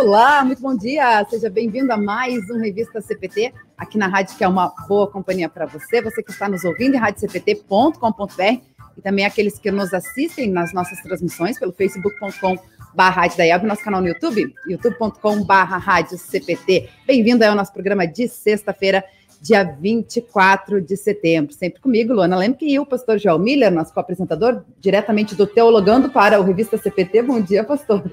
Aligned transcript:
Olá, 0.00 0.42
muito 0.42 0.62
bom 0.62 0.74
dia. 0.74 1.22
Seja 1.28 1.50
bem-vindo 1.50 1.92
a 1.92 1.96
mais 1.98 2.48
um 2.48 2.58
Revista 2.58 3.02
CPT, 3.02 3.52
aqui 3.76 3.98
na 3.98 4.06
rádio 4.06 4.34
que 4.34 4.42
é 4.42 4.48
uma 4.48 4.72
boa 4.88 5.06
companhia 5.06 5.46
para 5.46 5.66
você. 5.66 6.00
Você 6.00 6.22
que 6.22 6.30
está 6.30 6.48
nos 6.48 6.64
ouvindo 6.64 6.94
em 6.94 6.98
radiocpt.com.br 6.98 8.62
e 8.96 9.02
também 9.02 9.26
aqueles 9.26 9.58
que 9.58 9.70
nos 9.70 9.92
assistem 9.92 10.50
nas 10.50 10.72
nossas 10.72 11.02
transmissões 11.02 11.58
pelo 11.58 11.70
facebook.com 11.70 12.56
barra 12.94 13.26
e 13.26 13.66
nosso 13.66 13.84
canal 13.84 14.00
no 14.00 14.08
YouTube, 14.08 14.54
youtube.com 14.66 15.44
barra 15.44 15.76
Bem-vindo 17.06 17.44
ao 17.44 17.54
nosso 17.54 17.70
programa 17.70 18.06
de 18.06 18.26
sexta-feira, 18.26 19.04
dia 19.38 19.64
24 19.64 20.80
de 20.80 20.96
setembro. 20.96 21.52
Sempre 21.52 21.78
comigo, 21.78 22.14
Luana 22.14 22.38
Lemke 22.38 22.64
e 22.66 22.78
o 22.78 22.86
pastor 22.86 23.18
João 23.18 23.38
Miller, 23.38 23.70
nosso 23.70 23.92
co-apresentador, 23.92 24.62
diretamente 24.78 25.34
do 25.34 25.46
Teologando 25.46 26.08
para 26.08 26.40
o 26.40 26.42
Revista 26.42 26.78
CPT. 26.78 27.20
Bom 27.20 27.38
dia, 27.38 27.62
pastor. 27.62 28.10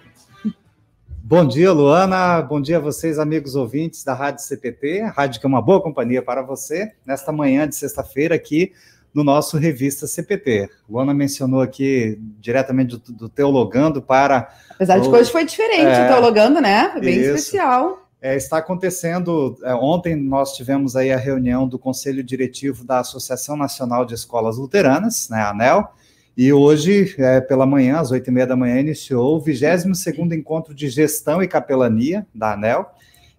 Bom 1.29 1.45
dia, 1.45 1.73
Luana. 1.73 2.41
Bom 2.41 2.61
dia 2.61 2.77
a 2.77 2.79
vocês, 2.79 3.19
amigos 3.19 3.53
ouvintes 3.53 4.01
da 4.01 4.13
Rádio 4.13 4.45
CPT, 4.45 5.01
a 5.01 5.09
rádio 5.09 5.41
que 5.41 5.45
é 5.45 5.49
uma 5.49 5.61
boa 5.61 5.81
companhia 5.81 6.21
para 6.21 6.41
você, 6.41 6.93
nesta 7.05 7.33
manhã 7.33 7.67
de 7.67 7.75
sexta-feira 7.75 8.33
aqui 8.33 8.71
no 9.13 9.25
nosso 9.25 9.57
Revista 9.57 10.07
CPT. 10.07 10.69
Luana 10.89 11.13
mencionou 11.13 11.59
aqui 11.59 12.17
diretamente 12.39 12.95
do, 12.95 13.11
do 13.11 13.27
Teologando 13.27 14.01
para... 14.01 14.49
Apesar 14.69 14.99
o... 14.99 15.01
de 15.01 15.09
que 15.09 15.15
hoje 15.17 15.29
foi 15.29 15.43
diferente 15.43 15.87
é, 15.87 16.05
o 16.05 16.07
Teologando, 16.07 16.61
né? 16.61 16.91
Foi 16.93 17.01
bem 17.01 17.19
isso. 17.19 17.31
especial. 17.31 18.07
É, 18.21 18.37
está 18.37 18.59
acontecendo. 18.59 19.57
É, 19.65 19.75
ontem 19.75 20.15
nós 20.15 20.55
tivemos 20.55 20.95
aí 20.95 21.11
a 21.11 21.17
reunião 21.17 21.67
do 21.67 21.77
Conselho 21.77 22.23
Diretivo 22.23 22.85
da 22.85 22.99
Associação 22.99 23.57
Nacional 23.57 24.05
de 24.05 24.13
Escolas 24.13 24.55
Luteranas, 24.55 25.27
né, 25.29 25.41
a 25.41 25.49
ANEL, 25.49 25.93
e 26.37 26.53
hoje, 26.53 27.15
é, 27.17 27.41
pela 27.41 27.65
manhã, 27.65 27.97
às 27.97 28.11
oito 28.11 28.27
e 28.27 28.31
meia 28.31 28.45
da 28.45 28.55
manhã, 28.55 28.79
iniciou 28.79 29.37
o 29.37 29.41
22 29.41 29.97
segundo 29.97 30.35
encontro 30.35 30.71
de 30.71 30.87
gestão 30.87 31.41
e 31.41 31.47
capelania 31.47 32.27
da 32.31 32.53
ANEL, 32.53 32.91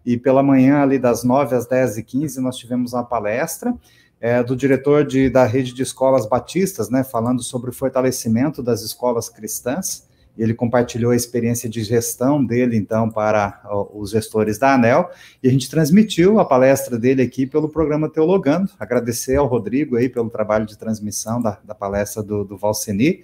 e 0.04 0.16
pela 0.16 0.42
manhã, 0.42 0.82
ali 0.82 0.98
das 0.98 1.22
nove 1.22 1.54
às 1.54 1.64
dez 1.64 1.96
e 1.96 2.02
quinze, 2.02 2.40
nós 2.40 2.56
tivemos 2.56 2.94
uma 2.94 3.04
palestra 3.04 3.72
é, 4.20 4.42
do 4.42 4.56
diretor 4.56 5.06
de, 5.06 5.30
da 5.30 5.44
rede 5.44 5.72
de 5.72 5.82
escolas 5.82 6.26
batistas, 6.26 6.90
né, 6.90 7.04
falando 7.04 7.40
sobre 7.40 7.70
o 7.70 7.72
fortalecimento 7.72 8.64
das 8.64 8.82
escolas 8.82 9.28
cristãs, 9.28 10.07
ele 10.38 10.54
compartilhou 10.54 11.10
a 11.10 11.16
experiência 11.16 11.68
de 11.68 11.82
gestão 11.82 12.44
dele, 12.44 12.76
então, 12.76 13.10
para 13.10 13.60
os 13.92 14.10
gestores 14.10 14.58
da 14.58 14.74
ANEL, 14.74 15.10
e 15.42 15.48
a 15.48 15.50
gente 15.50 15.68
transmitiu 15.68 16.38
a 16.38 16.44
palestra 16.44 16.98
dele 16.98 17.22
aqui 17.22 17.44
pelo 17.44 17.68
programa 17.68 18.08
Teologando. 18.08 18.70
Agradecer 18.78 19.36
ao 19.36 19.46
Rodrigo 19.46 19.96
aí 19.96 20.08
pelo 20.08 20.30
trabalho 20.30 20.64
de 20.64 20.78
transmissão 20.78 21.42
da, 21.42 21.58
da 21.64 21.74
palestra 21.74 22.22
do, 22.22 22.44
do 22.44 22.56
Valceni, 22.56 23.22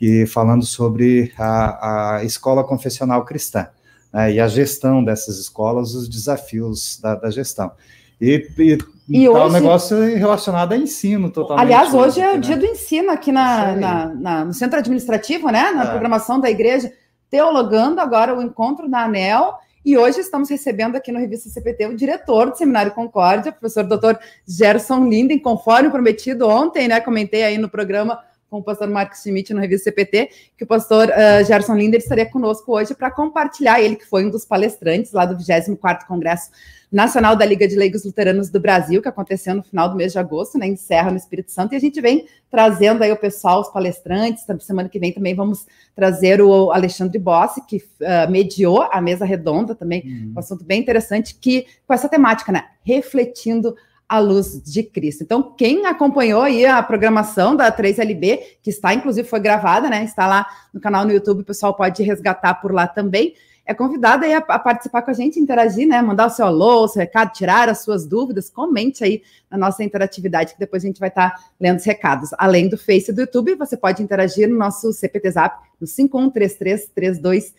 e 0.00 0.26
falando 0.26 0.64
sobre 0.64 1.32
a, 1.38 2.16
a 2.16 2.24
escola 2.24 2.64
confessional 2.64 3.24
cristã, 3.24 3.68
né, 4.12 4.32
e 4.32 4.40
a 4.40 4.48
gestão 4.48 5.04
dessas 5.04 5.38
escolas, 5.38 5.94
os 5.94 6.08
desafios 6.08 6.98
da, 7.00 7.14
da 7.14 7.30
gestão. 7.30 7.72
E, 8.20 8.48
e, 8.58 8.78
e 9.08 9.24
tá 9.24 9.30
hoje, 9.32 9.44
um 9.44 9.52
negócio 9.52 9.98
relacionado 10.16 10.72
a 10.72 10.76
ensino 10.76 11.30
totalmente. 11.30 11.64
Aliás, 11.64 11.92
hoje 11.92 12.20
é 12.20 12.30
o 12.30 12.34
né? 12.34 12.38
dia 12.38 12.56
do 12.56 12.64
ensino 12.64 13.10
aqui 13.10 13.30
na, 13.30 13.76
na, 13.76 14.06
na, 14.14 14.44
no 14.44 14.54
centro 14.54 14.78
administrativo, 14.78 15.50
né? 15.50 15.72
Na 15.72 15.84
é. 15.84 15.90
programação 15.90 16.40
da 16.40 16.50
igreja, 16.50 16.92
teologando 17.28 18.00
agora 18.00 18.36
o 18.36 18.42
encontro 18.42 18.88
da 18.88 19.04
ANEL. 19.04 19.54
E 19.84 19.98
hoje 19.98 20.20
estamos 20.20 20.48
recebendo 20.48 20.96
aqui 20.96 21.12
no 21.12 21.18
Revista 21.18 21.50
CPT 21.50 21.86
o 21.86 21.96
diretor 21.96 22.50
do 22.50 22.56
Seminário 22.56 22.92
Concórdia, 22.92 23.52
professor 23.52 23.84
doutor 23.84 24.18
Gerson 24.48 25.06
Linden, 25.06 25.38
conforme 25.38 25.90
prometido 25.90 26.48
ontem, 26.48 26.88
né? 26.88 27.00
Comentei 27.00 27.42
aí 27.42 27.58
no 27.58 27.68
programa 27.68 28.18
com 28.54 28.60
o 28.60 28.62
pastor 28.62 28.88
Marcos 28.88 29.20
Schmidt 29.20 29.52
no 29.52 29.60
Revista 29.60 29.90
CPT, 29.90 30.30
que 30.56 30.62
o 30.62 30.66
pastor 30.66 31.08
uh, 31.08 31.44
Gerson 31.44 31.74
Linder 31.74 31.98
estaria 31.98 32.24
conosco 32.24 32.72
hoje 32.72 32.94
para 32.94 33.10
compartilhar, 33.10 33.80
ele 33.80 33.96
que 33.96 34.06
foi 34.06 34.24
um 34.24 34.30
dos 34.30 34.44
palestrantes 34.44 35.10
lá 35.10 35.26
do 35.26 35.36
24º 35.36 36.06
Congresso 36.06 36.50
Nacional 36.92 37.34
da 37.34 37.44
Liga 37.44 37.66
de 37.66 37.74
Leigos 37.74 38.04
Luteranos 38.04 38.50
do 38.50 38.60
Brasil, 38.60 39.02
que 39.02 39.08
aconteceu 39.08 39.56
no 39.56 39.62
final 39.64 39.88
do 39.88 39.96
mês 39.96 40.12
de 40.12 40.20
agosto, 40.20 40.56
né, 40.56 40.68
encerra 40.68 41.10
no 41.10 41.16
Espírito 41.16 41.50
Santo, 41.50 41.72
e 41.72 41.76
a 41.76 41.80
gente 41.80 42.00
vem 42.00 42.28
trazendo 42.48 43.02
aí 43.02 43.10
o 43.10 43.16
pessoal, 43.16 43.60
os 43.60 43.68
palestrantes, 43.70 44.44
semana 44.60 44.88
que 44.88 45.00
vem 45.00 45.10
também 45.10 45.34
vamos 45.34 45.66
trazer 45.96 46.40
o 46.40 46.70
Alexandre 46.70 47.18
Bossi, 47.18 47.60
que 47.66 47.78
uh, 47.78 48.30
mediou 48.30 48.82
a 48.82 49.00
mesa 49.00 49.24
redonda 49.24 49.74
também, 49.74 50.02
uhum. 50.04 50.32
um 50.36 50.38
assunto 50.38 50.64
bem 50.64 50.80
interessante, 50.80 51.34
que 51.34 51.66
com 51.88 51.92
essa 51.92 52.08
temática, 52.08 52.52
né, 52.52 52.66
refletindo 52.84 53.74
a 54.08 54.18
luz 54.18 54.62
de 54.62 54.82
Cristo. 54.82 55.22
Então, 55.22 55.54
quem 55.56 55.86
acompanhou 55.86 56.42
aí 56.42 56.64
a 56.66 56.82
programação 56.82 57.56
da 57.56 57.72
3LB, 57.72 58.40
que 58.62 58.70
está, 58.70 58.92
inclusive, 58.92 59.26
foi 59.28 59.40
gravada, 59.40 59.88
né? 59.88 60.04
Está 60.04 60.26
lá 60.26 60.46
no 60.72 60.80
canal 60.80 61.04
no 61.04 61.12
YouTube, 61.12 61.40
o 61.40 61.44
pessoal 61.44 61.74
pode 61.74 62.02
resgatar 62.02 62.54
por 62.54 62.72
lá 62.72 62.86
também 62.86 63.34
é 63.66 63.72
convidado 63.72 64.24
aí 64.24 64.34
a, 64.34 64.38
a, 64.38 64.58
participar 64.58 65.02
com 65.02 65.10
a 65.10 65.14
gente, 65.14 65.40
interagir, 65.40 65.88
né? 65.88 66.00
Mandar 66.02 66.26
o 66.26 66.30
seu 66.30 66.46
alô, 66.46 66.84
o 66.84 66.88
seu 66.88 67.00
recado, 67.00 67.32
tirar 67.32 67.68
as 67.68 67.82
suas 67.82 68.06
dúvidas, 68.06 68.50
comente 68.50 69.02
aí 69.02 69.22
na 69.50 69.56
nossa 69.56 69.82
interatividade, 69.82 70.52
que 70.52 70.60
depois 70.60 70.84
a 70.84 70.86
gente 70.86 71.00
vai 71.00 71.08
estar 71.08 71.30
tá 71.30 71.44
lendo 71.58 71.78
os 71.78 71.84
recados. 71.84 72.30
Além 72.36 72.68
do 72.68 72.76
Face 72.76 73.10
e 73.10 73.14
do 73.14 73.22
YouTube, 73.22 73.54
você 73.54 73.76
pode 73.76 74.02
interagir 74.02 74.48
no 74.48 74.58
nosso 74.58 74.92
CPT 74.92 75.30
Zap, 75.30 75.58
no 75.80 75.86
513332 75.86 77.54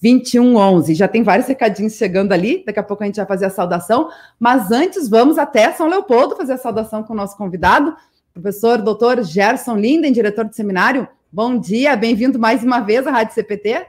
2111. 0.00 0.94
Já 0.94 1.06
tem 1.06 1.22
vários 1.22 1.46
recadinhos 1.46 1.94
chegando 1.94 2.32
ali, 2.32 2.64
daqui 2.64 2.78
a 2.80 2.82
pouco 2.82 3.02
a 3.02 3.06
gente 3.06 3.16
vai 3.16 3.26
fazer 3.26 3.46
a 3.46 3.50
saudação, 3.50 4.10
mas 4.38 4.70
antes 4.70 5.08
vamos 5.08 5.38
até 5.38 5.72
São 5.72 5.88
Leopoldo 5.88 6.36
fazer 6.36 6.54
a 6.54 6.58
saudação 6.58 7.02
com 7.02 7.12
o 7.12 7.16
nosso 7.16 7.36
convidado, 7.36 7.94
professor 8.32 8.78
doutor 8.80 9.22
Gerson 9.22 9.76
Linden, 9.76 10.12
diretor 10.12 10.44
do 10.44 10.54
seminário. 10.54 11.06
Bom 11.30 11.58
dia, 11.58 11.94
bem-vindo 11.96 12.38
mais 12.38 12.64
uma 12.64 12.80
vez 12.80 13.06
à 13.06 13.10
Rádio 13.10 13.34
CPT. 13.34 13.86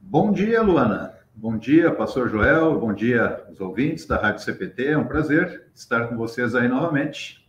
Bom 0.00 0.30
dia, 0.30 0.62
Luana. 0.62 1.12
Bom 1.34 1.58
dia, 1.58 1.90
pastor 1.90 2.30
Joel. 2.30 2.78
Bom 2.78 2.92
dia, 2.92 3.42
os 3.50 3.60
ouvintes 3.60 4.06
da 4.06 4.16
Rádio 4.16 4.44
CPT. 4.44 4.86
É 4.86 4.98
um 4.98 5.06
prazer 5.06 5.64
estar 5.74 6.06
com 6.06 6.16
vocês 6.16 6.54
aí 6.54 6.68
novamente. 6.68 7.43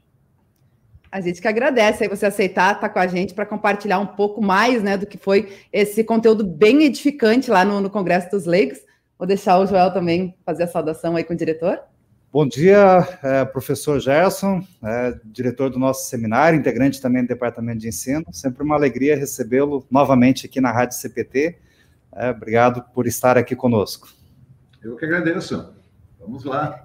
A 1.15 1.21
gente 1.21 1.41
que 1.41 1.47
agradece 1.47 2.03
aí 2.03 2.09
você 2.09 2.25
aceitar 2.25 2.75
estar 2.75 2.89
com 2.89 2.99
a 2.99 3.07
gente 3.07 3.33
para 3.33 3.45
compartilhar 3.45 3.99
um 3.99 4.05
pouco 4.05 4.41
mais 4.41 4.83
né, 4.83 4.97
do 4.97 5.05
que 5.05 5.17
foi 5.17 5.49
esse 5.71 6.03
conteúdo 6.03 6.45
bem 6.45 6.83
edificante 6.83 7.49
lá 7.49 7.63
no, 7.63 7.79
no 7.79 7.89
Congresso 7.89 8.29
dos 8.29 8.45
Leigos. 8.45 8.79
Vou 9.17 9.25
deixar 9.25 9.57
o 9.57 9.65
Joel 9.65 9.93
também 9.93 10.35
fazer 10.45 10.63
a 10.63 10.67
saudação 10.67 11.15
aí 11.15 11.23
com 11.23 11.33
o 11.33 11.37
diretor. 11.37 11.79
Bom 12.33 12.45
dia, 12.45 13.07
é, 13.23 13.45
professor 13.45 13.97
Gerson, 13.97 14.61
é, 14.83 15.17
diretor 15.23 15.69
do 15.69 15.79
nosso 15.79 16.09
seminário, 16.09 16.59
integrante 16.59 17.01
também 17.01 17.21
do 17.21 17.29
Departamento 17.29 17.79
de 17.79 17.87
Ensino. 17.87 18.25
Sempre 18.33 18.61
uma 18.61 18.75
alegria 18.75 19.15
recebê-lo 19.15 19.87
novamente 19.89 20.47
aqui 20.47 20.59
na 20.59 20.73
Rádio 20.73 20.97
CPT 20.97 21.55
é, 22.11 22.31
obrigado 22.31 22.83
por 22.93 23.07
estar 23.07 23.37
aqui 23.37 23.55
conosco. 23.55 24.09
Eu 24.83 24.97
que 24.97 25.05
agradeço. 25.05 25.73
Vamos 26.19 26.43
lá. 26.43 26.84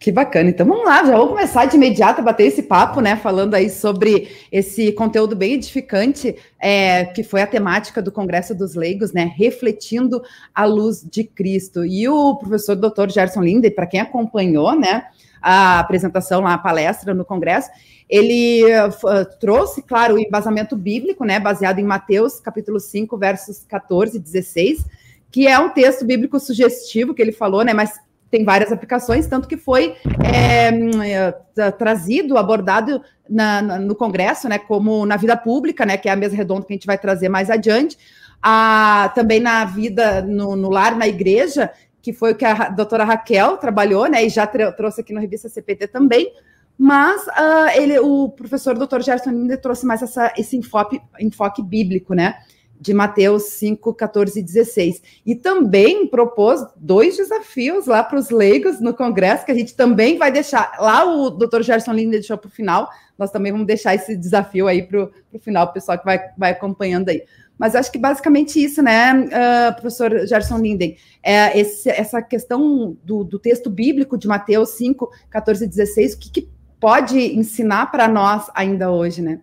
Que 0.00 0.10
bacana. 0.10 0.48
Então 0.48 0.66
vamos 0.66 0.86
lá, 0.86 1.04
já 1.04 1.14
vou 1.14 1.28
começar 1.28 1.66
de 1.66 1.76
imediato 1.76 2.22
a 2.22 2.24
bater 2.24 2.46
esse 2.46 2.62
papo, 2.62 3.02
né? 3.02 3.16
Falando 3.16 3.54
aí 3.54 3.68
sobre 3.68 4.34
esse 4.50 4.92
conteúdo 4.92 5.36
bem 5.36 5.52
edificante, 5.52 6.34
é, 6.58 7.04
que 7.04 7.22
foi 7.22 7.42
a 7.42 7.46
temática 7.46 8.00
do 8.00 8.10
Congresso 8.10 8.54
dos 8.54 8.74
Leigos, 8.74 9.12
né? 9.12 9.30
Refletindo 9.36 10.22
a 10.54 10.64
luz 10.64 11.06
de 11.06 11.22
Cristo. 11.22 11.84
E 11.84 12.08
o 12.08 12.34
professor 12.36 12.76
Dr. 12.76 13.10
Gerson 13.10 13.42
Linde, 13.42 13.70
para 13.70 13.86
quem 13.86 14.00
acompanhou, 14.00 14.74
né? 14.74 15.04
A 15.42 15.80
apresentação 15.80 16.40
lá, 16.40 16.54
a 16.54 16.58
palestra 16.58 17.12
no 17.12 17.24
Congresso, 17.24 17.68
ele 18.08 18.64
uh, 18.64 19.38
trouxe, 19.38 19.82
claro, 19.82 20.14
o 20.14 20.18
embasamento 20.18 20.76
bíblico, 20.76 21.24
né, 21.24 21.38
baseado 21.38 21.78
em 21.78 21.84
Mateus, 21.84 22.40
capítulo 22.40 22.80
5, 22.80 23.16
versos 23.16 23.64
14 23.68 24.16
e 24.16 24.20
16, 24.20 24.84
que 25.30 25.46
é 25.46 25.58
um 25.58 25.70
texto 25.70 26.04
bíblico 26.04 26.38
sugestivo 26.40 27.14
que 27.14 27.22
ele 27.22 27.32
falou, 27.32 27.64
né, 27.64 27.72
mas 27.72 27.98
tem 28.30 28.44
várias 28.44 28.70
aplicações, 28.70 29.26
tanto 29.26 29.48
que 29.48 29.56
foi 29.56 29.96
é, 30.24 31.32
trazido, 31.72 32.38
abordado 32.38 33.02
na, 33.28 33.60
na, 33.60 33.78
no 33.78 33.94
Congresso, 33.94 34.48
né, 34.48 34.58
como 34.58 35.04
na 35.04 35.16
vida 35.16 35.36
pública, 35.36 35.84
né, 35.84 35.96
que 35.96 36.08
é 36.08 36.12
a 36.12 36.16
mesa 36.16 36.36
redonda 36.36 36.64
que 36.64 36.72
a 36.72 36.76
gente 36.76 36.86
vai 36.86 36.96
trazer 36.96 37.28
mais 37.28 37.50
adiante, 37.50 37.98
a, 38.40 39.10
também 39.14 39.40
na 39.40 39.64
vida, 39.64 40.22
no, 40.22 40.54
no 40.54 40.70
lar, 40.70 40.96
na 40.96 41.08
igreja, 41.08 41.70
que 42.00 42.12
foi 42.12 42.32
o 42.32 42.34
que 42.34 42.44
a 42.44 42.68
doutora 42.68 43.04
Raquel 43.04 43.56
trabalhou, 43.56 44.06
né, 44.08 44.24
e 44.24 44.28
já 44.28 44.46
trouxe 44.46 45.00
aqui 45.00 45.12
no 45.12 45.20
Revista 45.20 45.48
CPT 45.48 45.88
também, 45.88 46.32
mas 46.78 47.26
uh, 47.26 47.68
ele, 47.74 47.98
o 47.98 48.30
professor 48.30 48.74
Dr. 48.74 49.02
Gerson 49.02 49.30
ainda 49.30 49.58
trouxe 49.58 49.84
mais 49.84 50.00
essa, 50.00 50.32
esse 50.38 50.56
enfoque, 50.56 50.98
enfoque 51.20 51.62
bíblico, 51.62 52.14
né? 52.14 52.36
De 52.80 52.94
Mateus 52.94 53.44
5, 53.44 53.92
14 53.92 54.40
e 54.40 54.42
16. 54.42 55.02
E 55.26 55.34
também 55.34 56.06
propôs 56.06 56.64
dois 56.76 57.16
desafios 57.16 57.86
lá 57.86 58.02
para 58.02 58.18
os 58.18 58.30
leigos 58.30 58.80
no 58.80 58.94
Congresso, 58.94 59.44
que 59.44 59.52
a 59.52 59.54
gente 59.54 59.74
também 59.74 60.16
vai 60.16 60.32
deixar. 60.32 60.72
Lá 60.80 61.04
o 61.04 61.28
Dr. 61.30 61.62
Gerson 61.62 61.92
Linde 61.92 62.12
deixou 62.12 62.38
para 62.38 62.48
o 62.48 62.50
final, 62.50 62.88
nós 63.18 63.30
também 63.30 63.52
vamos 63.52 63.66
deixar 63.66 63.94
esse 63.94 64.16
desafio 64.16 64.66
aí 64.66 64.82
para 64.82 65.04
o 65.04 65.38
final, 65.38 65.66
o 65.66 65.72
pessoal 65.72 65.98
que 65.98 66.04
vai, 66.04 66.18
vai 66.38 66.52
acompanhando 66.52 67.10
aí. 67.10 67.22
Mas 67.60 67.74
acho 67.74 67.92
que 67.92 67.98
basicamente 67.98 68.58
isso, 68.58 68.82
né, 68.82 69.12
uh, 69.12 69.74
professor 69.74 70.26
Gerson 70.26 70.56
Linden, 70.56 70.96
é 71.22 71.58
esse, 71.60 71.90
essa 71.90 72.22
questão 72.22 72.96
do, 73.04 73.22
do, 73.22 73.38
texto 73.38 73.68
bíblico 73.68 74.16
de 74.16 74.26
Mateus 74.26 74.70
5, 74.70 75.10
14 75.28 75.64
e 75.66 75.68
16, 75.68 76.14
o 76.14 76.18
que, 76.18 76.30
que 76.30 76.48
pode 76.80 77.18
ensinar 77.18 77.90
para 77.90 78.08
nós 78.08 78.50
ainda 78.54 78.90
hoje, 78.90 79.20
né? 79.20 79.40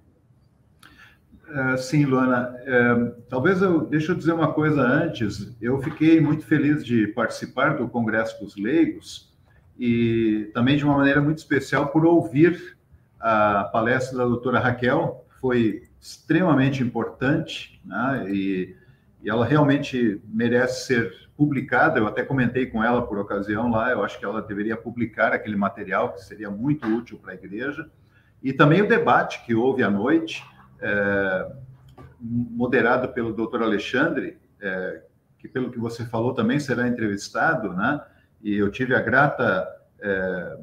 Uh, 1.50 1.78
sim, 1.78 2.04
Luana. 2.04 2.54
Uh, 2.64 3.22
talvez 3.30 3.62
eu 3.62 3.86
deixa 3.86 4.12
eu 4.12 4.16
dizer 4.16 4.34
uma 4.34 4.52
coisa 4.52 4.82
antes. 4.82 5.56
Eu 5.62 5.82
fiquei 5.82 6.20
muito 6.20 6.46
feliz 6.46 6.86
de 6.86 7.08
participar 7.08 7.78
do 7.78 7.88
Congresso 7.88 8.44
dos 8.44 8.58
Leigos 8.58 9.34
e 9.80 10.52
também 10.54 10.76
de 10.76 10.84
uma 10.84 10.98
maneira 10.98 11.22
muito 11.22 11.38
especial 11.38 11.88
por 11.88 12.06
ouvir 12.06 12.78
a 13.20 13.64
palestra 13.72 14.18
da 14.18 14.26
doutora 14.26 14.60
Raquel. 14.60 15.26
Foi 15.40 15.84
extremamente 16.02 16.84
importante 16.84 17.80
né? 17.86 18.26
e, 18.30 18.76
e 19.24 19.30
ela 19.30 19.46
realmente 19.46 20.22
merece 20.28 20.88
ser 20.88 21.14
publicada. 21.38 22.00
Eu 22.00 22.08
até 22.08 22.24
comentei 22.24 22.66
com 22.66 22.84
ela 22.84 23.08
por 23.08 23.18
ocasião 23.20 23.70
lá. 23.70 23.92
Eu 23.92 24.04
acho 24.04 24.20
que 24.20 24.26
ela 24.26 24.42
deveria 24.42 24.76
publicar 24.76 25.32
aquele 25.32 25.56
material 25.56 26.12
que 26.12 26.26
seria 26.26 26.52
muito 26.52 26.86
útil 26.88 27.18
para 27.20 27.32
a 27.32 27.36
igreja. 27.36 27.90
E 28.44 28.52
também 28.52 28.82
o 28.82 28.88
debate 28.88 29.46
que 29.46 29.56
houve 29.56 29.82
à 29.82 29.90
noite 29.90 30.44
é, 30.82 31.52
moderado 32.20 33.10
pelo 33.10 33.34
doutor 33.34 33.62
Alexandre, 33.62 34.38
é, 34.60 35.04
que 35.40 35.48
pelo 35.48 35.72
que 35.72 35.80
você 35.80 36.06
falou 36.06 36.34
também 36.34 36.60
será 36.60 36.88
entrevistado, 36.88 37.74
né? 37.74 38.02
E 38.42 38.56
eu 38.56 38.72
tive 38.72 38.96
a 38.96 39.02
grata 39.02 39.68
é, 40.00 40.58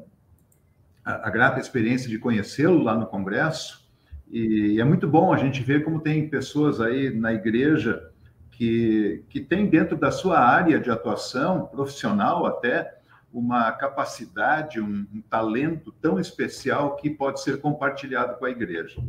a, 1.05 1.28
a, 1.28 1.31
grata 1.31 1.61
experiência 1.61 2.08
de 2.08 2.19
conhecê-lo 2.19 2.82
lá 2.82 2.96
no 2.96 3.06
Congresso. 3.06 3.84
E, 4.31 4.75
e 4.75 4.81
é 4.81 4.84
muito 4.84 5.06
bom 5.06 5.32
a 5.32 5.37
gente 5.37 5.62
ver 5.62 5.84
como 5.84 6.00
tem 6.00 6.28
pessoas 6.28 6.81
aí 6.81 7.11
na 7.11 7.32
igreja 7.32 8.11
que, 8.50 9.25
que 9.28 9.40
tem 9.40 9.66
dentro 9.66 9.96
da 9.96 10.11
sua 10.11 10.38
área 10.38 10.81
de 10.81 10.90
atuação 10.90 11.66
profissional 11.66 12.46
até 12.46 12.99
uma 13.32 13.72
capacidade, 13.72 14.81
um, 14.81 15.06
um 15.12 15.20
talento 15.20 15.93
tão 16.00 16.20
especial 16.20 16.94
que 16.94 17.11
pode 17.11 17.43
ser 17.43 17.61
compartilhado 17.61 18.38
com 18.38 18.44
a 18.44 18.50
igreja. 18.50 19.02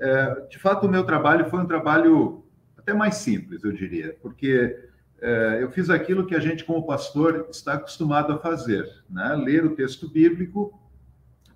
É, 0.00 0.46
de 0.48 0.58
fato, 0.58 0.86
o 0.86 0.90
meu 0.90 1.04
trabalho 1.04 1.48
foi 1.50 1.60
um 1.60 1.66
trabalho 1.66 2.44
até 2.76 2.94
mais 2.94 3.16
simples, 3.16 3.62
eu 3.64 3.72
diria, 3.72 4.16
porque 4.22 4.78
é, 5.20 5.58
eu 5.60 5.70
fiz 5.70 5.90
aquilo 5.90 6.26
que 6.26 6.34
a 6.34 6.40
gente, 6.40 6.64
como 6.64 6.86
pastor, 6.86 7.48
está 7.50 7.74
acostumado 7.74 8.32
a 8.32 8.38
fazer, 8.38 8.88
né? 9.10 9.34
ler 9.34 9.64
o 9.64 9.74
texto 9.74 10.08
bíblico, 10.08 10.78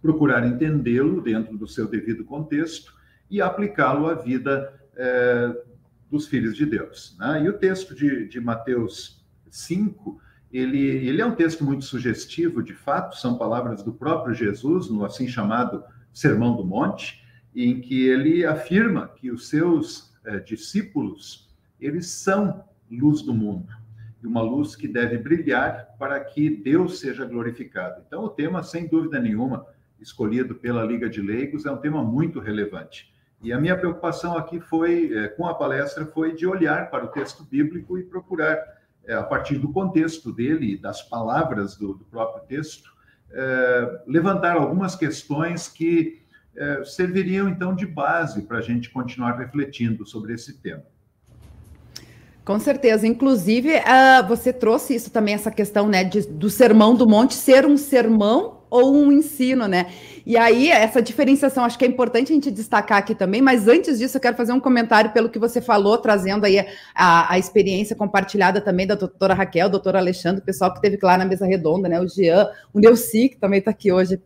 procurar 0.00 0.44
entendê-lo 0.44 1.20
dentro 1.20 1.56
do 1.56 1.66
seu 1.68 1.86
devido 1.86 2.24
contexto 2.24 2.92
e 3.30 3.40
aplicá-lo 3.40 4.08
à 4.08 4.14
vida 4.14 4.74
é, 4.96 5.56
dos 6.10 6.26
filhos 6.26 6.56
de 6.56 6.66
Deus. 6.66 7.16
Né? 7.18 7.44
E 7.44 7.48
o 7.48 7.52
texto 7.52 7.94
de, 7.94 8.28
de 8.28 8.40
Mateus 8.40 9.24
5, 9.48 10.20
ele, 10.52 10.80
ele 10.80 11.22
é 11.22 11.26
um 11.26 11.34
texto 11.34 11.64
muito 11.64 11.84
sugestivo, 11.84 12.62
de 12.62 12.74
fato, 12.74 13.16
são 13.16 13.38
palavras 13.38 13.82
do 13.82 13.92
próprio 13.92 14.34
Jesus, 14.34 14.90
no 14.90 15.04
assim 15.04 15.28
chamado 15.28 15.84
Sermão 16.12 16.56
do 16.56 16.64
Monte, 16.64 17.21
em 17.54 17.80
que 17.80 18.06
ele 18.06 18.44
afirma 18.44 19.08
que 19.08 19.30
os 19.30 19.48
seus 19.48 20.12
é, 20.24 20.38
discípulos, 20.38 21.50
eles 21.80 22.06
são 22.06 22.64
luz 22.90 23.22
do 23.22 23.34
mundo, 23.34 23.68
e 24.22 24.26
uma 24.26 24.42
luz 24.42 24.76
que 24.76 24.86
deve 24.86 25.18
brilhar 25.18 25.94
para 25.98 26.20
que 26.20 26.48
Deus 26.48 27.00
seja 27.00 27.24
glorificado. 27.24 28.02
Então, 28.06 28.24
o 28.24 28.28
tema, 28.28 28.62
sem 28.62 28.86
dúvida 28.86 29.18
nenhuma, 29.18 29.66
escolhido 30.00 30.54
pela 30.54 30.84
Liga 30.84 31.08
de 31.08 31.20
Leigos, 31.20 31.66
é 31.66 31.70
um 31.70 31.76
tema 31.76 32.02
muito 32.02 32.40
relevante. 32.40 33.12
E 33.42 33.52
a 33.52 33.58
minha 33.58 33.76
preocupação 33.76 34.36
aqui 34.36 34.60
foi, 34.60 35.12
é, 35.12 35.28
com 35.28 35.46
a 35.46 35.54
palestra, 35.54 36.06
foi 36.06 36.34
de 36.34 36.46
olhar 36.46 36.90
para 36.90 37.04
o 37.04 37.08
texto 37.08 37.44
bíblico 37.44 37.98
e 37.98 38.04
procurar, 38.04 38.56
é, 39.04 39.14
a 39.14 39.22
partir 39.22 39.58
do 39.58 39.72
contexto 39.72 40.32
dele, 40.32 40.76
das 40.76 41.02
palavras 41.02 41.76
do, 41.76 41.94
do 41.94 42.04
próprio 42.04 42.44
texto, 42.46 42.92
levantar 44.06 44.56
algumas 44.56 44.94
questões 44.94 45.66
que 45.66 46.21
é, 46.56 46.84
serviriam 46.84 47.48
então 47.48 47.74
de 47.74 47.86
base 47.86 48.42
para 48.42 48.58
a 48.58 48.62
gente 48.62 48.90
continuar 48.90 49.38
refletindo 49.38 50.06
sobre 50.06 50.34
esse 50.34 50.54
tema. 50.54 50.82
Com 52.44 52.58
certeza. 52.58 53.06
Inclusive, 53.06 53.76
uh, 53.76 54.26
você 54.26 54.52
trouxe 54.52 54.94
isso 54.94 55.10
também, 55.10 55.34
essa 55.34 55.50
questão 55.50 55.88
né, 55.88 56.02
de, 56.02 56.22
do 56.22 56.50
sermão 56.50 56.94
do 56.94 57.08
monte 57.08 57.34
ser 57.34 57.64
um 57.64 57.76
sermão 57.76 58.62
ou 58.68 58.96
um 58.96 59.12
ensino, 59.12 59.68
né? 59.68 59.92
E 60.24 60.36
aí, 60.36 60.70
essa 60.70 61.02
diferenciação 61.02 61.62
acho 61.62 61.78
que 61.78 61.84
é 61.84 61.88
importante 61.88 62.32
a 62.32 62.34
gente 62.34 62.50
destacar 62.50 62.96
aqui 62.96 63.14
também, 63.14 63.42
mas 63.42 63.68
antes 63.68 63.98
disso, 63.98 64.16
eu 64.16 64.20
quero 64.20 64.34
fazer 64.34 64.52
um 64.52 64.58
comentário 64.58 65.12
pelo 65.12 65.28
que 65.28 65.38
você 65.38 65.60
falou, 65.60 65.98
trazendo 65.98 66.46
aí 66.46 66.66
a, 66.94 67.32
a 67.34 67.38
experiência 67.38 67.94
compartilhada 67.94 68.62
também 68.62 68.86
da 68.86 68.94
doutora 68.94 69.34
Raquel, 69.34 69.68
doutora 69.68 69.98
Alexandre, 69.98 70.40
o 70.40 70.44
pessoal 70.44 70.72
que 70.72 70.80
teve 70.80 70.98
lá 71.02 71.18
na 71.18 71.26
mesa 71.26 71.44
redonda, 71.44 71.86
né? 71.86 72.00
O 72.00 72.08
Jean, 72.08 72.48
o 72.72 72.80
Neuci, 72.80 73.28
que 73.28 73.36
também 73.36 73.58
está 73.58 73.70
aqui 73.70 73.92
hoje 73.92 74.18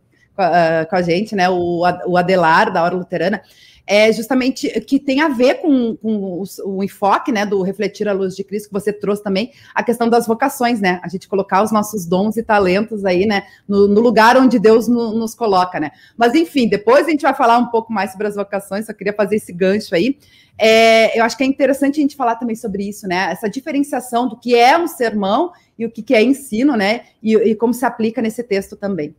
com 0.89 0.95
a, 0.95 1.01
gente, 1.01 1.35
né? 1.35 1.49
O, 1.49 1.83
o 2.05 2.17
Adelar, 2.17 2.71
da 2.71 2.83
Hora 2.83 2.95
Luterana, 2.95 3.41
é 3.87 4.11
justamente 4.11 4.69
que 4.81 4.99
tem 4.99 5.21
a 5.21 5.29
ver 5.29 5.61
com, 5.61 5.95
com 5.95 6.17
o, 6.17 6.43
o, 6.65 6.83
enfoque, 6.83 7.31
né, 7.31 7.45
do 7.45 7.61
refletir 7.61 8.07
a 8.09 8.11
luz 8.11 8.35
de 8.35 8.43
Cristo, 8.43 8.67
que 8.67 8.73
você 8.73 8.91
trouxe 8.91 9.23
também, 9.23 9.51
a 9.73 9.81
questão 9.81 10.09
das 10.09 10.27
vocações, 10.27 10.81
né? 10.81 10.99
A 11.01 11.07
gente 11.07 11.27
colocar 11.27 11.63
os 11.63 11.71
nossos 11.71 12.05
dons 12.05 12.35
e 12.35 12.43
talentos 12.43 13.05
aí, 13.05 13.25
né, 13.25 13.43
no, 13.65 13.87
no 13.87 14.01
lugar 14.01 14.35
onde 14.35 14.59
Deus 14.59 14.89
no, 14.89 15.13
nos 15.13 15.33
coloca, 15.33 15.79
né? 15.79 15.91
Mas 16.17 16.35
enfim, 16.35 16.67
depois 16.67 17.07
a 17.07 17.09
gente 17.09 17.21
vai 17.21 17.33
falar 17.33 17.57
um 17.57 17.67
pouco 17.67 17.93
mais 17.93 18.11
sobre 18.11 18.27
as 18.27 18.35
vocações, 18.35 18.85
só 18.85 18.93
queria 18.93 19.13
fazer 19.13 19.37
esse 19.37 19.53
gancho 19.53 19.95
aí. 19.95 20.17
É, 20.59 21.17
eu 21.17 21.23
acho 21.23 21.37
que 21.37 21.43
é 21.43 21.47
interessante 21.47 21.99
a 21.99 22.01
gente 22.01 22.15
falar 22.15 22.35
também 22.35 22.55
sobre 22.55 22.83
isso, 22.83 23.07
né? 23.07 23.31
Essa 23.31 23.49
diferenciação 23.49 24.27
do 24.27 24.37
que 24.37 24.53
é 24.53 24.77
um 24.77 24.87
sermão 24.87 25.51
e 25.79 25.85
o 25.85 25.91
que, 25.91 26.01
que 26.01 26.13
é 26.13 26.21
ensino, 26.21 26.75
né? 26.75 27.03
E, 27.23 27.35
e 27.35 27.55
como 27.55 27.73
se 27.73 27.85
aplica 27.85 28.21
nesse 28.21 28.43
texto 28.43 28.75
também. 28.75 29.15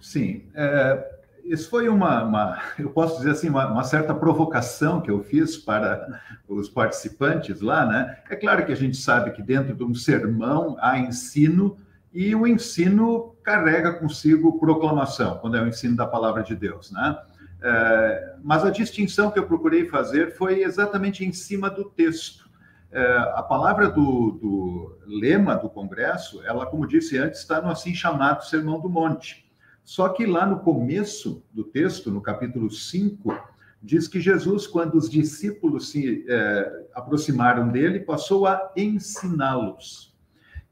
Sim. 0.00 0.44
É, 0.54 1.20
isso 1.44 1.68
foi 1.68 1.88
uma, 1.88 2.22
uma, 2.22 2.62
eu 2.78 2.90
posso 2.90 3.18
dizer 3.18 3.30
assim, 3.30 3.48
uma, 3.48 3.66
uma, 3.66 3.84
certa 3.84 4.14
provocação 4.14 5.00
que 5.00 5.10
eu 5.10 5.22
fiz 5.22 5.56
para 5.56 6.20
os 6.48 6.68
participantes 6.68 7.60
lá, 7.60 7.84
né? 7.86 8.18
É 8.30 8.36
claro 8.36 8.64
que 8.64 8.72
a 8.72 8.76
gente 8.76 8.96
sabe 8.96 9.32
que 9.32 9.42
dentro 9.42 9.74
de 9.74 9.84
um 9.84 9.94
sermão 9.94 10.76
há 10.80 10.98
ensino 10.98 11.76
e 12.12 12.34
o 12.34 12.46
ensino 12.46 13.34
carrega 13.42 13.92
consigo 13.94 14.58
proclamação, 14.58 15.38
quando 15.38 15.56
é 15.56 15.62
o 15.62 15.68
ensino 15.68 15.96
da 15.96 16.06
palavra 16.06 16.42
de 16.42 16.54
Deus, 16.54 16.90
né? 16.90 17.18
É, 17.62 18.36
mas 18.42 18.64
a 18.64 18.70
distinção 18.70 19.30
que 19.30 19.38
eu 19.38 19.46
procurei 19.46 19.86
fazer 19.86 20.34
foi 20.34 20.62
exatamente 20.62 21.24
em 21.24 21.32
cima 21.32 21.68
do 21.68 21.84
texto. 21.84 22.48
É, 22.90 23.16
a 23.34 23.42
palavra 23.42 23.88
do, 23.88 24.32
do 24.32 24.98
lema 25.06 25.54
do 25.56 25.68
Congresso, 25.68 26.42
ela, 26.44 26.66
como 26.66 26.86
disse 26.86 27.18
antes, 27.18 27.40
está 27.40 27.60
no 27.60 27.70
assim 27.70 27.94
chamado 27.94 28.44
Sermão 28.44 28.80
do 28.80 28.88
Monte. 28.88 29.49
Só 29.84 30.08
que 30.08 30.26
lá 30.26 30.46
no 30.46 30.60
começo 30.60 31.42
do 31.52 31.64
texto, 31.64 32.10
no 32.10 32.20
capítulo 32.20 32.70
5, 32.70 33.34
diz 33.82 34.06
que 34.06 34.20
Jesus, 34.20 34.66
quando 34.66 34.96
os 34.96 35.08
discípulos 35.08 35.90
se 35.90 36.24
é, 36.28 36.86
aproximaram 36.94 37.68
dele, 37.68 38.00
passou 38.00 38.46
a 38.46 38.72
ensiná-los. 38.76 40.14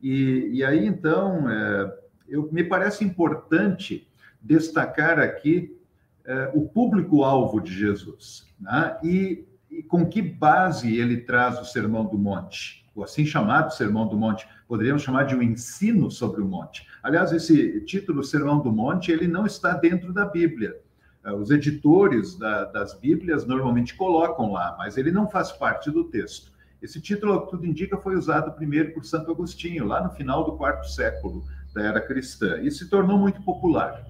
E, 0.00 0.50
e, 0.52 0.64
aí, 0.64 0.86
então, 0.86 1.50
é, 1.50 1.98
eu, 2.28 2.48
me 2.52 2.62
parece 2.62 3.04
importante 3.04 4.08
destacar 4.40 5.18
aqui 5.18 5.76
é, 6.24 6.50
o 6.54 6.68
público-alvo 6.68 7.60
de 7.60 7.72
Jesus 7.72 8.46
né? 8.60 8.98
e, 9.02 9.46
e 9.70 9.82
com 9.82 10.06
que 10.06 10.22
base 10.22 10.96
ele 10.96 11.18
traz 11.18 11.58
o 11.58 11.64
Sermão 11.64 12.04
do 12.04 12.18
Monte, 12.18 12.77
o 12.98 13.04
assim 13.04 13.24
chamado 13.24 13.72
Sermão 13.72 14.08
do 14.08 14.16
Monte 14.16 14.48
poderíamos 14.66 15.02
chamar 15.02 15.24
de 15.24 15.36
um 15.36 15.40
ensino 15.40 16.10
sobre 16.10 16.42
o 16.42 16.44
monte. 16.44 16.84
Aliás, 17.00 17.32
esse 17.32 17.80
título 17.82 18.24
Sermão 18.24 18.60
do 18.60 18.72
Monte, 18.72 19.12
ele 19.12 19.28
não 19.28 19.46
está 19.46 19.72
dentro 19.74 20.12
da 20.12 20.26
Bíblia. 20.26 20.76
Eh, 21.24 21.32
os 21.32 21.50
editores 21.50 22.36
da, 22.36 22.64
das 22.64 22.94
Bíblias 22.94 23.46
normalmente 23.46 23.94
colocam 23.94 24.52
lá, 24.52 24.74
mas 24.76 24.96
ele 24.96 25.12
não 25.12 25.30
faz 25.30 25.52
parte 25.52 25.90
do 25.92 26.04
texto. 26.04 26.50
Esse 26.82 27.00
título, 27.00 27.46
tudo 27.46 27.64
indica, 27.64 27.96
foi 27.96 28.16
usado 28.16 28.52
primeiro 28.52 28.92
por 28.92 29.04
Santo 29.04 29.30
Agostinho, 29.30 29.86
lá 29.86 30.02
no 30.02 30.10
final 30.10 30.44
do 30.44 30.56
quarto 30.56 30.88
século 30.88 31.44
da 31.72 31.82
era 31.82 32.00
cristã, 32.00 32.60
e 32.60 32.70
se 32.70 32.90
tornou 32.90 33.16
muito 33.16 33.40
popular. 33.42 34.04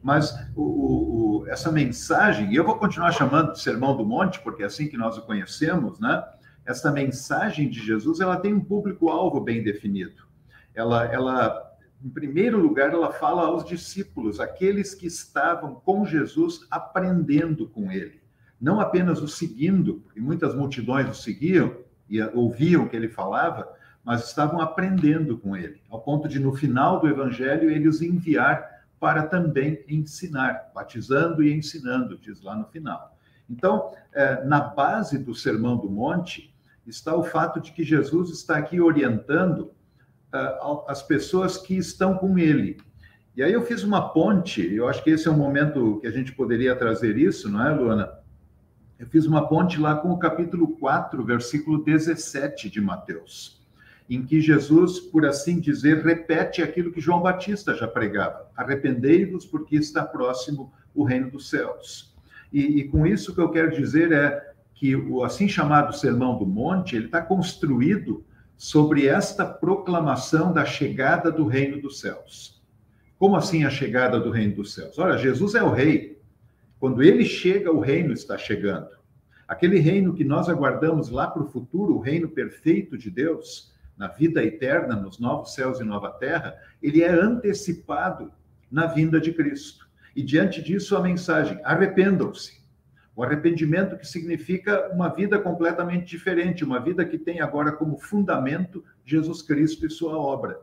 Mas 0.00 0.32
o, 0.54 1.42
o, 1.42 1.48
essa 1.48 1.72
mensagem, 1.72 2.52
e 2.52 2.56
eu 2.56 2.64
vou 2.64 2.76
continuar 2.76 3.10
chamando 3.10 3.52
de 3.52 3.60
Sermão 3.60 3.96
do 3.96 4.06
Monte, 4.06 4.40
porque 4.40 4.62
é 4.62 4.66
assim 4.66 4.86
que 4.86 4.96
nós 4.96 5.18
o 5.18 5.22
conhecemos, 5.22 5.98
né? 5.98 6.24
Essa 6.68 6.92
mensagem 6.92 7.66
de 7.66 7.80
Jesus 7.80 8.20
ela 8.20 8.36
tem 8.36 8.52
um 8.52 8.60
público-alvo 8.60 9.40
bem 9.40 9.62
definido. 9.62 10.24
Ela, 10.74 11.06
ela, 11.06 11.72
em 12.04 12.10
primeiro 12.10 12.60
lugar, 12.60 12.92
ela 12.92 13.10
fala 13.10 13.46
aos 13.46 13.64
discípulos, 13.64 14.38
aqueles 14.38 14.94
que 14.94 15.06
estavam 15.06 15.76
com 15.76 16.04
Jesus 16.04 16.66
aprendendo 16.70 17.66
com 17.66 17.90
ele. 17.90 18.20
Não 18.60 18.80
apenas 18.80 19.22
o 19.22 19.26
seguindo, 19.26 20.00
porque 20.00 20.20
muitas 20.20 20.54
multidões 20.54 21.08
o 21.08 21.14
seguiam 21.14 21.74
e 22.06 22.20
ouviam 22.20 22.84
o 22.84 22.88
que 22.88 22.96
ele 22.96 23.08
falava, 23.08 23.66
mas 24.04 24.26
estavam 24.26 24.60
aprendendo 24.60 25.38
com 25.38 25.56
ele, 25.56 25.80
ao 25.88 26.02
ponto 26.02 26.28
de, 26.28 26.38
no 26.38 26.54
final 26.54 27.00
do 27.00 27.08
evangelho, 27.08 27.70
ele 27.70 27.88
os 27.88 28.02
enviar 28.02 28.84
para 29.00 29.22
também 29.22 29.82
ensinar, 29.88 30.70
batizando 30.74 31.42
e 31.42 31.50
ensinando, 31.50 32.18
diz 32.18 32.42
lá 32.42 32.54
no 32.54 32.66
final. 32.66 33.16
Então, 33.48 33.94
eh, 34.12 34.44
na 34.44 34.60
base 34.60 35.18
do 35.18 35.34
Sermão 35.34 35.76
do 35.78 35.88
Monte, 35.88 36.54
está 36.88 37.14
o 37.14 37.22
fato 37.22 37.60
de 37.60 37.72
que 37.72 37.84
Jesus 37.84 38.30
está 38.30 38.56
aqui 38.56 38.80
orientando 38.80 39.70
uh, 40.32 40.84
as 40.88 41.02
pessoas 41.02 41.56
que 41.56 41.76
estão 41.76 42.16
com 42.16 42.38
ele. 42.38 42.78
E 43.36 43.42
aí 43.42 43.52
eu 43.52 43.62
fiz 43.62 43.84
uma 43.84 44.12
ponte, 44.12 44.74
eu 44.74 44.88
acho 44.88 45.02
que 45.04 45.10
esse 45.10 45.28
é 45.28 45.30
o 45.30 45.36
momento 45.36 45.98
que 46.00 46.06
a 46.06 46.10
gente 46.10 46.32
poderia 46.32 46.74
trazer 46.74 47.16
isso, 47.16 47.48
não 47.48 47.66
é, 47.66 47.72
Luana? 47.72 48.18
eu 48.98 49.06
fiz 49.06 49.26
uma 49.26 49.48
ponte 49.48 49.80
lá 49.80 49.94
com 49.94 50.10
o 50.10 50.18
capítulo 50.18 50.76
4, 50.76 51.24
versículo 51.24 51.84
17 51.84 52.68
de 52.68 52.80
Mateus, 52.80 53.62
em 54.10 54.24
que 54.24 54.40
Jesus, 54.40 54.98
por 54.98 55.24
assim 55.24 55.60
dizer, 55.60 56.04
repete 56.04 56.62
aquilo 56.62 56.90
que 56.90 57.00
João 57.00 57.22
Batista 57.22 57.74
já 57.76 57.86
pregava: 57.86 58.50
arrependei-vos, 58.56 59.46
porque 59.46 59.76
está 59.76 60.04
próximo 60.04 60.72
o 60.94 61.04
reino 61.04 61.30
dos 61.30 61.48
céus. 61.48 62.12
E, 62.52 62.80
e, 62.80 62.88
com 62.88 63.06
isso 63.06 63.34
que 63.34 63.40
eu 63.40 63.50
quero 63.50 63.70
dizer 63.70 64.10
é 64.10 64.52
que 64.78 64.94
o 64.94 65.24
assim 65.24 65.48
chamado 65.48 65.92
Sermão 65.92 66.38
do 66.38 66.46
Monte 66.46 66.94
ele 66.94 67.06
está 67.06 67.20
construído 67.20 68.24
sobre 68.56 69.08
esta 69.08 69.44
proclamação 69.44 70.52
da 70.52 70.64
chegada 70.64 71.32
do 71.32 71.46
reino 71.46 71.82
dos 71.82 71.98
céus. 71.98 72.62
Como 73.18 73.34
assim 73.34 73.64
a 73.64 73.70
chegada 73.70 74.20
do 74.20 74.30
reino 74.30 74.54
dos 74.54 74.72
céus? 74.72 74.96
Olha, 74.96 75.18
Jesus 75.18 75.56
é 75.56 75.62
o 75.62 75.72
rei. 75.72 76.22
Quando 76.78 77.02
ele 77.02 77.24
chega, 77.24 77.72
o 77.72 77.80
reino 77.80 78.12
está 78.12 78.38
chegando. 78.38 78.90
Aquele 79.48 79.80
reino 79.80 80.14
que 80.14 80.22
nós 80.22 80.48
aguardamos 80.48 81.10
lá 81.10 81.26
para 81.26 81.42
o 81.42 81.48
futuro, 81.48 81.96
o 81.96 82.00
reino 82.00 82.28
perfeito 82.28 82.96
de 82.96 83.10
Deus, 83.10 83.74
na 83.96 84.06
vida 84.06 84.44
eterna, 84.44 84.94
nos 84.94 85.18
novos 85.18 85.54
céus 85.54 85.80
e 85.80 85.84
nova 85.84 86.10
terra, 86.10 86.54
ele 86.80 87.02
é 87.02 87.10
antecipado 87.10 88.30
na 88.70 88.86
vinda 88.86 89.20
de 89.20 89.32
Cristo. 89.32 89.88
E 90.14 90.22
diante 90.22 90.62
disso, 90.62 90.96
a 90.96 91.02
mensagem: 91.02 91.60
arrependam-se. 91.64 92.57
O 93.18 93.24
arrependimento 93.24 93.98
que 93.98 94.06
significa 94.06 94.92
uma 94.92 95.08
vida 95.08 95.40
completamente 95.40 96.06
diferente, 96.06 96.62
uma 96.62 96.78
vida 96.78 97.04
que 97.04 97.18
tem 97.18 97.40
agora 97.40 97.72
como 97.72 97.98
fundamento 97.98 98.84
Jesus 99.04 99.42
Cristo 99.42 99.84
e 99.84 99.90
sua 99.90 100.16
obra. 100.16 100.60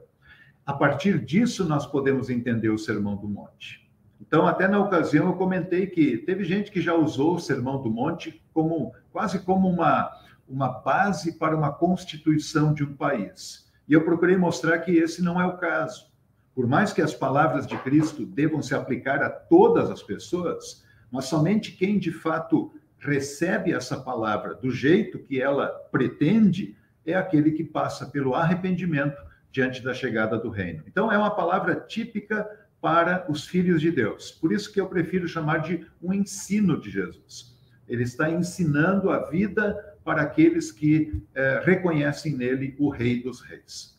A 0.66 0.72
partir 0.72 1.20
disso, 1.20 1.66
nós 1.66 1.86
podemos 1.86 2.30
entender 2.30 2.70
o 2.70 2.78
Sermão 2.78 3.18
do 3.18 3.28
Monte. 3.28 3.86
Então, 4.22 4.48
até 4.48 4.70
na 4.70 4.80
ocasião, 4.80 5.26
eu 5.28 5.34
comentei 5.34 5.88
que 5.88 6.20
teve 6.20 6.46
gente 6.46 6.72
que 6.72 6.80
já 6.80 6.96
usou 6.96 7.36
o 7.36 7.40
Sermão 7.40 7.82
do 7.82 7.92
Monte 7.92 8.42
como 8.54 8.94
quase 9.12 9.40
como 9.40 9.68
uma, 9.68 10.10
uma 10.48 10.70
base 10.70 11.38
para 11.38 11.58
uma 11.58 11.74
constituição 11.74 12.74
de 12.74 12.86
um 12.86 12.96
país. 12.96 13.70
E 13.86 13.92
eu 13.92 14.06
procurei 14.06 14.38
mostrar 14.38 14.80
que 14.80 14.92
esse 14.92 15.22
não 15.22 15.42
é 15.42 15.46
o 15.46 15.58
caso. 15.58 16.10
Por 16.56 16.66
mais 16.68 16.94
que 16.94 17.02
as 17.02 17.14
palavras 17.14 17.68
de 17.68 17.78
Cristo 17.80 18.26
devam 18.26 18.62
se 18.62 18.74
aplicar 18.74 19.22
a 19.22 19.30
todas 19.30 19.92
as 19.92 20.02
pessoas, 20.02 20.85
mas 21.12 21.26
somente 21.26 21.72
quem 21.72 21.98
de 21.98 22.12
fato 22.12 22.74
recebe 22.98 23.72
essa 23.72 24.00
palavra 24.00 24.56
do 24.56 24.72
jeito 24.72 25.20
que 25.20 25.42
ela 25.42 25.68
pretende 25.92 26.76
é 27.06 27.14
aquele 27.14 27.52
que 27.52 27.64
passa 27.64 28.08
pelo 28.08 28.34
arrependimento 28.34 29.22
diante 29.52 29.82
da 29.82 29.94
chegada 29.94 30.38
do 30.38 30.50
reino. 30.50 30.84
Então, 30.88 31.12
é 31.12 31.18
uma 31.18 31.30
palavra 31.30 31.76
típica 31.76 32.50
para 32.82 33.26
os 33.32 33.48
filhos 33.48 33.80
de 33.80 33.92
Deus. 33.92 34.32
Por 34.32 34.52
isso 34.52 34.72
que 34.72 34.82
eu 34.82 34.88
prefiro 34.88 35.28
chamar 35.28 35.60
de 35.60 35.86
um 36.02 36.14
ensino 36.14 36.80
de 36.80 36.90
Jesus. 36.90 37.56
Ele 37.88 38.04
está 38.04 38.30
ensinando 38.30 39.12
a 39.12 39.30
vida 39.30 39.96
para 40.04 40.24
aqueles 40.24 40.72
que 40.72 41.24
eh, 41.34 41.62
reconhecem 41.64 42.36
nele 42.36 42.76
o 42.78 42.90
Rei 42.90 43.22
dos 43.22 43.42
Reis. 43.42 43.95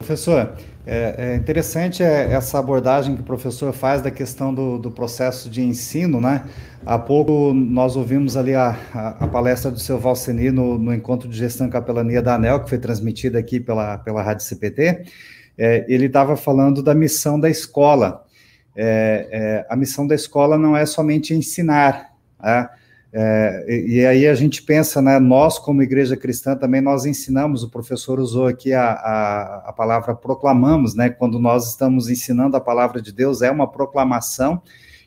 Professor, 0.00 0.54
é, 0.86 1.14
é, 1.18 1.36
interessante 1.36 2.02
essa 2.02 2.58
abordagem 2.58 3.14
que 3.14 3.20
o 3.20 3.24
professor 3.24 3.70
faz 3.70 4.00
da 4.00 4.10
questão 4.10 4.52
do, 4.52 4.78
do 4.78 4.90
processo 4.90 5.50
de 5.50 5.60
ensino, 5.60 6.22
né? 6.22 6.46
Há 6.86 6.98
pouco 6.98 7.52
nós 7.52 7.96
ouvimos 7.96 8.34
ali 8.34 8.54
a, 8.54 8.74
a, 8.94 9.08
a 9.24 9.28
palestra 9.28 9.70
do 9.70 9.78
seu 9.78 9.98
Valceni 9.98 10.50
no, 10.50 10.78
no, 10.78 10.94
encontro 10.94 11.28
de 11.28 11.36
gestão 11.36 11.66
e 11.66 11.70
capelania 11.70 12.22
da 12.22 12.36
ANEL, 12.36 12.60
que 12.60 12.70
foi 12.70 12.78
transmitida 12.78 13.38
aqui 13.38 13.60
pela, 13.60 13.98
pela 13.98 14.22
Rádio 14.22 14.42
CPT, 14.46 15.04
é, 15.58 15.84
ele 15.86 16.06
estava 16.06 16.34
falando 16.34 16.82
da 16.82 16.94
missão 16.94 17.38
da 17.38 17.50
escola. 17.50 18.24
É, 18.74 19.28
é, 19.30 19.66
a 19.68 19.76
missão 19.76 20.06
da 20.06 20.14
escola 20.14 20.56
não 20.56 20.74
é 20.74 20.86
somente 20.86 21.34
ensinar, 21.34 22.10
né? 22.42 22.70
É, 23.12 23.64
e, 23.68 23.94
e, 23.94 24.06
aí 24.06 24.28
a 24.28 24.34
gente 24.34 24.62
pensa, 24.62 25.02
né, 25.02 25.18
nós 25.18 25.58
como 25.58 25.82
igreja 25.82 26.16
cristã 26.16 26.54
também 26.54 26.80
nós 26.80 27.04
ensinamos, 27.04 27.64
o 27.64 27.68
professor 27.68 28.20
usou 28.20 28.46
aqui 28.46 28.72
a, 28.72 28.92
a, 28.92 29.64
a, 29.66 29.72
palavra 29.72 30.14
proclamamos, 30.14 30.94
né, 30.94 31.10
quando 31.10 31.36
nós 31.40 31.68
estamos 31.70 32.08
ensinando 32.08 32.56
a 32.56 32.60
palavra 32.60 33.02
de 33.02 33.12
Deus, 33.12 33.42
é 33.42 33.50
uma 33.50 33.66
proclamação, 33.66 34.62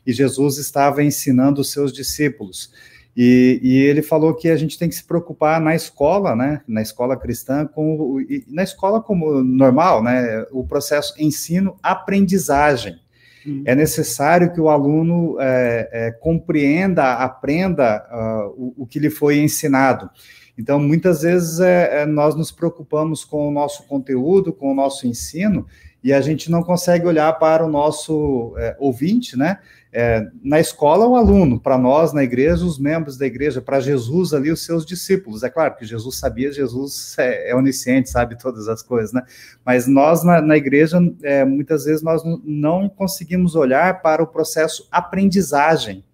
e 0.06 0.12
Jesus 0.12 0.58
estava 0.58 1.02
ensinando 1.02 1.62
os 1.62 1.72
seus 1.72 1.94
discípulos. 1.94 2.70
E, 3.16 3.60
e, 3.62 3.78
ele 3.78 4.02
falou 4.02 4.34
que 4.34 4.50
a 4.50 4.56
gente 4.56 4.78
tem 4.78 4.88
que 4.88 4.94
se 4.94 5.04
preocupar 5.04 5.58
na 5.58 5.74
escola, 5.74 6.36
né, 6.36 6.60
na 6.68 6.82
escola 6.82 7.16
cristã, 7.16 7.64
com 7.66 8.18
na 8.48 8.62
escola 8.64 9.00
como 9.00 9.42
normal, 9.42 10.02
né, 10.02 10.44
o 10.50 10.66
processo 10.66 11.14
ensino-aprendizagem. 11.18 13.00
Uhum. 13.46 13.62
É 13.66 13.74
necessário 13.74 14.52
que 14.52 14.60
o 14.60 14.68
aluno 14.68 15.36
é, 15.40 15.88
é, 15.92 16.10
compreenda, 16.12 17.14
aprenda 17.14 18.06
uh, 18.10 18.48
o, 18.56 18.82
o, 18.82 18.86
que 18.86 18.98
lhe 18.98 19.10
foi 19.10 19.38
ensinado. 19.38 20.08
Então, 20.56 20.78
muitas 20.78 21.22
vezes 21.22 21.58
é, 21.60 22.02
é, 22.02 22.06
nós 22.06 22.34
nos 22.34 22.52
preocupamos 22.52 23.24
com 23.24 23.48
o 23.48 23.50
nosso 23.50 23.84
conteúdo, 23.84 24.52
com 24.52 24.70
o 24.70 24.74
nosso 24.74 25.06
ensino, 25.06 25.66
e 26.02 26.12
a 26.12 26.20
gente 26.20 26.50
não 26.50 26.62
consegue 26.62 27.06
olhar 27.06 27.32
para 27.38 27.64
o 27.64 27.68
nosso 27.68 28.54
é, 28.58 28.76
ouvinte, 28.78 29.38
né? 29.38 29.58
É, 29.90 30.26
na 30.42 30.60
escola, 30.60 31.06
o 31.06 31.16
aluno, 31.16 31.58
para 31.58 31.78
nós, 31.78 32.12
na 32.12 32.22
igreja, 32.22 32.64
os 32.64 32.78
membros 32.78 33.16
da 33.16 33.26
igreja, 33.26 33.62
para 33.62 33.80
Jesus 33.80 34.34
ali, 34.34 34.50
os 34.50 34.64
seus 34.64 34.84
discípulos. 34.84 35.42
É 35.42 35.48
claro 35.48 35.76
que 35.76 35.84
Jesus 35.84 36.18
sabia, 36.18 36.52
Jesus 36.52 37.16
é, 37.16 37.50
é 37.50 37.56
onisciente, 37.56 38.10
sabe 38.10 38.36
todas 38.36 38.68
as 38.68 38.82
coisas, 38.82 39.12
né? 39.12 39.22
Mas 39.64 39.86
nós, 39.86 40.22
na, 40.22 40.40
na 40.40 40.56
igreja, 40.56 40.98
é, 41.22 41.44
muitas 41.44 41.84
vezes 41.84 42.02
nós 42.02 42.22
não 42.44 42.88
conseguimos 42.88 43.54
olhar 43.54 44.02
para 44.02 44.22
o 44.22 44.26
processo 44.26 44.86
aprendizagem 44.90 46.04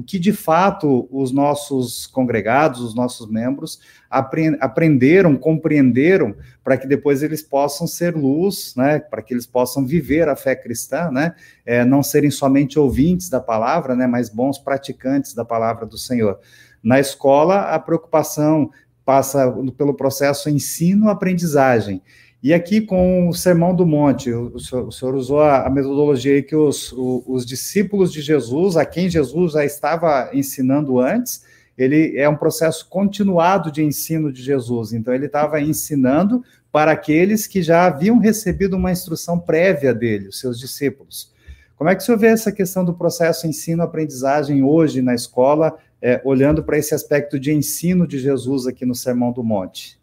o 0.00 0.02
que 0.02 0.18
de 0.18 0.32
fato 0.32 1.06
os 1.10 1.30
nossos 1.30 2.06
congregados, 2.06 2.80
os 2.80 2.94
nossos 2.94 3.30
membros 3.30 3.78
aprenderam, 4.08 5.36
compreenderam, 5.36 6.34
para 6.64 6.78
que 6.78 6.86
depois 6.86 7.22
eles 7.22 7.42
possam 7.42 7.86
ser 7.86 8.16
luz, 8.16 8.74
né, 8.74 8.98
para 8.98 9.20
que 9.20 9.34
eles 9.34 9.46
possam 9.46 9.86
viver 9.86 10.26
a 10.26 10.34
fé 10.34 10.56
cristã, 10.56 11.10
né, 11.10 11.34
é, 11.66 11.84
não 11.84 12.02
serem 12.02 12.30
somente 12.30 12.78
ouvintes 12.78 13.28
da 13.28 13.40
palavra, 13.40 13.94
né, 13.94 14.06
mas 14.06 14.30
bons 14.30 14.58
praticantes 14.58 15.34
da 15.34 15.44
palavra 15.44 15.84
do 15.84 15.98
Senhor. 15.98 16.40
Na 16.82 16.98
escola, 16.98 17.74
a 17.74 17.78
preocupação 17.78 18.70
passa 19.04 19.54
pelo 19.76 19.92
processo 19.92 20.48
ensino-aprendizagem. 20.48 22.02
E 22.42 22.54
aqui 22.54 22.80
com 22.80 23.28
o 23.28 23.34
Sermão 23.34 23.74
do 23.74 23.86
Monte, 23.86 24.32
o 24.32 24.58
senhor, 24.58 24.88
o 24.88 24.92
senhor 24.92 25.14
usou 25.14 25.42
a, 25.42 25.66
a, 25.66 25.70
metodologia 25.70 26.42
que 26.42 26.56
os, 26.56 26.90
o, 26.92 27.22
os 27.26 27.44
discípulos 27.44 28.10
de 28.10 28.22
Jesus, 28.22 28.78
a 28.78 28.86
quem 28.86 29.10
Jesus 29.10 29.52
já 29.52 29.64
estava 29.64 30.30
ensinando 30.32 30.98
antes, 30.98 31.44
ele 31.76 32.16
é 32.16 32.26
um 32.28 32.36
processo 32.36 32.88
continuado 32.88 33.70
de 33.70 33.82
ensino 33.82 34.32
de 34.32 34.42
Jesus. 34.42 34.94
Então, 34.94 35.12
ele 35.12 35.26
estava 35.26 35.60
ensinando 35.60 36.42
para 36.72 36.92
aqueles 36.92 37.46
que 37.46 37.62
já 37.62 37.84
haviam 37.84 38.18
recebido 38.18 38.74
uma 38.74 38.92
instrução 38.92 39.38
prévia 39.38 39.92
dele, 39.92 40.28
os 40.28 40.40
seus 40.40 40.58
discípulos. 40.58 41.32
Como 41.76 41.90
é 41.90 41.94
que 41.94 42.02
o 42.02 42.04
senhor 42.04 42.18
vê 42.18 42.28
essa 42.28 42.52
questão 42.52 42.84
do 42.84 42.94
processo 42.94 43.46
ensino-aprendizagem 43.46 44.62
hoje 44.62 45.02
na 45.02 45.14
escola, 45.14 45.78
é, 46.00 46.20
olhando 46.24 46.62
para 46.62 46.78
esse 46.78 46.94
aspecto 46.94 47.38
de 47.38 47.52
ensino 47.52 48.06
de 48.06 48.18
Jesus 48.18 48.66
aqui 48.66 48.86
no 48.86 48.94
Sermão 48.94 49.32
do 49.32 49.42
Monte? 49.42 49.98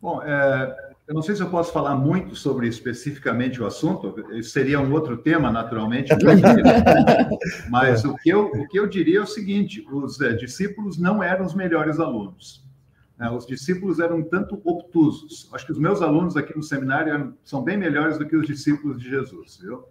Bom, 0.00 0.22
é, 0.22 0.89
eu 1.10 1.14
não 1.14 1.22
sei 1.22 1.34
se 1.34 1.42
eu 1.42 1.50
posso 1.50 1.72
falar 1.72 1.96
muito 1.96 2.36
sobre 2.36 2.68
especificamente 2.68 3.60
o 3.60 3.66
assunto, 3.66 4.14
seria 4.44 4.78
um 4.78 4.92
outro 4.92 5.16
tema, 5.16 5.50
naturalmente, 5.50 6.12
mas 7.68 8.04
o 8.04 8.14
que, 8.14 8.30
eu, 8.30 8.44
o 8.46 8.68
que 8.68 8.78
eu 8.78 8.86
diria 8.86 9.18
é 9.18 9.22
o 9.22 9.26
seguinte: 9.26 9.84
os 9.90 10.20
é, 10.20 10.34
discípulos 10.34 10.98
não 10.98 11.20
eram 11.20 11.44
os 11.44 11.52
melhores 11.52 11.98
alunos. 11.98 12.64
Né? 13.18 13.28
Os 13.28 13.44
discípulos 13.44 13.98
eram 13.98 14.18
um 14.18 14.22
tanto 14.22 14.62
obtusos. 14.64 15.50
Acho 15.52 15.66
que 15.66 15.72
os 15.72 15.80
meus 15.80 16.00
alunos 16.00 16.36
aqui 16.36 16.56
no 16.56 16.62
seminário 16.62 17.34
são 17.42 17.60
bem 17.60 17.76
melhores 17.76 18.16
do 18.16 18.24
que 18.24 18.36
os 18.36 18.46
discípulos 18.46 19.02
de 19.02 19.10
Jesus, 19.10 19.58
viu? 19.60 19.82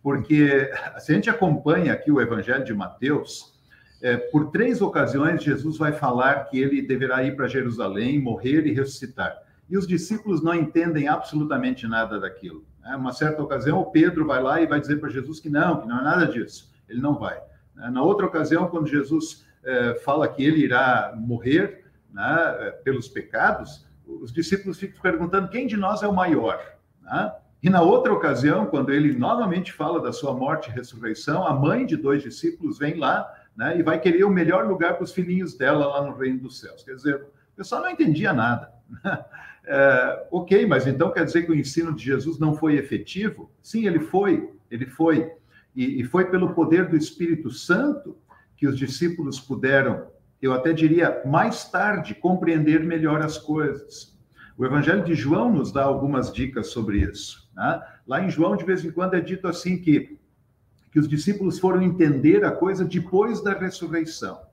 Porque 0.00 0.70
se 1.00 1.10
a 1.10 1.14
gente 1.16 1.28
acompanha 1.28 1.92
aqui 1.92 2.12
o 2.12 2.20
Evangelho 2.20 2.64
de 2.64 2.72
Mateus, 2.72 3.58
é, 4.00 4.16
por 4.16 4.52
três 4.52 4.80
ocasiões 4.80 5.42
Jesus 5.42 5.76
vai 5.76 5.90
falar 5.90 6.44
que 6.44 6.56
ele 6.56 6.82
deverá 6.82 7.24
ir 7.24 7.34
para 7.34 7.48
Jerusalém, 7.48 8.22
morrer 8.22 8.64
e 8.64 8.72
ressuscitar 8.72 9.47
e 9.68 9.76
os 9.76 9.86
discípulos 9.86 10.42
não 10.42 10.54
entendem 10.54 11.08
absolutamente 11.08 11.86
nada 11.86 12.18
daquilo. 12.18 12.64
Né? 12.82 12.96
Uma 12.96 13.12
certa 13.12 13.42
ocasião, 13.42 13.80
o 13.80 13.90
Pedro 13.90 14.26
vai 14.26 14.42
lá 14.42 14.60
e 14.60 14.66
vai 14.66 14.80
dizer 14.80 14.98
para 14.98 15.10
Jesus 15.10 15.40
que 15.40 15.50
não, 15.50 15.80
que 15.80 15.88
não 15.88 16.00
é 16.00 16.02
nada 16.02 16.26
disso. 16.26 16.72
Ele 16.88 17.00
não 17.00 17.18
vai. 17.18 17.38
Né? 17.74 17.90
Na 17.90 18.02
outra 18.02 18.26
ocasião, 18.26 18.68
quando 18.68 18.86
Jesus 18.86 19.46
é, 19.64 19.94
fala 20.04 20.26
que 20.28 20.42
ele 20.42 20.64
irá 20.64 21.12
morrer 21.16 21.84
né, 22.12 22.56
é, 22.60 22.70
pelos 22.70 23.08
pecados, 23.08 23.86
os 24.06 24.32
discípulos 24.32 24.78
ficam 24.78 25.00
perguntando 25.02 25.48
quem 25.48 25.66
de 25.66 25.76
nós 25.76 26.02
é 26.02 26.08
o 26.08 26.14
maior. 26.14 26.58
Né? 27.02 27.32
E 27.62 27.68
na 27.68 27.82
outra 27.82 28.12
ocasião, 28.12 28.66
quando 28.66 28.90
ele 28.90 29.12
novamente 29.18 29.72
fala 29.72 30.00
da 30.00 30.12
sua 30.12 30.32
morte 30.32 30.70
e 30.70 30.72
ressurreição, 30.72 31.46
a 31.46 31.52
mãe 31.52 31.84
de 31.84 31.96
dois 31.96 32.22
discípulos 32.22 32.78
vem 32.78 32.94
lá 32.94 33.30
né, 33.56 33.76
e 33.76 33.82
vai 33.82 34.00
querer 34.00 34.24
o 34.24 34.30
melhor 34.30 34.66
lugar 34.66 34.94
para 34.94 35.04
os 35.04 35.12
filhinhos 35.12 35.54
dela 35.54 35.86
lá 35.86 36.02
no 36.02 36.16
reino 36.16 36.38
dos 36.40 36.60
céus. 36.60 36.84
Quer 36.84 36.94
dizer, 36.94 37.26
pessoal 37.58 37.82
não 37.82 37.90
entendia 37.90 38.32
nada. 38.32 38.72
É, 39.70 40.26
ok, 40.30 40.64
mas 40.64 40.86
então 40.86 41.12
quer 41.12 41.26
dizer 41.26 41.42
que 41.42 41.52
o 41.52 41.54
ensino 41.54 41.94
de 41.94 42.02
Jesus 42.02 42.38
não 42.38 42.54
foi 42.54 42.78
efetivo? 42.78 43.52
Sim, 43.62 43.86
ele 43.86 44.00
foi, 44.00 44.50
ele 44.70 44.86
foi. 44.86 45.30
E, 45.76 46.00
e 46.00 46.04
foi 46.04 46.24
pelo 46.30 46.54
poder 46.54 46.88
do 46.88 46.96
Espírito 46.96 47.50
Santo 47.50 48.16
que 48.56 48.66
os 48.66 48.78
discípulos 48.78 49.38
puderam, 49.38 50.06
eu 50.40 50.54
até 50.54 50.72
diria, 50.72 51.20
mais 51.26 51.70
tarde, 51.70 52.14
compreender 52.14 52.82
melhor 52.82 53.20
as 53.20 53.36
coisas. 53.36 54.18
O 54.56 54.64
Evangelho 54.64 55.04
de 55.04 55.14
João 55.14 55.52
nos 55.52 55.70
dá 55.70 55.84
algumas 55.84 56.32
dicas 56.32 56.68
sobre 56.68 57.00
isso. 57.00 57.50
Né? 57.54 57.82
Lá 58.06 58.24
em 58.24 58.30
João, 58.30 58.56
de 58.56 58.64
vez 58.64 58.82
em 58.82 58.90
quando, 58.90 59.16
é 59.16 59.20
dito 59.20 59.46
assim 59.46 59.76
que, 59.76 60.18
que 60.90 60.98
os 60.98 61.06
discípulos 61.06 61.58
foram 61.58 61.82
entender 61.82 62.42
a 62.42 62.52
coisa 62.52 62.86
depois 62.86 63.44
da 63.44 63.52
ressurreição. 63.52 64.47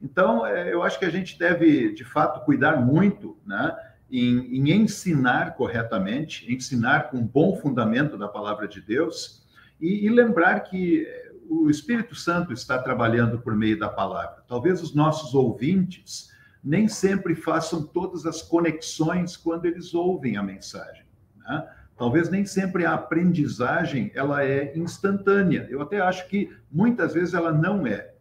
Então, 0.00 0.46
é, 0.46 0.72
eu 0.72 0.82
acho 0.82 0.98
que 0.98 1.04
a 1.04 1.10
gente 1.10 1.38
deve, 1.38 1.92
de 1.92 2.04
fato, 2.04 2.44
cuidar 2.44 2.76
muito 2.80 3.36
né, 3.44 3.76
em, 4.10 4.56
em 4.56 4.70
ensinar 4.72 5.56
corretamente, 5.56 6.52
ensinar 6.52 7.10
com 7.10 7.20
bom 7.20 7.56
fundamento 7.56 8.16
da 8.16 8.28
palavra 8.28 8.68
de 8.68 8.80
Deus 8.80 9.46
e, 9.80 10.06
e 10.06 10.08
lembrar 10.08 10.60
que 10.60 11.06
o 11.48 11.70
Espírito 11.70 12.14
Santo 12.14 12.52
está 12.52 12.78
trabalhando 12.78 13.38
por 13.38 13.56
meio 13.56 13.78
da 13.78 13.88
palavra. 13.88 14.44
Talvez 14.46 14.82
os 14.82 14.94
nossos 14.94 15.34
ouvintes 15.34 16.30
nem 16.62 16.86
sempre 16.88 17.34
façam 17.34 17.82
todas 17.82 18.26
as 18.26 18.42
conexões 18.42 19.36
quando 19.36 19.64
eles 19.64 19.94
ouvem 19.94 20.36
a 20.36 20.42
mensagem. 20.42 21.04
Né? 21.38 21.66
Talvez 21.96 22.28
nem 22.28 22.44
sempre 22.44 22.84
a 22.84 22.94
aprendizagem 22.94 24.12
ela 24.14 24.44
é 24.44 24.76
instantânea. 24.76 25.66
Eu 25.70 25.80
até 25.80 26.00
acho 26.00 26.28
que 26.28 26.54
muitas 26.70 27.14
vezes 27.14 27.34
ela 27.34 27.52
não 27.52 27.86
é. 27.86 28.14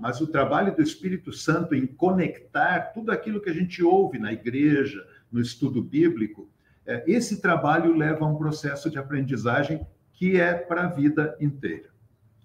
Mas 0.00 0.20
o 0.20 0.26
trabalho 0.26 0.74
do 0.74 0.82
Espírito 0.82 1.32
Santo 1.32 1.74
em 1.74 1.86
conectar 1.86 2.92
tudo 2.94 3.12
aquilo 3.12 3.40
que 3.40 3.50
a 3.50 3.54
gente 3.54 3.82
ouve 3.82 4.18
na 4.18 4.32
igreja, 4.32 5.06
no 5.30 5.40
estudo 5.40 5.82
bíblico, 5.82 6.48
é, 6.86 7.04
esse 7.06 7.40
trabalho 7.40 7.94
leva 7.94 8.24
a 8.24 8.28
um 8.28 8.36
processo 8.36 8.90
de 8.90 8.98
aprendizagem 8.98 9.86
que 10.14 10.40
é 10.40 10.54
para 10.54 10.84
a 10.84 10.88
vida 10.88 11.36
inteira. 11.38 11.90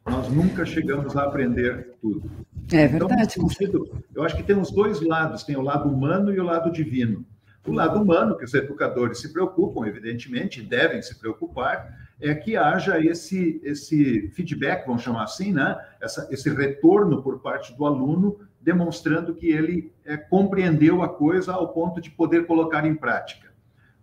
Nós 0.05 0.29
nunca 0.29 0.65
chegamos 0.65 1.15
a 1.15 1.24
aprender 1.24 1.95
tudo. 2.00 2.29
É 2.71 2.85
então, 2.85 3.07
verdade. 3.07 3.35
Então, 3.62 3.88
eu 4.13 4.24
acho 4.24 4.35
que 4.35 4.43
tem 4.43 4.57
os 4.57 4.69
dois 4.69 5.01
lados, 5.01 5.43
tem 5.43 5.55
o 5.55 5.62
lado 5.62 5.89
humano 5.89 6.33
e 6.33 6.39
o 6.39 6.43
lado 6.43 6.71
divino. 6.71 7.25
O 7.65 7.71
lado 7.71 8.00
humano, 8.00 8.38
que 8.38 8.45
os 8.45 8.53
educadores 8.53 9.19
se 9.19 9.33
preocupam, 9.33 9.88
evidentemente, 9.88 10.62
devem 10.62 11.01
se 11.01 11.17
preocupar, 11.17 12.04
é 12.19 12.34
que 12.34 12.55
haja 12.55 13.00
esse, 13.03 13.60
esse 13.63 14.29
feedback, 14.29 14.86
vamos 14.88 15.01
chamar 15.01 15.24
assim, 15.24 15.51
né? 15.51 15.77
Essa, 16.01 16.27
esse 16.31 16.50
retorno 16.50 17.22
por 17.22 17.39
parte 17.39 17.75
do 17.75 17.86
aluno, 17.86 18.39
demonstrando 18.62 19.36
que 19.36 19.48
ele 19.48 19.91
é, 20.03 20.15
compreendeu 20.17 21.03
a 21.03 21.10
coisa 21.10 21.53
ao 21.53 21.69
ponto 21.69 22.00
de 22.00 22.10
poder 22.10 22.48
colocar 22.48 22.86
em 22.86 22.95
prática. 22.95 23.53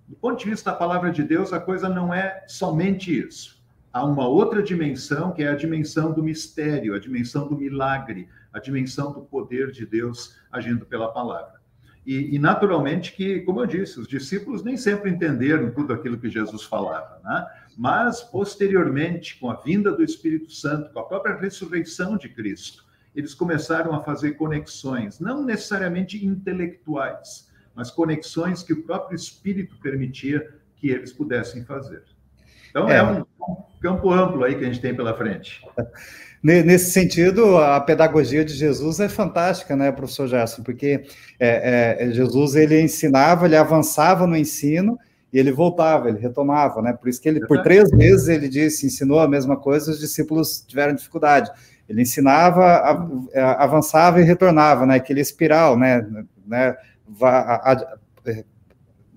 Do 0.06 0.16
ponto 0.16 0.38
de 0.38 0.50
vista 0.50 0.70
da 0.70 0.76
palavra 0.76 1.10
de 1.10 1.22
Deus, 1.22 1.52
a 1.52 1.60
coisa 1.60 1.88
não 1.88 2.12
é 2.12 2.44
somente 2.46 3.16
isso 3.18 3.62
há 3.92 4.04
uma 4.04 4.26
outra 4.26 4.62
dimensão, 4.62 5.32
que 5.32 5.42
é 5.42 5.48
a 5.48 5.54
dimensão 5.54 6.12
do 6.12 6.22
mistério, 6.22 6.94
a 6.94 6.98
dimensão 6.98 7.46
do 7.46 7.56
milagre, 7.56 8.28
a 8.52 8.58
dimensão 8.58 9.12
do 9.12 9.20
poder 9.20 9.70
de 9.70 9.84
Deus 9.84 10.36
agindo 10.50 10.86
pela 10.86 11.12
palavra. 11.12 11.60
E, 12.04 12.34
e, 12.34 12.38
naturalmente 12.38 13.12
que, 13.12 13.40
como 13.42 13.60
eu 13.60 13.66
disse, 13.66 14.00
os 14.00 14.08
discípulos 14.08 14.64
nem 14.64 14.76
sempre 14.76 15.08
entenderam 15.08 15.70
tudo 15.70 15.92
aquilo 15.92 16.18
que 16.18 16.28
Jesus 16.28 16.64
falava, 16.64 17.20
né? 17.22 17.46
mas 17.76 18.20
posteriormente, 18.22 19.38
com 19.38 19.48
a 19.48 19.54
vinda 19.54 19.92
do 19.92 20.02
Espírito 20.02 20.50
Santo, 20.52 20.92
com 20.92 20.98
a 20.98 21.04
própria 21.04 21.36
ressurreição 21.36 22.16
de 22.16 22.28
Cristo, 22.28 22.84
eles 23.14 23.34
começaram 23.34 23.94
a 23.94 24.02
fazer 24.02 24.32
conexões, 24.32 25.20
não 25.20 25.44
necessariamente 25.44 26.24
intelectuais, 26.24 27.48
mas 27.74 27.90
conexões 27.90 28.62
que 28.62 28.72
o 28.72 28.82
próprio 28.82 29.14
Espírito 29.14 29.76
permitia 29.80 30.54
que 30.76 30.90
eles 30.90 31.12
pudessem 31.12 31.64
fazer. 31.64 32.02
Então, 32.72 32.88
é, 32.88 32.96
é 32.96 33.02
um 33.02 33.24
campo 33.80 34.10
amplo 34.10 34.44
aí 34.44 34.54
que 34.54 34.64
a 34.64 34.66
gente 34.66 34.80
tem 34.80 34.96
pela 34.96 35.14
frente. 35.14 35.60
Nesse 36.42 36.90
sentido, 36.90 37.56
a 37.56 37.80
pedagogia 37.80 38.44
de 38.44 38.52
Jesus 38.52 38.98
é 38.98 39.08
fantástica, 39.08 39.76
né, 39.76 39.92
professor 39.92 40.26
Gerson? 40.26 40.64
Porque 40.64 41.04
é, 41.38 41.96
é, 42.00 42.10
Jesus 42.10 42.56
ele 42.56 42.80
ensinava, 42.80 43.46
ele 43.46 43.54
avançava 43.54 44.26
no 44.26 44.36
ensino 44.36 44.98
e 45.32 45.38
ele 45.38 45.52
voltava, 45.52 46.08
ele 46.08 46.18
retomava, 46.18 46.82
né? 46.82 46.94
Por 46.94 47.08
isso 47.08 47.22
que 47.22 47.28
ele, 47.28 47.46
por 47.46 47.62
três 47.62 47.88
vezes, 47.90 48.26
ele 48.26 48.48
disse, 48.48 48.86
ensinou 48.86 49.20
a 49.20 49.28
mesma 49.28 49.56
coisa, 49.56 49.92
os 49.92 50.00
discípulos 50.00 50.64
tiveram 50.66 50.96
dificuldade. 50.96 51.48
Ele 51.88 52.02
ensinava, 52.02 53.22
avançava 53.56 54.20
e 54.20 54.24
retornava, 54.24 54.84
né? 54.84 54.96
Aquele 54.96 55.20
espiral, 55.20 55.78
né? 55.78 56.04
né? 56.44 56.76
É, 58.26 58.44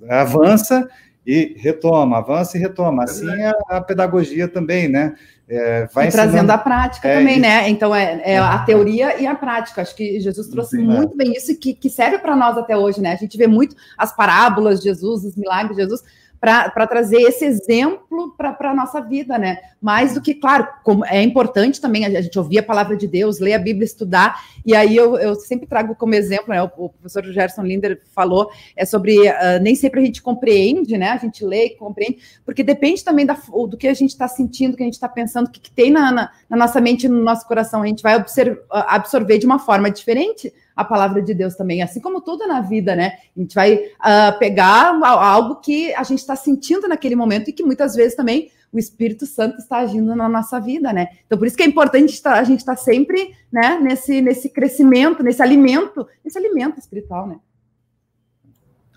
avança 0.09 0.87
e 1.25 1.55
retoma, 1.57 2.17
avança 2.17 2.57
e 2.57 2.61
retoma. 2.61 3.03
Assim 3.03 3.29
é 3.29 3.47
a, 3.47 3.77
a 3.77 3.81
pedagogia 3.81 4.47
também, 4.47 4.87
né? 4.87 5.15
É, 5.47 5.87
vai 5.93 6.07
e 6.07 6.11
trazendo 6.11 6.49
a 6.49 6.57
prática 6.57 7.07
é, 7.07 7.19
também, 7.19 7.39
né? 7.39 7.69
Então 7.69 7.93
é, 7.93 8.21
é, 8.23 8.37
a 8.37 8.57
teoria 8.59 9.19
e 9.21 9.27
a 9.27 9.35
prática. 9.35 9.81
Acho 9.81 9.95
que 9.95 10.19
Jesus 10.19 10.47
trouxe 10.47 10.77
Sim, 10.77 10.83
muito 10.83 11.13
é. 11.13 11.17
bem 11.17 11.33
isso 11.33 11.57
que, 11.59 11.73
que 11.73 11.89
serve 11.89 12.17
para 12.17 12.35
nós 12.35 12.57
até 12.57 12.75
hoje, 12.75 12.99
né? 12.99 13.13
A 13.13 13.15
gente 13.15 13.37
vê 13.37 13.45
muito 13.45 13.75
as 13.97 14.15
parábolas 14.15 14.79
de 14.79 14.85
Jesus, 14.85 15.23
os 15.23 15.35
milagres 15.35 15.75
de 15.75 15.83
Jesus, 15.83 16.03
para 16.45 16.85
trazer 16.85 17.21
esse 17.21 17.43
exemplo 17.43 18.35
para 18.37 18.71
a 18.71 18.75
nossa 18.75 19.01
vida, 19.01 19.37
né? 19.37 19.57
Mais 19.81 20.13
do 20.13 20.21
que, 20.21 20.35
claro, 20.35 20.67
como 20.83 21.03
é 21.05 21.21
importante 21.23 21.81
também 21.81 22.05
a 22.05 22.21
gente 22.21 22.37
ouvir 22.37 22.59
a 22.59 22.63
palavra 22.63 22.95
de 22.95 23.07
Deus, 23.07 23.39
ler 23.39 23.53
a 23.53 23.59
Bíblia, 23.59 23.85
estudar, 23.85 24.43
e 24.63 24.75
aí 24.75 24.95
eu, 24.95 25.17
eu 25.17 25.33
sempre 25.35 25.65
trago 25.65 25.95
como 25.95 26.13
exemplo, 26.13 26.49
né? 26.49 26.61
O, 26.61 26.69
o 26.77 26.89
professor 26.89 27.23
Gerson 27.25 27.63
Linder 27.63 27.99
falou, 28.13 28.49
é 28.75 28.85
sobre 28.85 29.17
uh, 29.27 29.59
nem 29.61 29.73
sempre 29.73 29.99
a 29.99 30.05
gente 30.05 30.21
compreende, 30.21 30.97
né? 30.97 31.09
A 31.09 31.17
gente 31.17 31.43
lê 31.43 31.65
e 31.65 31.69
compreende, 31.75 32.19
porque 32.45 32.61
depende 32.61 33.03
também 33.03 33.25
da, 33.25 33.33
do 33.33 33.75
que 33.75 33.87
a 33.87 33.93
gente 33.93 34.11
está 34.11 34.27
sentindo, 34.27 34.71
do 34.71 34.77
que 34.77 34.83
a 34.83 34.85
gente 34.85 34.93
está 34.93 35.09
pensando, 35.09 35.47
o 35.47 35.51
que, 35.51 35.59
que 35.59 35.71
tem 35.71 35.89
na, 35.89 36.11
na, 36.11 36.31
na, 36.47 36.57
nossa 36.57 36.79
mente, 36.79 37.07
no 37.07 37.23
nosso 37.23 37.47
coração, 37.47 37.81
a 37.81 37.87
gente 37.87 38.03
vai 38.03 38.15
observar, 38.15 38.61
absorver 38.71 39.39
de 39.39 39.47
uma 39.47 39.57
forma 39.57 39.89
diferente 39.89 40.53
a 40.75 40.83
palavra 40.83 41.21
de 41.21 41.33
Deus 41.33 41.55
também, 41.55 41.81
assim 41.81 42.01
como 42.01 42.21
tudo 42.21 42.47
na 42.47 42.61
vida, 42.61 42.95
né? 42.95 43.17
A 43.35 43.39
gente 43.39 43.55
vai 43.55 43.75
uh, 43.75 44.37
pegar 44.37 44.99
algo 45.03 45.55
que 45.57 45.93
a 45.93 46.03
gente 46.03 46.19
está 46.19 46.35
sentindo 46.35 46.87
naquele 46.87 47.15
momento 47.15 47.49
e 47.49 47.53
que 47.53 47.63
muitas 47.63 47.95
vezes 47.95 48.15
também 48.15 48.51
o 48.71 48.77
Espírito 48.77 49.25
Santo 49.25 49.57
está 49.57 49.77
agindo 49.77 50.13
na 50.15 50.27
nossa 50.27 50.59
vida, 50.59 50.91
né? 50.91 51.07
Então, 51.25 51.37
por 51.37 51.47
isso 51.47 51.55
que 51.55 51.63
é 51.63 51.65
importante 51.65 52.21
a 52.25 52.43
gente 52.43 52.59
estar 52.59 52.75
tá 52.75 52.81
sempre, 52.81 53.33
né, 53.49 53.79
nesse, 53.79 54.21
nesse 54.21 54.49
crescimento, 54.49 55.23
nesse 55.23 55.41
alimento, 55.41 56.05
nesse 56.23 56.37
alimento 56.37 56.77
espiritual, 56.77 57.25
né? 57.25 57.39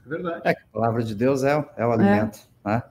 É 0.04 0.08
verdade. 0.08 0.40
É, 0.44 0.50
a 0.50 0.56
palavra 0.72 1.04
de 1.04 1.14
Deus 1.14 1.44
é, 1.44 1.64
é 1.76 1.86
o 1.86 1.92
alimento, 1.92 2.40
é. 2.64 2.70
né? 2.70 2.82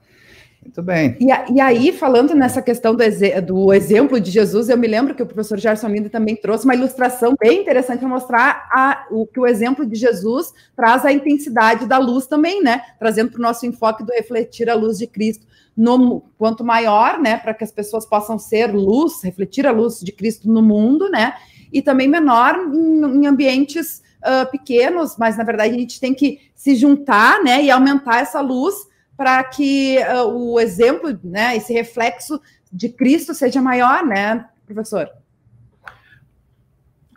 Muito 0.62 0.82
bem. 0.82 1.16
E, 1.20 1.54
e, 1.54 1.60
aí, 1.60 1.92
falando 1.92 2.34
nessa 2.34 2.60
questão 2.60 2.94
do, 2.94 3.02
do, 3.46 3.72
exemplo 3.72 4.20
de 4.20 4.30
Jesus, 4.30 4.68
eu 4.68 4.76
me 4.76 4.88
lembro 4.88 5.14
que 5.14 5.22
o 5.22 5.26
professor 5.26 5.56
Gerson 5.56 5.88
Lindo 5.88 6.10
também 6.10 6.34
trouxe 6.34 6.64
uma 6.64 6.74
ilustração 6.74 7.34
bem 7.40 7.60
interessante 7.60 8.00
para 8.00 8.08
mostrar 8.08 8.68
a, 8.72 9.06
o 9.10 9.24
que 9.24 9.38
o 9.38 9.46
exemplo 9.46 9.86
de 9.86 9.94
Jesus 9.94 10.52
traz 10.76 11.04
a 11.04 11.12
intensidade 11.12 11.86
da 11.86 11.98
luz 11.98 12.26
também, 12.26 12.62
né? 12.62 12.82
Trazendo 12.98 13.30
para 13.30 13.38
o 13.38 13.42
nosso 13.42 13.64
enfoque 13.66 14.04
do 14.04 14.12
refletir 14.12 14.68
a 14.68 14.74
luz 14.74 14.98
de 14.98 15.06
Cristo. 15.06 15.46
No, 15.76 16.24
quanto 16.36 16.64
maior, 16.64 17.20
né, 17.20 17.36
para 17.38 17.54
que 17.54 17.62
as 17.62 17.70
pessoas 17.70 18.04
possam 18.04 18.36
ser 18.36 18.74
luz, 18.74 19.22
refletir 19.22 19.64
a 19.64 19.70
luz 19.70 20.00
de 20.00 20.10
Cristo 20.10 20.50
no 20.50 20.60
mundo, 20.60 21.08
né? 21.08 21.34
E 21.72 21.80
também 21.80 22.08
menor 22.08 22.56
em, 22.56 23.22
em 23.22 23.26
ambientes 23.28 24.02
uh, 24.18 24.50
pequenos, 24.50 25.16
mas 25.16 25.36
na 25.36 25.44
verdade 25.44 25.76
a 25.76 25.78
gente 25.78 26.00
tem 26.00 26.12
que 26.12 26.40
se 26.52 26.74
juntar, 26.74 27.44
né, 27.44 27.62
e 27.62 27.70
aumentar 27.70 28.20
essa 28.20 28.40
luz 28.40 28.87
para 29.18 29.42
que 29.42 29.98
uh, 29.98 30.28
o 30.28 30.60
exemplo, 30.60 31.18
né, 31.24 31.56
esse 31.56 31.72
reflexo 31.72 32.40
de 32.72 32.88
Cristo 32.88 33.34
seja 33.34 33.60
maior, 33.60 34.06
né, 34.06 34.48
professor? 34.64 35.10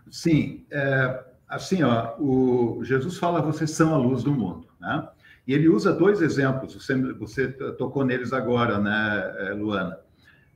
Sim, 0.10 0.66
é, 0.72 1.24
assim, 1.48 1.84
ó, 1.84 2.16
o 2.20 2.84
Jesus 2.84 3.18
fala: 3.18 3.40
vocês 3.40 3.70
são 3.70 3.94
a 3.94 3.98
luz 3.98 4.24
do 4.24 4.34
mundo, 4.34 4.68
né? 4.80 5.08
E 5.48 5.54
ele 5.54 5.70
usa 5.70 5.94
dois 5.94 6.22
exemplos. 6.22 6.74
Você, 6.74 6.96
você 7.14 7.48
tocou 7.78 8.04
neles 8.04 8.34
agora, 8.34 8.80
né, 8.80 9.36
é, 9.38 9.54
Luana? 9.54 10.00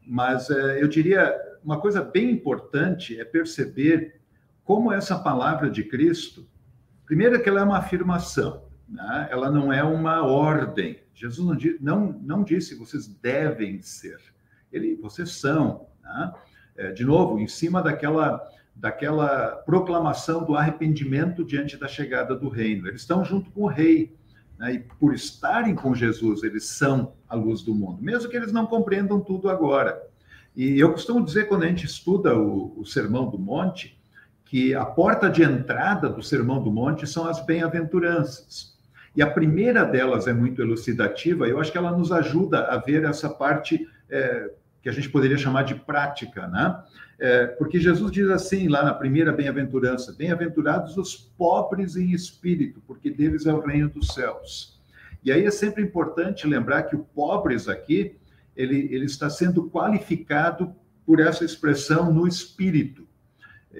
Mas 0.05 0.49
é, 0.49 0.81
eu 0.81 0.87
diria 0.87 1.33
uma 1.63 1.79
coisa 1.79 2.01
bem 2.01 2.31
importante 2.31 3.19
é 3.19 3.23
perceber 3.23 4.19
como 4.63 4.91
essa 4.91 5.19
palavra 5.19 5.69
de 5.69 5.83
Cristo, 5.83 6.47
primeiro 7.05 7.41
que 7.41 7.47
ela 7.47 7.61
é 7.61 7.63
uma 7.63 7.77
afirmação, 7.77 8.64
né? 8.87 9.27
Ela 9.31 9.51
não 9.51 9.71
é 9.71 9.83
uma 9.83 10.23
ordem. 10.23 10.99
Jesus 11.13 11.45
não, 11.47 11.57
não, 11.79 12.19
não 12.21 12.43
disse 12.43 12.75
vocês 12.75 13.07
devem 13.07 13.81
ser. 13.81 14.17
Ele, 14.71 14.95
vocês 14.95 15.31
são. 15.31 15.87
Né? 16.03 16.33
É, 16.77 16.91
de 16.91 17.05
novo, 17.05 17.39
em 17.39 17.47
cima 17.47 17.81
daquela, 17.81 18.45
daquela 18.75 19.57
proclamação 19.65 20.43
do 20.43 20.55
arrependimento 20.55 21.43
diante 21.43 21.77
da 21.77 21.87
chegada 21.87 22.35
do 22.35 22.49
reino. 22.49 22.87
Eles 22.87 23.01
estão 23.01 23.23
junto 23.23 23.49
com 23.51 23.61
o 23.61 23.67
rei. 23.67 24.15
Né? 24.57 24.73
E 24.73 24.79
por 24.79 25.13
estarem 25.13 25.75
com 25.75 25.95
Jesus, 25.95 26.43
eles 26.43 26.65
são 26.65 27.13
a 27.27 27.35
luz 27.35 27.61
do 27.61 27.73
mundo, 27.73 28.01
mesmo 28.01 28.29
que 28.29 28.37
eles 28.37 28.51
não 28.51 28.65
compreendam 28.65 29.19
tudo 29.19 29.49
agora. 29.49 30.01
E 30.55 30.79
eu 30.79 30.91
costumo 30.91 31.23
dizer, 31.23 31.47
quando 31.47 31.63
a 31.63 31.67
gente 31.67 31.85
estuda 31.85 32.37
o, 32.37 32.79
o 32.79 32.85
Sermão 32.85 33.29
do 33.29 33.37
Monte, 33.37 33.99
que 34.45 34.73
a 34.73 34.85
porta 34.85 35.29
de 35.29 35.43
entrada 35.43 36.07
do 36.07 36.23
Sermão 36.23 36.63
do 36.63 36.71
Monte 36.71 37.05
são 37.05 37.27
as 37.27 37.43
bem-aventuranças. 37.45 38.74
E 39.15 39.21
a 39.21 39.29
primeira 39.29 39.83
delas 39.85 40.27
é 40.27 40.33
muito 40.33 40.61
elucidativa, 40.61 41.47
eu 41.47 41.59
acho 41.59 41.71
que 41.71 41.77
ela 41.77 41.95
nos 41.95 42.11
ajuda 42.11 42.65
a 42.65 42.77
ver 42.77 43.03
essa 43.05 43.29
parte 43.29 43.87
é, 44.09 44.51
que 44.81 44.89
a 44.89 44.91
gente 44.91 45.09
poderia 45.09 45.37
chamar 45.37 45.63
de 45.63 45.75
prática, 45.75 46.47
né? 46.47 46.83
É, 47.17 47.47
porque 47.47 47.79
Jesus 47.79 48.11
diz 48.11 48.29
assim 48.29 48.67
lá 48.67 48.83
na 48.83 48.93
primeira 48.93 49.31
bem-aventurança: 49.31 50.13
Bem-aventurados 50.13 50.97
os 50.97 51.15
pobres 51.15 51.95
em 51.95 52.11
espírito, 52.11 52.81
porque 52.85 53.09
deles 53.09 53.45
é 53.45 53.53
o 53.53 53.61
reino 53.61 53.89
dos 53.89 54.07
céus. 54.09 54.79
E 55.23 55.31
aí 55.31 55.45
é 55.45 55.51
sempre 55.51 55.81
importante 55.81 56.45
lembrar 56.45 56.83
que 56.83 56.95
o 56.95 56.99
pobres 56.99 57.67
aqui, 57.69 58.17
ele, 58.55 58.89
ele 58.91 59.05
está 59.05 59.29
sendo 59.29 59.69
qualificado 59.69 60.75
por 61.05 61.19
essa 61.19 61.45
expressão 61.45 62.13
no 62.13 62.27
espírito. 62.27 63.07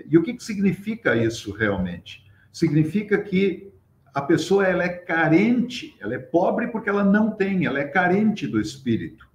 E 0.10 0.18
o 0.18 0.24
que, 0.24 0.34
que 0.34 0.44
significa 0.44 1.16
isso 1.16 1.52
realmente? 1.52 2.26
Significa 2.52 3.18
que 3.18 3.72
a 4.16 4.22
pessoa 4.22 4.66
ela 4.66 4.86
é 4.86 4.90
carente, 4.90 5.94
ela 6.00 6.16
é 6.16 6.18
pobre 6.18 6.70
porque 6.70 6.88
ela 6.88 7.04
não 7.04 7.32
tem, 7.32 7.66
ela 7.66 7.80
é 7.80 7.84
carente 7.84 8.48
do 8.48 8.62
espírito. 8.62 9.28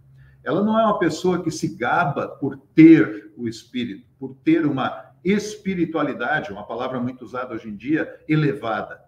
Ela 0.42 0.64
não 0.64 0.80
é 0.80 0.82
uma 0.82 0.98
pessoa 0.98 1.44
que 1.44 1.50
se 1.50 1.76
gaba 1.76 2.26
por 2.26 2.56
ter 2.74 3.30
o 3.36 3.46
espírito, 3.46 4.08
por 4.18 4.34
ter 4.36 4.64
uma 4.64 5.12
espiritualidade, 5.22 6.50
uma 6.50 6.66
palavra 6.66 6.98
muito 6.98 7.22
usada 7.22 7.52
hoje 7.52 7.68
em 7.68 7.76
dia, 7.76 8.10
elevada. 8.26 9.02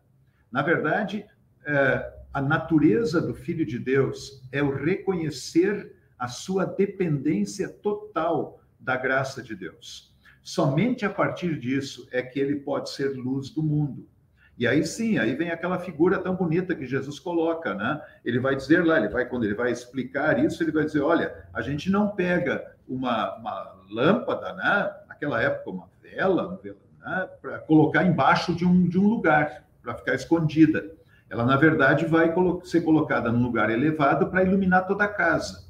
Na 0.51 0.61
verdade, 0.61 1.25
é, 1.65 2.13
a 2.35 2.43
natureza 2.43 3.19
do 3.19 3.35
Filho 3.35 3.65
de 3.65 3.79
Deus 3.79 4.47
é 4.53 4.63
o 4.63 4.77
reconhecer 4.77 5.97
a 6.19 6.29
sua 6.29 6.67
dependência 6.67 7.67
total 7.67 8.61
da 8.79 8.95
graça 8.95 9.43
de 9.43 9.57
Deus. 9.57 10.15
Somente 10.43 11.07
a 11.07 11.11
partir 11.11 11.59
disso 11.59 12.07
é 12.13 12.21
que 12.21 12.39
ele 12.39 12.57
pode 12.57 12.91
ser 12.91 13.17
luz 13.17 13.49
do 13.49 13.63
mundo. 13.63 14.12
E 14.59 14.67
aí 14.67 14.85
sim, 14.85 15.19
aí 15.19 15.35
vem 15.35 15.51
aquela 15.51 15.79
figura 15.79 16.19
tão 16.19 16.37
bonita 16.37 16.75
que 16.75 16.87
Jesus 16.87 17.19
coloca, 17.19 17.75
né? 17.75 18.01
Ele 18.25 18.39
vai 18.39 18.55
dizer 18.55 18.85
lá, 18.85 18.99
ele 18.99 19.09
vai 19.09 19.25
quando 19.25 19.45
ele 19.45 19.55
vai 19.55 19.73
explicar 19.73 20.39
isso, 20.39 20.63
ele 20.63 20.73
vai 20.73 20.85
dizer, 20.85 21.01
olha, 21.01 21.35
a 21.53 21.63
gente 21.63 21.91
não 21.91 22.09
pega 22.09 22.75
uma, 22.87 23.37
uma 23.37 23.77
lâmpada, 23.91 24.53
né? 24.53 24.93
Naquela 25.09 25.41
época 25.41 25.71
uma 25.71 25.89
vela, 26.03 26.61
né? 27.01 27.29
para 27.41 27.59
colocar 27.61 28.05
embaixo 28.05 28.55
de 28.55 28.65
um, 28.65 28.89
de 28.89 28.99
um 28.99 29.09
lugar 29.09 29.65
para 29.83 29.95
ficar 29.95 30.15
escondida. 30.15 30.93
Ela 31.31 31.47
na 31.47 31.57
verdade 31.57 32.05
vai 32.05 32.33
ser 32.65 32.83
colocada 32.83 33.33
num 33.33 33.43
lugar 33.43 33.71
elevado 33.71 34.29
para 34.29 34.45
iluminar 34.45 34.87
toda 34.87 35.05
a 35.05 35.09
casa. 35.09 35.67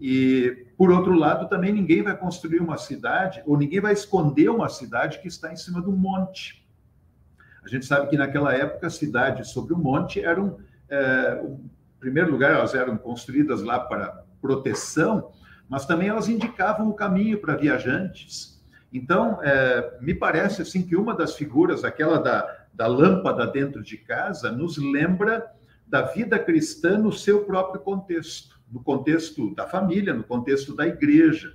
E 0.00 0.66
por 0.78 0.90
outro 0.90 1.14
lado, 1.14 1.48
também 1.48 1.72
ninguém 1.72 2.02
vai 2.02 2.16
construir 2.16 2.58
uma 2.58 2.78
cidade 2.78 3.42
ou 3.46 3.56
ninguém 3.56 3.80
vai 3.80 3.92
esconder 3.92 4.48
uma 4.48 4.68
cidade 4.68 5.20
que 5.20 5.28
está 5.28 5.52
em 5.52 5.56
cima 5.56 5.80
do 5.80 5.92
monte 5.92 6.63
a 7.64 7.68
gente 7.68 7.86
sabe 7.86 8.08
que 8.08 8.16
naquela 8.16 8.54
época 8.54 8.86
as 8.86 8.94
cidades 8.94 9.48
sobre 9.48 9.72
o 9.72 9.78
monte 9.78 10.20
eram, 10.20 10.58
é, 10.88 11.42
em 11.42 11.98
primeiro 11.98 12.30
lugar, 12.30 12.52
elas 12.52 12.74
eram 12.74 12.96
construídas 12.98 13.62
lá 13.62 13.80
para 13.80 14.22
proteção, 14.40 15.32
mas 15.68 15.86
também 15.86 16.08
elas 16.08 16.28
indicavam 16.28 16.88
o 16.88 16.94
caminho 16.94 17.40
para 17.40 17.56
viajantes. 17.56 18.62
Então, 18.92 19.42
é, 19.42 19.96
me 20.00 20.14
parece 20.14 20.60
assim 20.60 20.82
que 20.82 20.94
uma 20.94 21.16
das 21.16 21.34
figuras, 21.34 21.84
aquela 21.84 22.18
da, 22.18 22.66
da 22.72 22.86
lâmpada 22.86 23.46
dentro 23.46 23.82
de 23.82 23.96
casa, 23.96 24.52
nos 24.52 24.76
lembra 24.76 25.50
da 25.86 26.02
vida 26.02 26.38
cristã 26.38 26.98
no 26.98 27.12
seu 27.12 27.44
próprio 27.44 27.80
contexto, 27.80 28.60
no 28.70 28.82
contexto 28.82 29.54
da 29.54 29.66
família, 29.66 30.12
no 30.12 30.22
contexto 30.22 30.76
da 30.76 30.86
igreja. 30.86 31.54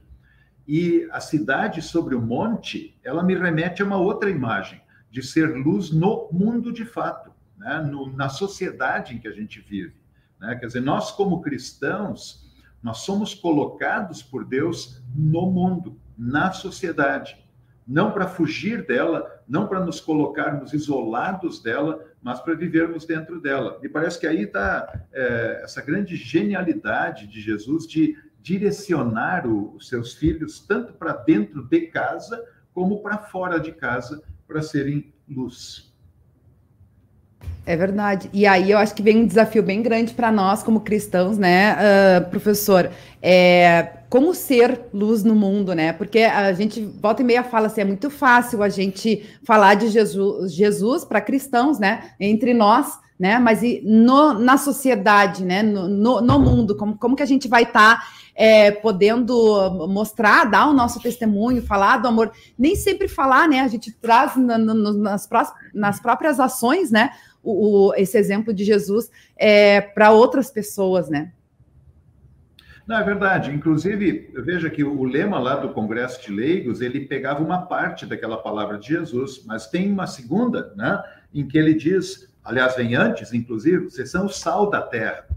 E 0.67 1.07
a 1.11 1.19
cidade 1.19 1.83
sobre 1.83 2.15
o 2.15 2.21
monte, 2.21 2.97
ela 3.03 3.23
me 3.23 3.35
remete 3.35 3.83
a 3.83 3.85
uma 3.85 3.97
outra 3.97 4.29
imagem 4.29 4.81
de 5.09 5.23
ser 5.23 5.55
luz 5.55 5.91
no 5.91 6.29
mundo 6.31 6.71
de 6.71 6.85
fato, 6.85 7.31
né? 7.57 7.81
no, 7.81 8.11
na 8.15 8.29
sociedade 8.29 9.15
em 9.15 9.19
que 9.19 9.27
a 9.27 9.33
gente 9.33 9.59
vive. 9.59 9.95
Né? 10.39 10.55
Quer 10.55 10.67
dizer, 10.67 10.81
nós, 10.81 11.11
como 11.11 11.41
cristãos, 11.41 12.49
nós 12.81 12.99
somos 12.99 13.33
colocados 13.33 14.21
por 14.21 14.45
Deus 14.45 15.01
no 15.15 15.51
mundo, 15.51 15.99
na 16.17 16.51
sociedade. 16.51 17.37
Não 17.87 18.11
para 18.11 18.27
fugir 18.27 18.85
dela, 18.85 19.43
não 19.47 19.67
para 19.67 19.83
nos 19.83 19.99
colocarmos 19.99 20.73
isolados 20.73 21.61
dela, 21.61 22.05
mas 22.21 22.39
para 22.39 22.53
vivermos 22.53 23.05
dentro 23.05 23.41
dela. 23.41 23.79
E 23.81 23.89
parece 23.89 24.19
que 24.19 24.27
aí 24.27 24.43
está 24.43 25.07
é, 25.11 25.61
essa 25.63 25.81
grande 25.81 26.15
genialidade 26.15 27.27
de 27.27 27.41
Jesus 27.41 27.87
de 27.87 28.15
direcionar 28.41 29.47
o, 29.47 29.75
os 29.75 29.89
seus 29.89 30.13
filhos 30.13 30.59
tanto 30.59 30.93
para 30.93 31.13
dentro 31.13 31.63
de 31.63 31.87
casa 31.87 32.45
como 32.73 33.01
para 33.01 33.17
fora 33.17 33.59
de 33.59 33.71
casa, 33.71 34.23
para 34.49 34.63
serem 34.63 35.13
luz. 35.29 35.87
É 37.67 37.77
verdade. 37.77 38.31
E 38.33 38.47
aí 38.47 38.71
eu 38.71 38.79
acho 38.79 38.95
que 38.95 39.03
vem 39.03 39.17
um 39.17 39.27
desafio 39.27 39.61
bem 39.61 39.83
grande 39.83 40.15
para 40.15 40.31
nós 40.31 40.63
como 40.63 40.79
cristãos, 40.79 41.37
né, 41.37 41.75
uh, 41.75 42.29
professor? 42.31 42.89
É, 43.21 43.99
como 44.09 44.33
ser 44.33 44.87
luz 44.91 45.23
no 45.23 45.35
mundo, 45.35 45.75
né? 45.75 45.93
Porque 45.93 46.21
a 46.21 46.51
gente 46.53 46.81
volta 46.81 47.21
e 47.21 47.25
meia 47.25 47.43
fala 47.43 47.67
assim, 47.67 47.81
é 47.81 47.85
muito 47.85 48.09
fácil 48.09 48.63
a 48.63 48.69
gente 48.69 49.23
falar 49.43 49.75
de 49.75 49.89
Jesus, 49.89 50.51
Jesus 50.51 51.05
para 51.05 51.21
cristãos, 51.21 51.77
né? 51.77 52.11
Entre 52.19 52.55
nós, 52.55 52.97
né? 53.19 53.37
Mas 53.37 53.61
e 53.61 53.83
no, 53.85 54.33
na 54.33 54.57
sociedade, 54.57 55.45
né? 55.45 55.61
No, 55.61 55.87
no, 55.87 56.21
no 56.21 56.39
mundo, 56.39 56.75
como, 56.75 56.97
como 56.97 57.15
que 57.15 57.21
a 57.21 57.27
gente 57.27 57.47
vai 57.47 57.63
estar 57.63 57.99
tá 57.99 58.07
é, 58.41 58.71
podendo 58.71 59.85
mostrar, 59.89 60.45
dar 60.45 60.69
o 60.69 60.73
nosso 60.73 61.01
testemunho, 61.01 61.61
falar 61.61 61.97
do 61.97 62.07
amor, 62.07 62.31
nem 62.57 62.73
sempre 62.73 63.09
falar, 63.09 63.49
né? 63.49 63.59
A 63.59 63.67
gente 63.67 63.91
traz 63.91 64.37
na, 64.37 64.57
na, 64.57 64.73
nas, 64.73 65.27
nas 65.73 65.99
próprias 65.99 66.39
ações, 66.39 66.89
né? 66.89 67.09
O, 67.43 67.89
o, 67.89 67.95
esse 67.95 68.17
exemplo 68.17 68.53
de 68.53 68.63
Jesus 68.63 69.11
é, 69.35 69.81
para 69.81 70.11
outras 70.11 70.49
pessoas, 70.49 71.09
né? 71.09 71.33
Não, 72.87 72.97
é 72.97 73.03
verdade. 73.03 73.51
Inclusive, 73.51 74.31
veja 74.35 74.69
que 74.69 74.85
o 74.85 75.03
lema 75.03 75.37
lá 75.37 75.57
do 75.57 75.73
Congresso 75.73 76.21
de 76.25 76.31
Leigos, 76.31 76.79
ele 76.79 77.01
pegava 77.01 77.43
uma 77.43 77.63
parte 77.63 78.05
daquela 78.05 78.37
palavra 78.37 78.77
de 78.77 78.87
Jesus, 78.87 79.43
mas 79.45 79.67
tem 79.67 79.91
uma 79.91 80.07
segunda, 80.07 80.73
né? 80.77 81.03
Em 81.33 81.45
que 81.45 81.57
ele 81.57 81.73
diz, 81.73 82.31
aliás, 82.41 82.77
vem 82.77 82.95
antes, 82.95 83.33
inclusive, 83.33 83.89
vocês 83.89 84.09
são 84.09 84.27
o 84.27 84.29
sal 84.29 84.69
da 84.69 84.81
terra. 84.81 85.27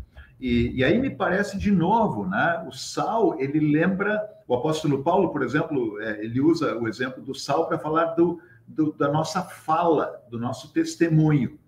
E, 0.42 0.81
e, 0.81 0.83
aí 0.83 0.98
me 0.98 1.09
parece 1.09 1.57
de 1.57 1.70
novo, 1.70 2.26
né? 2.26 2.64
O 2.66 2.72
sal 2.72 3.38
ele 3.38 3.61
lembra 3.61 4.20
o 4.48 4.57
apóstolo 4.57 5.00
Paulo, 5.00 5.31
por 5.31 5.40
exemplo, 5.40 6.00
é, 6.00 6.24
ele 6.24 6.40
usa 6.40 6.76
o 6.76 6.88
exemplo 6.88 7.22
do 7.22 7.33
sal 7.33 7.68
para 7.68 7.78
falar 7.78 8.07
do, 8.16 8.42
do, 8.66 8.92
da 8.92 9.09
nossa 9.09 9.40
fala, 9.40 10.20
do 10.28 10.40
nosso 10.40 10.72
testemunho. 10.72 11.61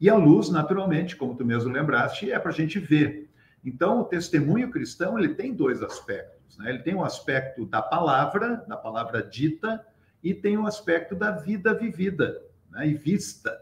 E 0.00 0.08
a 0.08 0.16
luz, 0.16 0.48
naturalmente, 0.48 1.14
como 1.14 1.36
tu 1.36 1.44
mesmo 1.44 1.70
lembraste, 1.70 2.32
é 2.32 2.38
para 2.38 2.50
a 2.50 2.54
gente 2.54 2.78
ver. 2.78 3.30
Então, 3.62 4.00
o 4.00 4.04
testemunho 4.04 4.70
cristão 4.70 5.18
ele 5.18 5.34
tem 5.34 5.52
dois 5.52 5.82
aspectos. 5.82 6.56
Né? 6.56 6.70
Ele 6.70 6.78
tem 6.78 6.94
o 6.94 7.04
aspecto 7.04 7.66
da 7.66 7.82
palavra, 7.82 8.64
da 8.66 8.78
palavra 8.78 9.22
dita, 9.22 9.86
e 10.22 10.32
tem 10.32 10.56
o 10.56 10.66
aspecto 10.66 11.14
da 11.14 11.32
vida 11.32 11.74
vivida 11.74 12.40
né? 12.70 12.88
e 12.88 12.94
vista. 12.94 13.54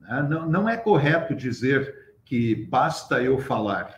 Né? 0.00 0.26
Não, 0.28 0.44
não 0.44 0.68
é 0.68 0.76
correto 0.76 1.36
dizer 1.36 2.16
que 2.24 2.66
basta 2.66 3.22
eu 3.22 3.38
falar. 3.38 3.97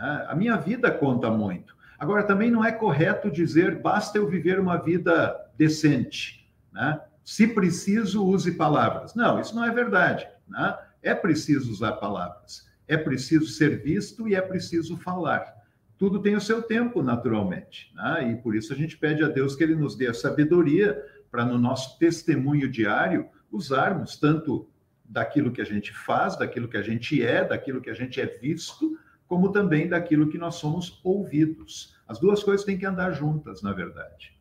Né? 0.00 0.26
A 0.28 0.34
minha 0.34 0.56
vida 0.56 0.90
conta 0.90 1.30
muito. 1.30 1.76
Agora, 1.98 2.22
também 2.22 2.50
não 2.50 2.64
é 2.64 2.72
correto 2.72 3.30
dizer 3.30 3.80
basta 3.82 4.16
eu 4.16 4.26
viver 4.26 4.58
uma 4.58 4.78
vida 4.78 5.36
decente. 5.56 6.50
Né? 6.72 6.98
Se 7.22 7.46
preciso, 7.46 8.24
use 8.24 8.52
palavras. 8.52 9.14
Não, 9.14 9.38
isso 9.38 9.54
não 9.54 9.64
é 9.64 9.70
verdade. 9.70 10.26
Né? 10.48 10.78
É 11.02 11.14
preciso 11.14 11.70
usar 11.70 11.92
palavras. 11.92 12.66
É 12.88 12.96
preciso 12.96 13.46
ser 13.46 13.82
visto 13.82 14.26
e 14.26 14.34
é 14.34 14.40
preciso 14.40 14.96
falar. 14.96 15.60
Tudo 15.98 16.22
tem 16.22 16.34
o 16.34 16.40
seu 16.40 16.62
tempo, 16.62 17.02
naturalmente. 17.02 17.92
Né? 17.94 18.32
E 18.32 18.36
por 18.36 18.56
isso 18.56 18.72
a 18.72 18.76
gente 18.76 18.96
pede 18.96 19.22
a 19.22 19.28
Deus 19.28 19.54
que 19.54 19.62
Ele 19.62 19.76
nos 19.76 19.94
dê 19.94 20.06
a 20.08 20.14
sabedoria 20.14 20.98
para, 21.30 21.44
no 21.44 21.58
nosso 21.58 21.98
testemunho 21.98 22.68
diário, 22.68 23.28
usarmos 23.52 24.16
tanto 24.16 24.66
daquilo 25.04 25.52
que 25.52 25.60
a 25.60 25.64
gente 25.64 25.92
faz, 25.92 26.36
daquilo 26.36 26.68
que 26.68 26.76
a 26.76 26.82
gente 26.82 27.22
é, 27.22 27.44
daquilo 27.44 27.80
que 27.80 27.90
a 27.90 27.94
gente 27.94 28.20
é 28.20 28.26
visto, 28.26 28.98
como 29.30 29.52
também 29.52 29.88
daquilo 29.88 30.28
que 30.28 30.36
nós 30.36 30.56
somos 30.56 31.00
ouvidos. 31.04 31.94
As 32.08 32.18
duas 32.18 32.42
coisas 32.42 32.66
têm 32.66 32.76
que 32.76 32.84
andar 32.84 33.12
juntas, 33.12 33.62
na 33.62 33.72
verdade. 33.72 34.36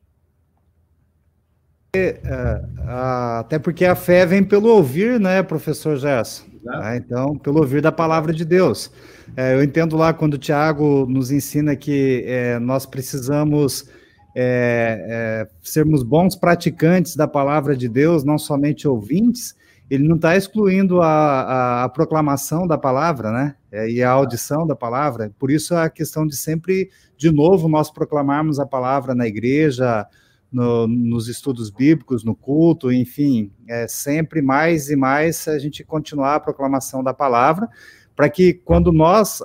É, 1.95 2.19
é, 2.23 2.65
até 2.87 3.59
porque 3.59 3.85
a 3.85 3.95
fé 3.95 4.25
vem 4.25 4.43
pelo 4.43 4.69
ouvir, 4.69 5.19
né, 5.19 5.43
professor 5.43 5.95
Gerson? 5.95 6.45
Ah, 6.67 6.95
então, 6.95 7.37
pelo 7.37 7.59
ouvir 7.59 7.83
da 7.83 7.91
palavra 7.91 8.33
de 8.33 8.43
Deus. 8.43 8.91
É, 9.37 9.53
eu 9.53 9.63
entendo 9.63 9.95
lá 9.95 10.11
quando 10.11 10.33
o 10.33 10.39
Tiago 10.39 11.05
nos 11.07 11.29
ensina 11.29 11.75
que 11.75 12.23
é, 12.25 12.57
nós 12.57 12.87
precisamos 12.87 13.87
é, 14.35 15.05
é, 15.07 15.47
sermos 15.61 16.01
bons 16.01 16.35
praticantes 16.35 17.15
da 17.15 17.27
palavra 17.27 17.77
de 17.77 17.87
Deus, 17.87 18.23
não 18.23 18.39
somente 18.39 18.87
ouvintes, 18.87 19.55
ele 19.89 20.07
não 20.07 20.15
está 20.15 20.35
excluindo 20.37 21.01
a, 21.01 21.07
a, 21.07 21.83
a, 21.85 21.89
proclamação 21.89 22.67
da 22.67 22.77
palavra, 22.77 23.31
né? 23.31 23.55
É, 23.71 23.89
e 23.89 24.03
a 24.03 24.11
audição 24.11 24.65
da 24.67 24.75
palavra. 24.75 25.31
Por 25.39 25.49
isso 25.49 25.75
a 25.75 25.89
questão 25.89 26.27
de 26.27 26.35
sempre, 26.35 26.89
de 27.17 27.31
novo, 27.31 27.67
nós 27.67 27.89
proclamarmos 27.89 28.59
a 28.59 28.65
palavra 28.65 29.15
na 29.15 29.27
igreja, 29.27 30.05
no, 30.51 30.87
nos 30.87 31.27
estudos 31.27 31.69
bíblicos, 31.69 32.23
no 32.23 32.35
culto, 32.35 32.91
enfim, 32.91 33.51
é 33.67 33.87
sempre 33.87 34.41
mais 34.41 34.89
e 34.89 34.95
mais 34.95 35.47
a 35.47 35.57
gente 35.57 35.83
continuar 35.83 36.35
a 36.35 36.39
proclamação 36.39 37.03
da 37.03 37.13
palavra, 37.13 37.67
para 38.15 38.29
que 38.29 38.53
quando 38.53 38.91
nós, 38.91 39.41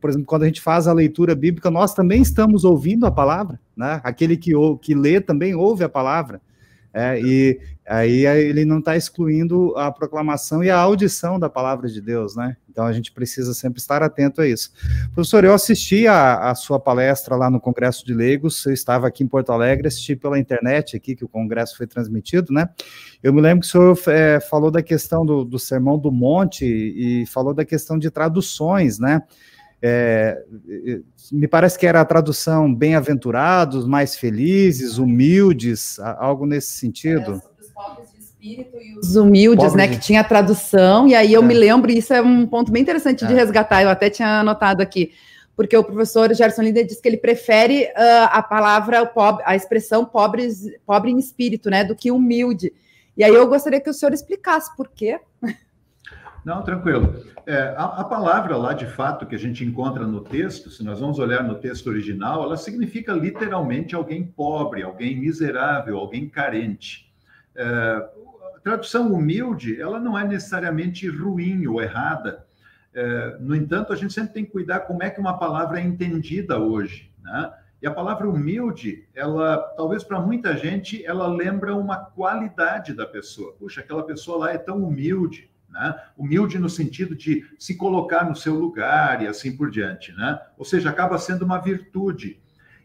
por 0.00 0.10
exemplo, 0.10 0.26
quando 0.26 0.44
a 0.44 0.46
gente 0.46 0.60
faz 0.60 0.86
a 0.86 0.92
leitura 0.92 1.34
bíblica, 1.34 1.70
nós 1.70 1.92
também 1.92 2.22
estamos 2.22 2.64
ouvindo 2.64 3.04
a 3.04 3.10
palavra, 3.10 3.58
né? 3.76 4.00
Aquele 4.04 4.36
que, 4.36 4.52
que 4.80 4.94
lê 4.94 5.20
também 5.20 5.54
ouve 5.54 5.82
a 5.82 5.88
palavra. 5.88 6.40
É, 6.98 7.20
e 7.20 7.60
aí 7.86 8.24
ele 8.24 8.64
não 8.64 8.78
está 8.78 8.96
excluindo 8.96 9.76
a 9.76 9.92
proclamação 9.92 10.64
e 10.64 10.70
a 10.70 10.78
audição 10.78 11.38
da 11.38 11.50
palavra 11.50 11.90
de 11.90 12.00
Deus, 12.00 12.34
né? 12.34 12.56
Então 12.70 12.86
a 12.86 12.92
gente 12.92 13.12
precisa 13.12 13.52
sempre 13.52 13.78
estar 13.78 14.02
atento 14.02 14.40
a 14.40 14.48
isso. 14.48 14.72
Professor, 15.12 15.44
eu 15.44 15.52
assisti 15.52 16.06
a, 16.06 16.50
a 16.50 16.54
sua 16.54 16.80
palestra 16.80 17.36
lá 17.36 17.50
no 17.50 17.60
Congresso 17.60 18.02
de 18.06 18.14
Leigos, 18.14 18.64
eu 18.64 18.72
estava 18.72 19.06
aqui 19.06 19.22
em 19.22 19.28
Porto 19.28 19.52
Alegre, 19.52 19.88
assisti 19.88 20.16
pela 20.16 20.38
internet 20.38 20.96
aqui, 20.96 21.14
que 21.14 21.24
o 21.24 21.28
congresso 21.28 21.76
foi 21.76 21.86
transmitido, 21.86 22.50
né? 22.50 22.66
Eu 23.22 23.30
me 23.30 23.42
lembro 23.42 23.60
que 23.60 23.66
o 23.66 23.70
senhor 23.70 23.98
é, 24.08 24.40
falou 24.40 24.70
da 24.70 24.82
questão 24.82 25.26
do, 25.26 25.44
do 25.44 25.58
Sermão 25.58 25.98
do 25.98 26.10
Monte 26.10 26.64
e 26.64 27.26
falou 27.26 27.52
da 27.52 27.64
questão 27.64 27.98
de 27.98 28.10
traduções, 28.10 28.98
né? 28.98 29.22
É, 29.82 30.42
me 31.30 31.46
parece 31.46 31.78
que 31.78 31.86
era 31.86 32.00
a 32.00 32.04
tradução 32.04 32.72
bem-aventurados, 32.74 33.86
mais 33.86 34.16
felizes, 34.16 34.98
humildes, 34.98 35.98
algo 36.00 36.46
nesse 36.46 36.72
sentido. 36.72 37.32
É, 37.32 37.62
os 37.62 37.70
pobres 37.72 38.10
de 38.10 38.20
espírito 38.20 38.76
e 38.78 38.98
os 38.98 39.16
humildes, 39.16 39.64
pobres 39.64 39.74
né, 39.74 39.86
de... 39.86 39.96
que 39.96 40.02
tinha 40.02 40.22
a 40.22 40.24
tradução, 40.24 41.06
e 41.06 41.14
aí 41.14 41.32
eu 41.32 41.42
é. 41.42 41.44
me 41.44 41.54
lembro, 41.54 41.90
e 41.90 41.98
isso 41.98 42.12
é 42.14 42.22
um 42.22 42.46
ponto 42.46 42.72
bem 42.72 42.82
interessante 42.82 43.26
de 43.26 43.32
é. 43.32 43.36
resgatar, 43.36 43.82
eu 43.82 43.90
até 43.90 44.08
tinha 44.08 44.40
anotado 44.40 44.82
aqui, 44.82 45.12
porque 45.54 45.76
o 45.76 45.84
professor 45.84 46.32
Gerson 46.34 46.62
Linder 46.62 46.84
disse 46.84 47.00
que 47.00 47.08
ele 47.08 47.16
prefere 47.16 47.84
uh, 47.84 48.28
a 48.30 48.42
palavra, 48.42 49.06
pobre, 49.06 49.42
a 49.46 49.56
expressão 49.56 50.04
pobres, 50.04 50.70
pobre 50.86 51.10
em 51.10 51.18
espírito, 51.18 51.70
né, 51.70 51.84
do 51.84 51.94
que 51.94 52.10
humilde. 52.10 52.72
E 53.16 53.24
aí 53.24 53.34
eu 53.34 53.46
gostaria 53.48 53.80
que 53.80 53.88
o 53.88 53.94
senhor 53.94 54.12
explicasse 54.12 54.74
por 54.76 54.88
quê. 54.88 55.18
Não, 56.46 56.62
tranquilo. 56.62 57.12
É, 57.44 57.74
a, 57.76 57.86
a, 57.86 58.04
palavra 58.04 58.56
lá, 58.56 58.72
de 58.72 58.86
fato, 58.86 59.26
que 59.26 59.34
a 59.34 59.38
gente 59.38 59.64
encontra 59.64 60.06
no 60.06 60.20
texto, 60.20 60.70
se 60.70 60.84
nós 60.84 61.00
vamos 61.00 61.18
olhar 61.18 61.42
no 61.42 61.56
texto 61.56 61.88
original, 61.88 62.44
ela 62.44 62.56
significa 62.56 63.12
literalmente 63.12 63.96
alguém 63.96 64.24
pobre, 64.24 64.80
alguém 64.84 65.18
miserável, 65.18 65.98
alguém 65.98 66.28
carente. 66.28 67.12
É, 67.52 67.64
a 68.54 68.60
tradução 68.62 69.12
humilde, 69.12 69.80
ela 69.80 69.98
não 69.98 70.16
é 70.16 70.22
necessariamente 70.22 71.08
ruim 71.08 71.66
ou 71.66 71.82
errada. 71.82 72.46
É, 72.94 73.38
no 73.40 73.56
entanto, 73.56 73.92
a 73.92 73.96
gente 73.96 74.12
sempre 74.12 74.32
tem 74.32 74.44
que 74.44 74.52
cuidar 74.52 74.80
como 74.80 75.02
é 75.02 75.10
que 75.10 75.18
uma 75.18 75.36
palavra 75.36 75.80
é 75.80 75.82
entendida 75.82 76.60
hoje, 76.60 77.12
né? 77.24 77.52
E 77.82 77.88
a 77.88 77.90
palavra 77.90 78.28
humilde, 78.28 79.04
ela, 79.16 79.58
talvez 79.76 80.04
para 80.04 80.20
muita 80.20 80.56
gente, 80.56 81.04
ela 81.04 81.26
lembra 81.26 81.74
uma 81.74 81.96
qualidade 81.96 82.94
da 82.94 83.04
pessoa. 83.04 83.52
Puxa, 83.58 83.80
aquela 83.80 84.04
pessoa 84.04 84.38
lá 84.38 84.52
é 84.52 84.58
tão 84.58 84.84
humilde, 84.84 85.50
né? 85.76 85.94
Humilde 86.16 86.58
no 86.58 86.68
sentido 86.68 87.14
de 87.14 87.44
se 87.58 87.76
colocar 87.76 88.24
no 88.24 88.34
seu 88.34 88.54
lugar 88.54 89.22
e 89.22 89.26
assim 89.26 89.54
por 89.54 89.70
diante, 89.70 90.12
né? 90.12 90.40
Ou 90.56 90.64
seja, 90.64 90.90
acaba 90.90 91.18
sendo 91.18 91.44
uma 91.44 91.58
virtude. 91.58 92.40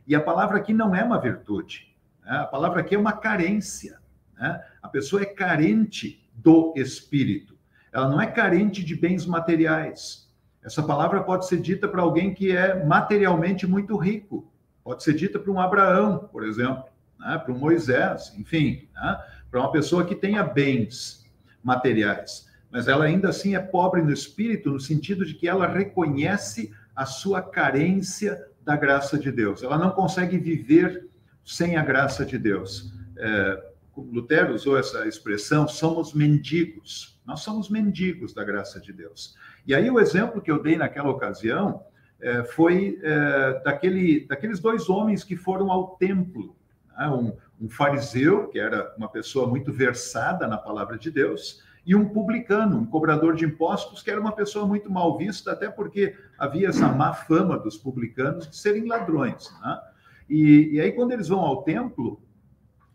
E 0.05 0.13
a 0.13 0.19
palavra 0.19 0.57
aqui 0.57 0.73
não 0.73 0.93
é 0.93 1.03
uma 1.03 1.19
virtude. 1.19 1.95
Né? 2.23 2.31
A 2.31 2.45
palavra 2.45 2.81
aqui 2.81 2.95
é 2.95 2.99
uma 2.99 3.13
carência. 3.13 3.99
Né? 4.37 4.61
A 4.81 4.89
pessoa 4.89 5.21
é 5.21 5.25
carente 5.25 6.29
do 6.33 6.73
espírito. 6.75 7.57
Ela 7.93 8.09
não 8.09 8.21
é 8.21 8.27
carente 8.27 8.83
de 8.83 8.95
bens 8.95 9.25
materiais. 9.25 10.29
Essa 10.63 10.83
palavra 10.83 11.23
pode 11.23 11.47
ser 11.47 11.61
dita 11.61 11.87
para 11.87 12.01
alguém 12.01 12.33
que 12.33 12.55
é 12.55 12.83
materialmente 12.83 13.65
muito 13.65 13.95
rico. 13.95 14.51
Pode 14.83 15.03
ser 15.03 15.13
dita 15.13 15.39
para 15.39 15.51
um 15.51 15.59
Abraão, 15.59 16.29
por 16.31 16.43
exemplo, 16.43 16.83
né? 17.19 17.37
para 17.37 17.53
um 17.53 17.57
Moisés, 17.57 18.33
enfim, 18.37 18.89
né? 18.93 19.21
para 19.49 19.59
uma 19.59 19.71
pessoa 19.71 20.05
que 20.05 20.15
tenha 20.15 20.43
bens 20.43 21.25
materiais 21.63 22.50
mas 22.71 22.87
ela 22.87 23.05
ainda 23.05 23.29
assim 23.29 23.55
é 23.55 23.59
pobre 23.59 24.01
no 24.01 24.11
espírito, 24.11 24.71
no 24.71 24.79
sentido 24.79 25.25
de 25.25 25.33
que 25.33 25.47
ela 25.47 25.67
reconhece 25.67 26.73
a 26.95 27.05
sua 27.05 27.41
carência 27.41 28.47
da 28.63 28.75
graça 28.75 29.17
de 29.17 29.31
Deus. 29.31 29.61
Ela 29.61 29.77
não 29.77 29.91
consegue 29.91 30.37
viver 30.37 31.07
sem 31.43 31.75
a 31.75 31.83
graça 31.83 32.25
de 32.25 32.37
Deus. 32.37 32.93
É, 33.17 33.63
Lutero 33.97 34.53
usou 34.53 34.77
essa 34.77 35.07
expressão: 35.07 35.67
somos 35.67 36.13
mendigos. 36.13 37.19
Nós 37.25 37.41
somos 37.41 37.69
mendigos 37.69 38.33
da 38.33 38.43
graça 38.43 38.79
de 38.79 38.93
Deus. 38.93 39.35
E 39.65 39.75
aí 39.75 39.89
o 39.89 39.99
exemplo 39.99 40.41
que 40.41 40.49
eu 40.49 40.61
dei 40.61 40.77
naquela 40.77 41.09
ocasião 41.09 41.83
é, 42.19 42.43
foi 42.43 42.99
é, 43.03 43.61
daquele, 43.63 44.25
daqueles 44.27 44.59
dois 44.59 44.89
homens 44.89 45.23
que 45.23 45.35
foram 45.35 45.71
ao 45.71 45.95
templo. 45.97 46.55
Né? 46.97 47.07
Um, 47.09 47.33
um 47.59 47.69
fariseu, 47.69 48.47
que 48.47 48.59
era 48.59 48.93
uma 48.97 49.07
pessoa 49.07 49.47
muito 49.47 49.71
versada 49.71 50.47
na 50.47 50.57
palavra 50.57 50.97
de 50.97 51.11
Deus, 51.11 51.63
e 51.85 51.95
um 51.95 52.07
publicano, 52.07 52.77
um 52.77 52.85
cobrador 52.85 53.35
de 53.35 53.45
impostos, 53.45 54.03
que 54.03 54.11
era 54.11 54.21
uma 54.21 54.31
pessoa 54.31 54.67
muito 54.67 54.91
mal 54.91 55.17
vista, 55.17 55.51
até 55.51 55.69
porque 55.69 56.15
havia 56.37 56.69
essa 56.69 56.87
má 56.89 57.13
fama 57.13 57.57
dos 57.57 57.77
publicanos 57.77 58.47
de 58.47 58.55
serem 58.55 58.87
ladrões. 58.87 59.51
Né? 59.61 59.81
E, 60.29 60.69
e 60.73 60.81
aí, 60.81 60.91
quando 60.91 61.11
eles 61.11 61.27
vão 61.27 61.39
ao 61.39 61.63
templo, 61.63 62.21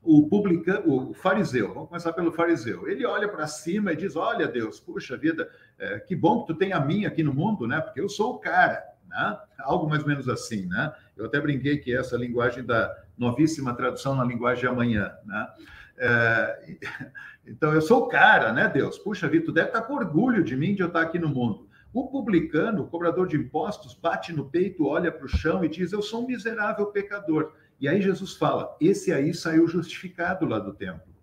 o 0.06 0.28
publicano, 0.28 1.10
o 1.10 1.14
fariseu, 1.14 1.74
vamos 1.74 1.88
começar 1.88 2.12
pelo 2.12 2.30
fariseu, 2.30 2.88
ele 2.88 3.04
olha 3.04 3.28
para 3.28 3.46
cima 3.48 3.92
e 3.92 3.96
diz: 3.96 4.14
Olha, 4.14 4.46
Deus, 4.46 4.78
puxa 4.78 5.16
vida, 5.16 5.50
é, 5.78 5.98
que 5.98 6.14
bom 6.14 6.42
que 6.42 6.52
tu 6.52 6.54
tem 6.54 6.72
a 6.72 6.78
mim 6.78 7.04
aqui 7.04 7.24
no 7.24 7.34
mundo, 7.34 7.66
né? 7.66 7.80
Porque 7.80 8.00
eu 8.00 8.08
sou 8.08 8.34
o 8.34 8.38
cara, 8.38 8.84
né? 9.08 9.36
Algo 9.58 9.88
mais 9.88 10.02
ou 10.02 10.08
menos 10.08 10.28
assim, 10.28 10.66
né? 10.66 10.94
Eu 11.16 11.26
até 11.26 11.40
brinquei 11.40 11.78
que 11.78 11.92
essa 11.92 12.16
linguagem 12.16 12.64
da 12.64 12.96
novíssima 13.18 13.74
tradução 13.74 14.14
na 14.14 14.24
linguagem 14.24 14.60
de 14.60 14.68
amanhã, 14.68 15.12
né? 15.24 15.48
É, 15.98 16.78
então, 17.46 17.72
eu 17.72 17.80
sou 17.80 18.04
o 18.04 18.08
cara, 18.08 18.52
né, 18.52 18.68
Deus? 18.68 18.98
Puxa 18.98 19.28
vida, 19.28 19.46
tu 19.46 19.52
deve 19.52 19.68
estar 19.68 19.82
com 19.82 19.94
orgulho 19.94 20.42
de 20.42 20.56
mim 20.56 20.74
de 20.74 20.82
eu 20.82 20.88
estar 20.88 21.02
aqui 21.02 21.18
no 21.18 21.28
mundo. 21.28 21.68
O 21.92 22.08
publicano, 22.08 22.82
o 22.82 22.86
cobrador 22.86 23.26
de 23.26 23.36
impostos, 23.36 23.94
bate 23.94 24.32
no 24.32 24.44
peito, 24.44 24.86
olha 24.86 25.10
para 25.10 25.24
o 25.24 25.28
chão 25.28 25.64
e 25.64 25.68
diz: 25.68 25.92
Eu 25.92 26.02
sou 26.02 26.24
um 26.24 26.26
miserável 26.26 26.86
pecador. 26.86 27.52
E 27.80 27.88
aí 27.88 28.02
Jesus 28.02 28.34
fala: 28.34 28.76
Esse 28.80 29.12
aí 29.12 29.32
saiu 29.32 29.66
justificado 29.66 30.44
lá 30.44 30.58
do 30.58 30.74
templo. 30.74 31.14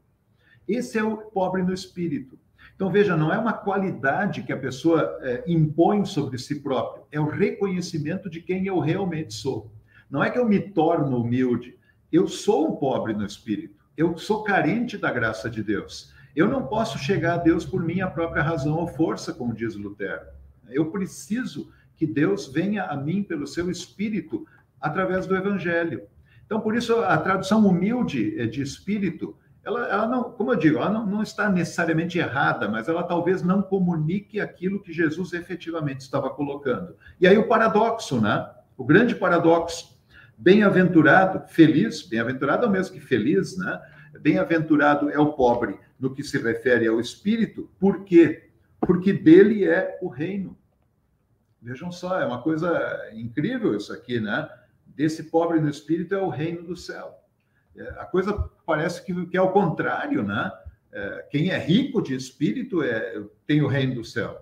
Esse 0.68 0.98
é 0.98 1.04
o 1.04 1.18
pobre 1.18 1.62
no 1.62 1.74
espírito. 1.74 2.40
Então, 2.76 2.90
veja, 2.90 3.16
não 3.16 3.32
é 3.32 3.38
uma 3.38 3.54
qualidade 3.54 4.44
que 4.44 4.52
a 4.52 4.58
pessoa 4.58 5.20
é, 5.22 5.44
impõe 5.48 6.06
sobre 6.06 6.38
si 6.38 6.60
próprio, 6.60 7.06
é 7.12 7.20
o 7.20 7.30
reconhecimento 7.30 8.30
de 8.30 8.42
quem 8.42 8.66
eu 8.66 8.80
realmente 8.80 9.34
sou. 9.34 9.72
Não 10.10 10.24
é 10.24 10.30
que 10.30 10.40
eu 10.40 10.48
me 10.48 10.60
torno 10.60 11.18
humilde, 11.18 11.78
eu 12.12 12.28
sou 12.28 12.72
um 12.72 12.76
pobre 12.76 13.14
no 13.14 13.26
espírito, 13.26 13.83
eu 13.96 14.18
sou 14.18 14.44
carente 14.44 14.98
da 14.98 15.12
graça 15.12 15.50
de 15.50 15.62
Deus. 15.62 16.12
Eu 16.36 16.48
não 16.48 16.66
posso 16.66 16.98
chegar 16.98 17.36
a 17.36 17.38
Deus 17.38 17.66
por 17.66 17.84
minha 17.84 18.10
própria 18.10 18.42
razão 18.42 18.76
ou 18.76 18.88
força, 18.88 19.32
como 19.32 19.54
diz 19.54 19.76
Lutero. 19.76 20.26
Eu 20.70 20.90
preciso 20.90 21.72
que 21.96 22.08
Deus 22.08 22.48
venha 22.48 22.86
a 22.86 22.98
mim 22.98 23.22
pelo 23.22 23.46
seu 23.46 23.70
espírito 23.70 24.46
através 24.82 25.28
do 25.28 25.36
evangelho. 25.36 26.04
Então, 26.46 26.60
por 26.60 26.76
isso, 26.76 27.00
a 27.02 27.18
tradução 27.18 27.66
humilde 27.66 28.40
eh, 28.40 28.48
de 28.48 28.62
espírito, 28.62 29.38
ela, 29.64 29.88
ela 29.88 30.08
não, 30.08 30.24
como 30.32 30.52
eu 30.52 30.56
digo, 30.56 30.78
ela 30.78 30.90
não, 30.90 31.06
não 31.06 31.24
está 31.24 31.50
necessariamente 31.50 32.18
errada, 32.18 32.68
mas 32.68 32.90
ela 32.90 33.04
talvez 33.04 33.42
não 33.42 33.62
comunique 33.62 34.42
aquilo 34.42 34.82
que 34.82 34.92
Jesus 34.92 35.34
efetivamente 35.34 36.02
estava 36.02 36.30
colocando. 36.30 36.96
E 37.22 37.28
aí 37.28 37.38
o 37.38 37.48
paradoxo, 37.48 38.20
né? 38.20 38.50
O 38.76 38.84
grande 38.84 39.16
paradoxo. 39.16 39.93
Bem-aventurado, 40.38 41.48
feliz, 41.48 42.02
bem-aventurado 42.02 42.66
é 42.66 42.68
o 42.68 42.72
mesmo 42.72 42.94
que 42.94 43.00
feliz, 43.00 43.58
né? 43.58 43.82
Bem-aventurado 44.20 45.10
é 45.10 45.20
o 45.20 45.34
pobre 45.34 45.80
no 46.00 46.14
que 46.14 46.24
se 46.24 46.38
refere 46.38 46.88
ao 46.88 47.00
espírito, 47.00 47.70
por 47.80 48.04
quê? 48.04 48.50
Porque 48.80 49.14
dele 49.14 49.66
é 49.66 49.98
o 50.02 50.08
reino. 50.08 50.58
Vejam 51.62 51.92
só, 51.92 52.20
é 52.20 52.26
uma 52.26 52.42
coisa 52.42 53.10
incrível 53.14 53.76
isso 53.76 53.94
aqui, 53.94 54.20
né? 54.20 54.50
Desse 54.86 55.24
pobre 55.24 55.62
no 55.62 55.70
espírito 55.70 56.14
é 56.14 56.22
o 56.22 56.30
reino 56.30 56.64
do 56.64 56.76
céu. 56.76 57.16
É, 57.76 57.88
a 57.98 58.06
coisa 58.06 58.34
parece 58.66 59.04
que, 59.06 59.26
que 59.28 59.38
é 59.38 59.42
o 59.42 59.52
contrário, 59.52 60.24
né? 60.24 60.52
É, 60.92 61.28
quem 61.32 61.50
é 61.50 61.58
rico 61.58 62.02
de 62.02 62.16
espírito 62.16 62.84
é, 62.84 63.24
tem 63.48 63.62
o 63.62 63.68
reino 63.68 63.96
do 63.96 64.04
céu. 64.04 64.38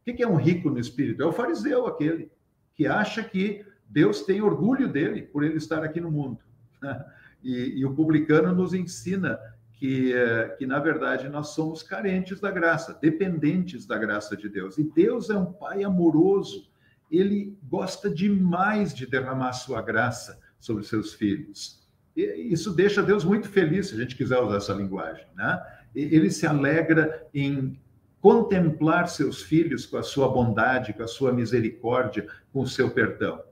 O 0.00 0.12
que 0.12 0.22
é 0.22 0.28
um 0.28 0.36
rico 0.36 0.68
no 0.68 0.78
espírito? 0.78 1.22
É 1.22 1.26
o 1.26 1.32
fariseu, 1.32 1.86
aquele 1.86 2.30
que 2.74 2.86
acha 2.86 3.22
que 3.22 3.64
Deus 3.94 4.22
tem 4.22 4.42
orgulho 4.42 4.88
dele 4.88 5.22
por 5.22 5.44
ele 5.44 5.56
estar 5.56 5.84
aqui 5.84 6.00
no 6.00 6.10
mundo. 6.10 6.38
E, 7.46 7.80
e 7.80 7.84
o 7.84 7.94
publicano 7.94 8.54
nos 8.54 8.72
ensina 8.72 9.38
que, 9.74 10.14
eh, 10.14 10.56
que, 10.58 10.66
na 10.66 10.78
verdade, 10.78 11.28
nós 11.28 11.48
somos 11.48 11.82
carentes 11.82 12.40
da 12.40 12.50
graça, 12.50 12.98
dependentes 13.02 13.84
da 13.84 13.98
graça 13.98 14.34
de 14.34 14.48
Deus. 14.48 14.78
E 14.78 14.82
Deus 14.82 15.28
é 15.28 15.36
um 15.36 15.52
Pai 15.52 15.84
amoroso, 15.84 16.70
ele 17.10 17.54
gosta 17.64 18.08
demais 18.08 18.94
de 18.94 19.06
derramar 19.06 19.52
sua 19.52 19.82
graça 19.82 20.40
sobre 20.58 20.84
seus 20.84 21.12
filhos. 21.12 21.86
E 22.16 22.22
isso 22.50 22.72
deixa 22.74 23.02
Deus 23.02 23.26
muito 23.26 23.46
feliz, 23.46 23.88
se 23.88 23.94
a 23.94 23.98
gente 23.98 24.16
quiser 24.16 24.38
usar 24.38 24.56
essa 24.56 24.72
linguagem. 24.72 25.26
Né? 25.36 25.62
Ele 25.94 26.30
se 26.30 26.46
alegra 26.46 27.26
em 27.34 27.78
contemplar 28.22 29.06
seus 29.06 29.42
filhos 29.42 29.84
com 29.84 29.98
a 29.98 30.02
sua 30.02 30.28
bondade, 30.28 30.94
com 30.94 31.02
a 31.02 31.06
sua 31.06 31.30
misericórdia, 31.30 32.26
com 32.50 32.62
o 32.62 32.66
seu 32.66 32.90
perdão. 32.90 33.42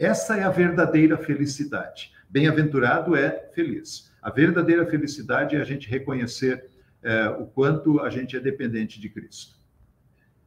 Essa 0.00 0.38
é 0.38 0.42
a 0.42 0.48
verdadeira 0.48 1.18
felicidade. 1.18 2.10
Bem-aventurado 2.26 3.14
é 3.14 3.50
feliz. 3.54 4.10
A 4.22 4.30
verdadeira 4.30 4.86
felicidade 4.86 5.54
é 5.54 5.60
a 5.60 5.64
gente 5.64 5.90
reconhecer 5.90 6.64
é, 7.02 7.28
o 7.28 7.44
quanto 7.44 8.00
a 8.00 8.08
gente 8.08 8.34
é 8.34 8.40
dependente 8.40 8.98
de 8.98 9.10
Cristo. 9.10 9.60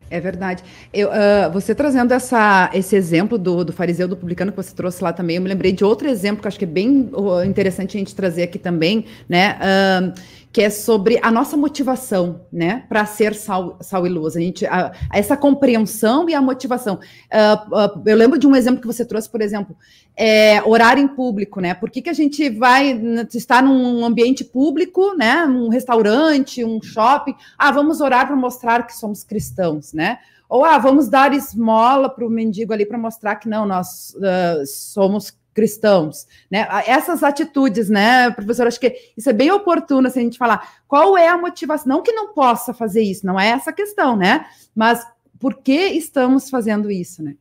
É 0.10 0.20
verdade. 0.20 0.63
Eu, 0.92 1.10
uh, 1.10 1.52
você 1.52 1.74
trazendo 1.74 2.13
essa, 2.13 2.70
esse 2.74 2.96
exemplo 2.96 3.38
do, 3.38 3.63
do 3.63 3.72
fariseu 3.72 4.08
do 4.08 4.18
publicano 4.18 4.52
que 4.52 4.58
você 4.58 4.76
trouxe 4.76 5.04
lá 5.04 5.13
também, 5.13 5.38
eu 5.38 5.42
me 5.42 5.50
lembrei 5.50 5.72
de 5.72 5.84
outro 5.84 6.08
exemplo 6.10 6.42
que 6.42 6.48
acho 6.48 6.60
que 6.60 6.66
é 6.66 6.68
bem 6.68 7.10
interessante 7.46 7.96
a 7.96 8.00
gente 8.00 8.13
trazer 8.16 8.44
aqui 8.44 8.60
também, 8.60 9.06
né? 9.30 9.58
Uh, 9.60 10.13
que 10.54 10.62
é 10.62 10.70
sobre 10.70 11.20
a 11.24 11.32
nossa 11.32 11.58
motivação, 11.58 12.46
né, 12.54 12.86
para 12.88 13.04
ser 13.08 13.34
sal, 13.34 13.76
sal 13.82 14.06
e 14.06 14.10
luz. 14.10 14.38
A 14.38 14.39
gente, 14.39 14.68
a, 14.68 14.92
essa 15.12 15.36
compreensão 15.36 16.30
e 16.30 16.36
a 16.36 16.42
motivação. 16.42 17.00
Uh, 17.34 17.76
uh, 17.76 18.04
eu 18.06 18.16
lembro 18.16 18.38
de 18.38 18.46
um 18.46 18.56
exemplo 18.56 18.80
que 18.80 18.86
você 18.86 19.04
trouxe, 19.04 19.28
por 19.28 19.42
exemplo, 19.42 19.76
é, 20.16 20.62
orar 20.62 21.00
em 21.00 21.08
público, 21.08 21.60
né? 21.60 21.74
Por 21.74 21.89
que, 21.89 22.04
que 22.04 22.10
a 22.10 22.13
gente 22.13 22.52
vai 22.52 22.92
estar 23.34 23.63
num 23.63 24.06
ambiente 24.06 24.44
público, 24.44 25.16
né, 25.18 25.44
um 25.48 25.70
restaurante, 25.70 26.63
um 26.63 26.80
shopping? 26.80 27.34
Ah, 27.58 27.72
vamos 27.72 28.00
orar 28.00 28.28
para 28.28 28.36
mostrar 28.36 28.86
que 28.86 28.96
somos 28.96 29.24
cristãos, 29.24 29.92
né? 29.92 30.20
Ou 30.48 30.63
ah, 30.63 30.78
vamos 30.78 31.10
dar 31.10 31.34
esmola 31.34 32.08
para 32.08 32.28
o 32.28 32.30
mendigo 32.30 32.72
ali 32.74 32.86
para 32.86 33.00
mostrar 33.00 33.38
que 33.38 33.50
não, 33.50 33.66
nós 33.66 34.13
uh, 34.18 34.63
somos 34.68 35.36
cristãos, 35.54 36.28
né? 36.50 36.68
Essas 36.88 37.24
atitudes, 37.24 37.89
né, 37.89 38.32
professor? 38.32 38.68
Acho 38.68 38.80
que 38.80 38.96
isso 39.16 39.30
é 39.30 39.34
bem 39.34 39.52
oportuno 39.52 40.08
assim, 40.08 40.22
a 40.22 40.24
gente 40.24 40.38
falar 40.38 40.68
qual 40.88 41.18
é 41.18 41.28
a 41.28 41.38
motivação. 41.38 41.88
Não 41.88 42.02
que 42.02 42.12
não 42.12 42.34
possa 42.34 42.74
fazer 42.74 43.04
isso, 43.04 43.26
não 43.26 43.39
é 43.39 43.50
essa 43.50 43.72
questão, 43.72 44.16
né? 44.16 44.46
Mas 44.76 45.06
por 45.39 45.56
que 45.56 45.89
estamos 45.89 46.50
fazendo 46.50 46.89
isso, 46.89 47.22
né? 47.22 47.36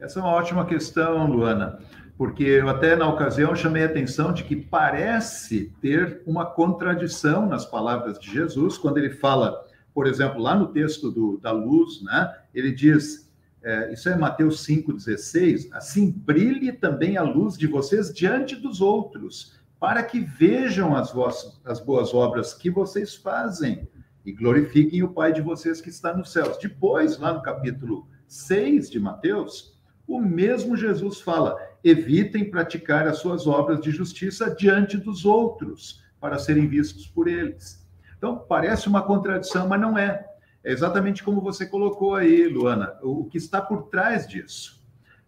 Essa 0.00 0.18
é 0.18 0.22
uma 0.22 0.32
ótima 0.32 0.66
questão, 0.66 1.26
Luana, 1.26 1.78
porque 2.18 2.42
eu 2.42 2.68
até 2.68 2.96
na 2.96 3.08
ocasião 3.08 3.54
chamei 3.54 3.84
a 3.84 3.86
atenção 3.86 4.32
de 4.32 4.42
que 4.42 4.56
parece 4.56 5.72
ter 5.80 6.22
uma 6.26 6.44
contradição 6.44 7.46
nas 7.46 7.64
palavras 7.64 8.18
de 8.18 8.32
Jesus 8.32 8.76
quando 8.76 8.98
ele 8.98 9.10
fala, 9.10 9.64
por 9.94 10.06
exemplo, 10.06 10.40
lá 10.40 10.56
no 10.56 10.68
texto 10.68 11.10
do, 11.10 11.38
da 11.38 11.52
luz, 11.52 12.02
né? 12.02 12.34
Ele 12.52 12.72
diz 12.72 13.30
é, 13.64 13.92
isso 13.92 14.08
é 14.08 14.16
Mateus 14.16 14.66
5,16, 14.66 15.68
assim 15.72 16.10
brilhe 16.10 16.72
também 16.72 17.16
a 17.16 17.22
luz 17.22 17.56
de 17.56 17.66
vocês 17.66 18.12
diante 18.12 18.56
dos 18.56 18.80
outros, 18.80 19.60
para 19.78 20.02
que 20.02 20.20
vejam 20.20 20.96
as, 20.96 21.12
vossas, 21.12 21.60
as 21.64 21.80
boas 21.80 22.12
obras 22.12 22.54
que 22.54 22.70
vocês 22.70 23.14
fazem 23.14 23.88
e 24.24 24.32
glorifiquem 24.32 25.02
o 25.02 25.12
Pai 25.12 25.32
de 25.32 25.40
vocês 25.40 25.80
que 25.80 25.90
está 25.90 26.16
nos 26.16 26.32
céus. 26.32 26.56
Depois, 26.58 27.18
lá 27.18 27.32
no 27.32 27.42
capítulo 27.42 28.08
6 28.28 28.90
de 28.90 28.98
Mateus, 29.00 29.78
o 30.06 30.20
mesmo 30.20 30.76
Jesus 30.76 31.20
fala: 31.20 31.56
evitem 31.82 32.50
praticar 32.50 33.06
as 33.06 33.18
suas 33.18 33.46
obras 33.46 33.80
de 33.80 33.90
justiça 33.90 34.54
diante 34.54 34.96
dos 34.96 35.24
outros, 35.24 36.02
para 36.20 36.38
serem 36.38 36.68
vistos 36.68 37.06
por 37.06 37.28
eles. 37.28 37.84
Então, 38.16 38.38
parece 38.38 38.88
uma 38.88 39.02
contradição, 39.02 39.68
mas 39.68 39.80
não 39.80 39.98
é. 39.98 40.24
É 40.64 40.72
exatamente 40.72 41.22
como 41.22 41.40
você 41.40 41.66
colocou 41.66 42.14
aí, 42.14 42.46
Luana, 42.46 42.96
o 43.02 43.24
que 43.24 43.38
está 43.38 43.60
por 43.60 43.84
trás 43.84 44.26
disso. 44.26 44.80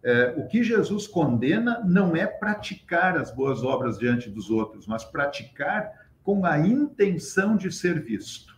É, 0.03 0.35
o 0.37 0.47
que 0.47 0.63
Jesus 0.63 1.07
condena 1.07 1.81
não 1.83 2.15
é 2.15 2.27
praticar 2.27 3.17
as 3.17 3.31
boas 3.31 3.63
obras 3.63 3.97
diante 3.97 4.29
dos 4.29 4.51
outros, 4.51 4.85
mas 4.85 5.03
praticar 5.03 5.91
com 6.23 6.45
a 6.45 6.59
intenção 6.59 7.57
de 7.57 7.71
ser 7.71 8.01
visto. 8.01 8.55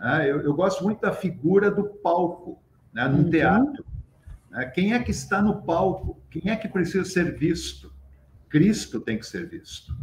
É, 0.00 0.28
eu, 0.28 0.40
eu, 0.40 0.52
gosto 0.52 0.82
muito 0.82 1.00
da 1.00 1.12
figura 1.12 1.70
do 1.70 1.84
palco, 1.84 2.60
né, 2.92 3.06
no 3.06 3.18
uhum. 3.18 3.30
teatro. 3.30 3.84
É, 4.54 4.64
quem 4.66 4.92
é 4.92 4.98
que 4.98 5.12
está 5.12 5.40
no 5.40 5.62
palco? 5.62 6.20
Quem 6.28 6.50
é 6.50 6.56
que 6.56 6.68
precisa 6.68 7.04
ser 7.04 7.38
visto? 7.38 7.92
Cristo 8.48 9.00
tem 9.00 9.18
que 9.18 9.26
ser 9.26 9.48
visto. 9.48 9.96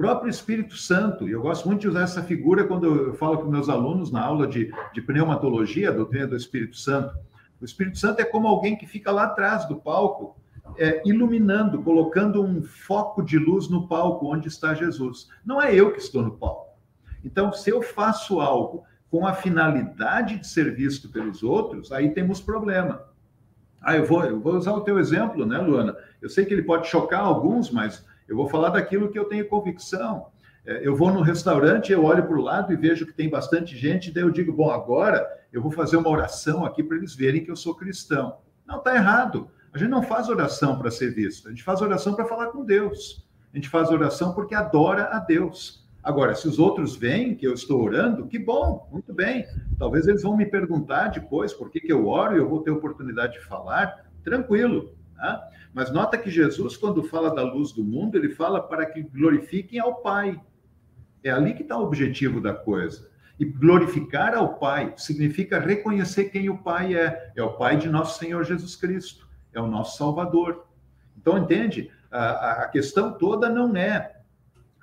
Próprio 0.00 0.30
Espírito 0.30 0.78
Santo, 0.78 1.28
e 1.28 1.32
eu 1.32 1.42
gosto 1.42 1.68
muito 1.68 1.82
de 1.82 1.88
usar 1.88 2.00
essa 2.00 2.22
figura 2.22 2.66
quando 2.66 2.86
eu 2.86 3.14
falo 3.16 3.36
com 3.36 3.50
meus 3.50 3.68
alunos 3.68 4.10
na 4.10 4.22
aula 4.22 4.46
de, 4.46 4.72
de 4.94 5.02
pneumatologia, 5.02 5.90
a 5.90 5.92
doutrina 5.92 6.26
do 6.26 6.34
Espírito 6.34 6.78
Santo. 6.78 7.14
O 7.60 7.66
Espírito 7.66 7.98
Santo 7.98 8.18
é 8.18 8.24
como 8.24 8.48
alguém 8.48 8.78
que 8.78 8.86
fica 8.86 9.12
lá 9.12 9.24
atrás 9.24 9.68
do 9.68 9.76
palco, 9.76 10.40
é, 10.78 11.02
iluminando, 11.04 11.82
colocando 11.82 12.42
um 12.42 12.62
foco 12.62 13.22
de 13.22 13.36
luz 13.38 13.68
no 13.68 13.86
palco 13.88 14.32
onde 14.34 14.48
está 14.48 14.72
Jesus. 14.72 15.28
Não 15.44 15.60
é 15.60 15.74
eu 15.74 15.92
que 15.92 15.98
estou 15.98 16.22
no 16.22 16.30
palco. 16.30 16.78
Então, 17.22 17.52
se 17.52 17.68
eu 17.68 17.82
faço 17.82 18.40
algo 18.40 18.84
com 19.10 19.26
a 19.26 19.34
finalidade 19.34 20.38
de 20.38 20.46
ser 20.46 20.74
visto 20.74 21.10
pelos 21.10 21.42
outros, 21.42 21.92
aí 21.92 22.08
temos 22.14 22.40
problema. 22.40 23.02
Ah, 23.82 23.98
eu 23.98 24.06
vou, 24.06 24.24
eu 24.24 24.40
vou 24.40 24.54
usar 24.54 24.72
o 24.72 24.80
teu 24.80 24.98
exemplo, 24.98 25.44
né, 25.44 25.58
Luana? 25.58 25.94
Eu 26.22 26.30
sei 26.30 26.46
que 26.46 26.54
ele 26.54 26.62
pode 26.62 26.86
chocar 26.88 27.20
alguns, 27.20 27.70
mas 27.70 28.08
eu 28.30 28.36
vou 28.36 28.48
falar 28.48 28.68
daquilo 28.68 29.10
que 29.10 29.18
eu 29.18 29.24
tenho 29.24 29.48
convicção. 29.48 30.28
É, 30.64 30.86
eu 30.86 30.94
vou 30.94 31.12
no 31.12 31.20
restaurante, 31.20 31.90
eu 31.90 32.04
olho 32.04 32.22
para 32.22 32.38
o 32.38 32.40
lado 32.40 32.72
e 32.72 32.76
vejo 32.76 33.04
que 33.04 33.12
tem 33.12 33.28
bastante 33.28 33.76
gente, 33.76 34.12
daí 34.12 34.22
eu 34.22 34.30
digo, 34.30 34.52
bom, 34.52 34.70
agora 34.70 35.26
eu 35.52 35.60
vou 35.60 35.72
fazer 35.72 35.96
uma 35.96 36.08
oração 36.08 36.64
aqui 36.64 36.80
para 36.80 36.96
eles 36.96 37.12
verem 37.12 37.42
que 37.42 37.50
eu 37.50 37.56
sou 37.56 37.74
cristão. 37.74 38.38
Não, 38.64 38.78
está 38.78 38.94
errado. 38.94 39.50
A 39.72 39.78
gente 39.78 39.90
não 39.90 40.00
faz 40.00 40.28
oração 40.28 40.78
para 40.78 40.92
ser 40.92 41.12
visto, 41.12 41.48
a 41.48 41.50
gente 41.50 41.64
faz 41.64 41.82
oração 41.82 42.14
para 42.14 42.24
falar 42.24 42.46
com 42.46 42.64
Deus. 42.64 43.26
A 43.52 43.56
gente 43.56 43.68
faz 43.68 43.90
oração 43.90 44.32
porque 44.32 44.54
adora 44.54 45.08
a 45.10 45.18
Deus. 45.18 45.84
Agora, 46.00 46.36
se 46.36 46.46
os 46.46 46.60
outros 46.60 46.94
veem 46.94 47.34
que 47.34 47.44
eu 47.44 47.52
estou 47.52 47.82
orando, 47.82 48.28
que 48.28 48.38
bom, 48.38 48.88
muito 48.92 49.12
bem. 49.12 49.44
Talvez 49.76 50.06
eles 50.06 50.22
vão 50.22 50.36
me 50.36 50.46
perguntar 50.46 51.08
depois 51.08 51.52
por 51.52 51.68
que, 51.68 51.80
que 51.80 51.92
eu 51.92 52.06
oro 52.06 52.36
e 52.36 52.38
eu 52.38 52.48
vou 52.48 52.62
ter 52.62 52.70
oportunidade 52.70 53.32
de 53.34 53.40
falar. 53.40 54.06
Tranquilo. 54.22 54.94
Tá? 55.20 55.50
Mas 55.74 55.92
nota 55.92 56.16
que 56.16 56.30
Jesus, 56.30 56.78
quando 56.78 57.02
fala 57.02 57.34
da 57.34 57.42
luz 57.42 57.72
do 57.72 57.84
mundo, 57.84 58.16
ele 58.16 58.30
fala 58.30 58.58
para 58.58 58.86
que 58.86 59.02
glorifiquem 59.02 59.78
ao 59.78 59.96
Pai. 59.96 60.40
É 61.22 61.30
ali 61.30 61.52
que 61.52 61.60
está 61.60 61.76
o 61.76 61.84
objetivo 61.84 62.40
da 62.40 62.54
coisa. 62.54 63.10
E 63.38 63.44
glorificar 63.44 64.34
ao 64.34 64.58
Pai 64.58 64.94
significa 64.96 65.60
reconhecer 65.60 66.30
quem 66.30 66.48
o 66.48 66.56
Pai 66.56 66.94
é. 66.94 67.32
É 67.36 67.42
o 67.42 67.52
Pai 67.52 67.76
de 67.76 67.86
nosso 67.86 68.18
Senhor 68.18 68.42
Jesus 68.44 68.74
Cristo. 68.74 69.28
É 69.52 69.60
o 69.60 69.66
nosso 69.66 69.98
Salvador. 69.98 70.66
Então, 71.18 71.36
entende? 71.36 71.90
A, 72.10 72.62
a 72.62 72.68
questão 72.68 73.12
toda 73.18 73.50
não 73.50 73.76
é 73.76 74.22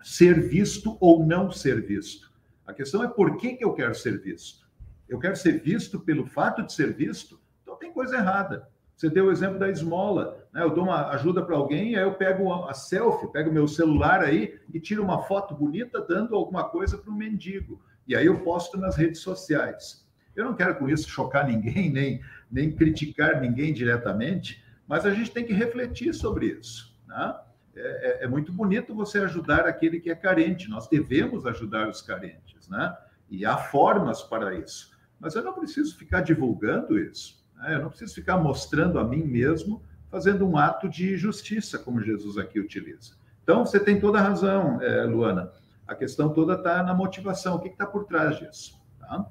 ser 0.03 0.47
visto 0.47 0.97
ou 0.99 1.25
não 1.25 1.49
ser 1.49 1.81
visto. 1.81 2.31
A 2.63 2.75
questão 2.75 3.03
é 3.03 3.07
por 3.07 3.37
que, 3.37 3.55
que 3.55 3.65
eu 3.65 3.73
quero 3.73 3.95
ser 3.95 4.21
visto. 4.21 4.67
Eu 5.09 5.17
quero 5.17 5.35
ser 5.35 5.63
visto 5.63 5.99
pelo 5.99 6.27
fato 6.27 6.61
de 6.61 6.71
ser 6.71 6.93
visto, 6.93 7.41
então 7.63 7.75
tem 7.75 7.91
coisa 7.91 8.17
errada. 8.17 8.69
Você 8.97 9.11
deu 9.11 9.27
o 9.27 9.31
exemplo 9.31 9.59
da 9.59 9.69
esmola. 9.69 10.43
Né? 10.51 10.63
Eu 10.63 10.71
dou 10.71 10.85
uma 10.85 11.09
ajuda 11.11 11.45
para 11.45 11.55
alguém, 11.55 11.95
aí 11.95 12.01
eu 12.01 12.15
pego 12.15 12.51
a 12.51 12.73
selfie, 12.73 13.31
pego 13.31 13.51
meu 13.51 13.67
celular 13.67 14.21
aí 14.21 14.59
e 14.73 14.79
tiro 14.79 15.03
uma 15.03 15.21
foto 15.21 15.53
bonita 15.53 16.01
dando 16.01 16.35
alguma 16.35 16.63
coisa 16.63 16.97
para 16.97 17.11
o 17.11 17.15
mendigo. 17.15 17.79
E 18.07 18.15
aí 18.15 18.25
eu 18.25 18.39
posto 18.39 18.75
nas 18.75 18.95
redes 18.95 19.21
sociais. 19.21 20.03
Eu 20.35 20.45
não 20.45 20.55
quero 20.55 20.75
com 20.77 20.89
isso 20.89 21.07
chocar 21.07 21.47
ninguém, 21.47 21.91
nem, 21.93 22.21
nem 22.51 22.71
criticar 22.71 23.39
ninguém 23.39 23.71
diretamente, 23.71 24.63
mas 24.87 25.05
a 25.05 25.13
gente 25.13 25.29
tem 25.29 25.45
que 25.45 25.53
refletir 25.53 26.11
sobre 26.11 26.47
isso. 26.47 26.97
Né? 27.07 27.35
É, 27.75 28.21
é, 28.21 28.23
é 28.23 28.27
muito 28.27 28.51
bonito 28.51 28.95
você 28.95 29.19
ajudar 29.19 29.67
aquele 29.67 29.99
que 29.99 30.09
é 30.09 30.15
carente. 30.15 30.71
Nós 30.71 30.87
devemos 30.87 31.45
ajudar 31.45 31.87
os 31.87 32.01
carentes, 32.01 32.67
né? 32.67 32.97
E 33.29 33.45
há 33.45 33.57
formas 33.57 34.23
para 34.23 34.55
isso. 34.55 34.97
Mas 35.19 35.35
eu 35.35 35.43
não 35.43 35.53
preciso 35.53 35.95
ficar 35.97 36.21
divulgando 36.21 36.97
isso. 36.97 37.36
Né? 37.57 37.75
Eu 37.75 37.81
não 37.81 37.89
preciso 37.89 38.13
ficar 38.13 38.37
mostrando 38.37 38.99
a 38.99 39.03
mim 39.03 39.23
mesmo 39.23 39.81
fazendo 40.09 40.47
um 40.47 40.57
ato 40.57 40.87
de 40.87 41.17
justiça, 41.17 41.77
como 41.77 42.01
Jesus 42.01 42.37
aqui 42.37 42.59
utiliza. 42.59 43.13
Então, 43.43 43.65
você 43.65 43.79
tem 43.79 43.99
toda 43.99 44.19
a 44.19 44.21
razão, 44.21 44.81
é, 44.81 45.03
Luana. 45.03 45.51
A 45.87 45.95
questão 45.95 46.29
toda 46.29 46.53
está 46.53 46.83
na 46.83 46.93
motivação. 46.93 47.55
O 47.55 47.59
que 47.59 47.69
está 47.69 47.85
por 47.85 48.05
trás 48.05 48.37
disso? 48.37 48.81
Tá? 48.99 49.25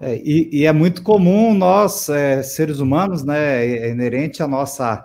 É, 0.00 0.16
e, 0.16 0.48
e, 0.52 0.66
é 0.66 0.72
muito 0.72 1.02
comum 1.02 1.54
nós, 1.54 2.08
é, 2.08 2.42
seres 2.42 2.78
humanos, 2.78 3.24
né, 3.24 3.64
é 3.64 3.90
inerente 3.90 4.42
à 4.42 4.48
nossa, 4.48 5.04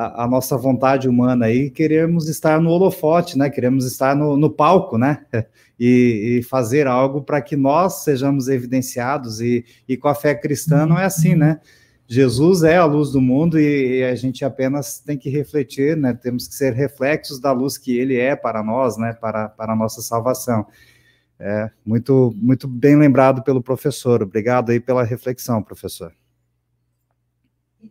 a, 0.00 0.26
nossa 0.26 0.56
vontade 0.56 1.08
humana 1.08 1.46
aí, 1.46 1.70
queremos 1.70 2.28
estar 2.28 2.60
no 2.60 2.70
holofote, 2.70 3.36
né, 3.36 3.50
queremos 3.50 3.84
estar 3.84 4.14
no, 4.14 4.36
no 4.36 4.50
palco, 4.50 4.96
né, 4.96 5.24
e, 5.78 6.38
e 6.38 6.42
fazer 6.42 6.86
algo 6.86 7.22
para 7.22 7.40
que 7.40 7.56
nós 7.56 8.04
sejamos 8.04 8.48
evidenciados. 8.48 9.40
E, 9.40 9.64
e 9.88 9.96
com 9.96 10.08
a 10.08 10.14
fé 10.14 10.34
cristã 10.34 10.86
não 10.86 10.98
é 10.98 11.04
assim, 11.04 11.34
né? 11.34 11.60
Jesus 12.06 12.64
é 12.64 12.76
a 12.76 12.84
luz 12.84 13.12
do 13.12 13.20
mundo 13.20 13.56
e, 13.58 14.00
e, 14.00 14.04
a 14.04 14.16
gente 14.16 14.44
apenas 14.44 14.98
tem 14.98 15.16
que 15.16 15.30
refletir, 15.30 15.96
né? 15.96 16.12
Temos 16.12 16.48
que 16.48 16.54
ser 16.54 16.72
reflexos 16.72 17.38
da 17.38 17.52
luz 17.52 17.78
que 17.78 17.96
ele 17.96 18.16
é 18.16 18.34
para 18.34 18.64
nós, 18.64 18.98
né? 18.98 19.12
Para, 19.12 19.48
para 19.48 19.72
a 19.72 19.76
nossa 19.76 20.02
salvação. 20.02 20.66
É, 21.38 21.70
muito, 21.86 22.34
muito 22.36 22.66
bem 22.66 22.96
lembrado 22.96 23.42
pelo 23.42 23.62
professor. 23.62 24.22
Obrigado 24.22 24.70
aí 24.70 24.80
pela 24.80 25.04
reflexão, 25.04 25.62
professor. 25.62 26.12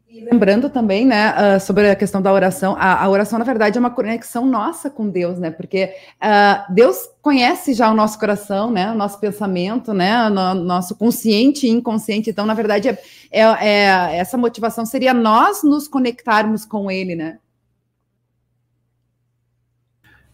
E 0.09 0.21
lembrando 0.21 0.71
também, 0.71 1.05
né, 1.05 1.35
uh, 1.55 1.59
sobre 1.59 1.87
a 1.87 1.95
questão 1.95 2.19
da 2.19 2.33
oração, 2.33 2.75
a, 2.79 3.03
a, 3.03 3.07
oração, 3.07 3.37
na 3.37 3.45
verdade, 3.45 3.77
é 3.77 3.79
uma 3.79 3.91
conexão 3.91 4.43
nossa 4.43 4.89
com 4.89 5.07
Deus, 5.07 5.37
né, 5.37 5.51
porque 5.51 5.93
uh, 6.15 6.73
Deus 6.73 7.07
conhece 7.21 7.75
já 7.75 7.91
o 7.91 7.93
nosso 7.93 8.17
coração, 8.17 8.71
né, 8.71 8.91
o 8.91 8.95
nosso 8.95 9.19
pensamento, 9.19 9.93
né, 9.93 10.25
o 10.25 10.31
no, 10.31 10.55
nosso 10.55 10.95
consciente 10.95 11.67
e 11.67 11.69
inconsciente, 11.69 12.31
então, 12.31 12.43
na 12.43 12.55
verdade, 12.55 12.89
é, 12.89 12.97
é, 13.29 13.43
é, 13.43 14.17
essa 14.17 14.35
motivação 14.35 14.83
seria 14.83 15.13
nós 15.13 15.61
nos 15.61 15.87
conectarmos 15.87 16.65
com 16.65 16.89
Ele, 16.89 17.15
né. 17.15 17.37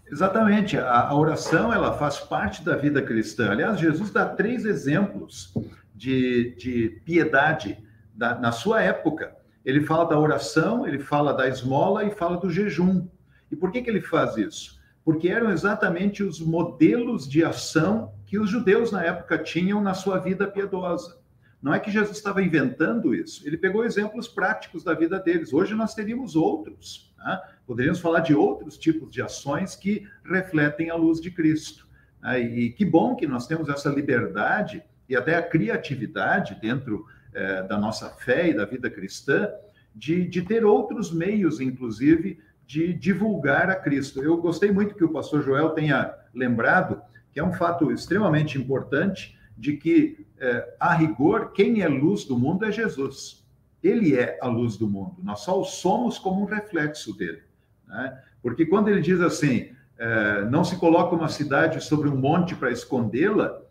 Exatamente, 0.10 0.78
a, 0.78 1.10
a 1.10 1.14
oração, 1.14 1.74
ela 1.74 1.98
faz 1.98 2.18
parte 2.18 2.64
da 2.64 2.78
vida 2.78 3.02
cristã. 3.02 3.52
Aliás, 3.52 3.78
Jesus 3.78 4.10
dá 4.10 4.26
três 4.26 4.64
exemplos 4.64 5.54
de, 5.94 6.56
de 6.58 7.02
piedade 7.04 7.78
da, 8.14 8.36
na 8.36 8.54
sua 8.54 8.82
época. 8.82 9.36
Ele 9.66 9.82
fala 9.82 10.06
da 10.06 10.20
oração, 10.20 10.88
ele 10.88 11.00
fala 11.00 11.34
da 11.34 11.48
esmola 11.48 12.06
e 12.06 12.12
fala 12.12 12.38
do 12.38 12.52
jejum. 12.52 13.08
E 13.52 13.56
por 13.56 13.72
que, 13.72 13.82
que 13.82 13.90
ele 13.90 14.02
faz 14.02 14.38
isso? 14.38 14.80
Porque 15.04 15.28
eram 15.28 15.52
exatamente 15.52 16.24
os 16.24 16.40
modelos 16.40 17.28
de 17.28 17.44
ação 17.44 18.14
que 18.26 18.40
os 18.40 18.50
judeus 18.50 18.92
na 18.92 19.04
época 19.04 19.40
tinham 19.40 19.82
na 19.82 19.94
sua 19.94 20.20
vida 20.20 20.48
piedosa. 20.48 21.18
Não 21.62 21.74
é 21.74 21.80
que 21.80 21.90
Jesus 21.90 22.18
estava 22.18 22.44
inventando 22.44 23.16
isso, 23.16 23.48
ele 23.48 23.58
pegou 23.58 23.84
exemplos 23.84 24.28
práticos 24.28 24.84
da 24.84 24.94
vida 24.94 25.20
deles. 25.20 25.52
Hoje 25.52 25.74
nós 25.74 25.96
teríamos 25.96 26.36
outros. 26.36 27.12
Né? 27.18 27.42
Poderíamos 27.66 28.00
falar 28.00 28.20
de 28.20 28.36
outros 28.36 28.78
tipos 28.78 29.10
de 29.10 29.20
ações 29.20 29.76
que 29.76 30.08
refletem 30.24 30.92
a 30.92 30.96
luz 30.96 31.20
de 31.20 31.32
Cristo. 31.32 31.88
Né? 32.22 32.40
E 32.40 32.70
que 32.72 32.86
bom 32.86 33.16
que 33.16 33.26
nós 33.26 33.48
temos 33.48 33.68
essa 33.68 33.90
liberdade 33.90 34.84
e 35.10 35.16
até 35.16 35.36
a 35.36 35.42
criatividade 35.42 36.56
dentro 36.62 37.08
eh, 37.36 37.64
da 37.64 37.78
nossa 37.78 38.10
fé 38.10 38.50
e 38.50 38.54
da 38.54 38.64
vida 38.64 38.90
cristã 38.90 39.50
de, 39.94 40.26
de 40.26 40.42
ter 40.42 40.66
outros 40.66 41.12
meios, 41.12 41.60
inclusive, 41.60 42.40
de 42.66 42.94
divulgar 42.94 43.70
a 43.70 43.76
Cristo. 43.76 44.24
Eu 44.24 44.38
gostei 44.38 44.72
muito 44.72 44.96
que 44.96 45.04
o 45.04 45.12
pastor 45.12 45.44
Joel 45.44 45.72
tenha 45.72 46.14
lembrado 46.34 47.02
que 47.32 47.40
é 47.40 47.44
um 47.44 47.52
fato 47.52 47.92
extremamente 47.92 48.58
importante 48.58 49.38
de 49.58 49.76
que, 49.76 50.26
é, 50.40 50.76
a 50.80 50.94
rigor, 50.94 51.52
quem 51.52 51.82
é 51.82 51.88
luz 51.90 52.24
do 52.24 52.40
mundo 52.40 52.64
é 52.66 52.72
Jesus. 52.72 53.46
Ele 53.84 54.18
é 54.18 54.40
a 54.42 54.48
luz 54.48 54.78
do 54.78 54.88
mundo. 54.90 55.18
Nós 55.22 55.42
só 55.42 55.60
o 55.60 55.66
somos 55.66 56.18
como 56.18 56.42
um 56.42 56.46
reflexo 56.46 57.16
dele. 57.18 57.44
Né? 57.86 58.18
Porque 58.42 58.66
quando 58.66 58.88
ele 58.88 59.02
diz 59.02 59.20
assim, 59.20 59.70
é, 59.98 60.46
não 60.46 60.64
se 60.64 60.78
coloca 60.78 61.16
uma 61.16 61.28
cidade 61.28 61.84
sobre 61.84 62.08
um 62.08 62.16
monte 62.16 62.56
para 62.56 62.72
escondê-la, 62.72 63.62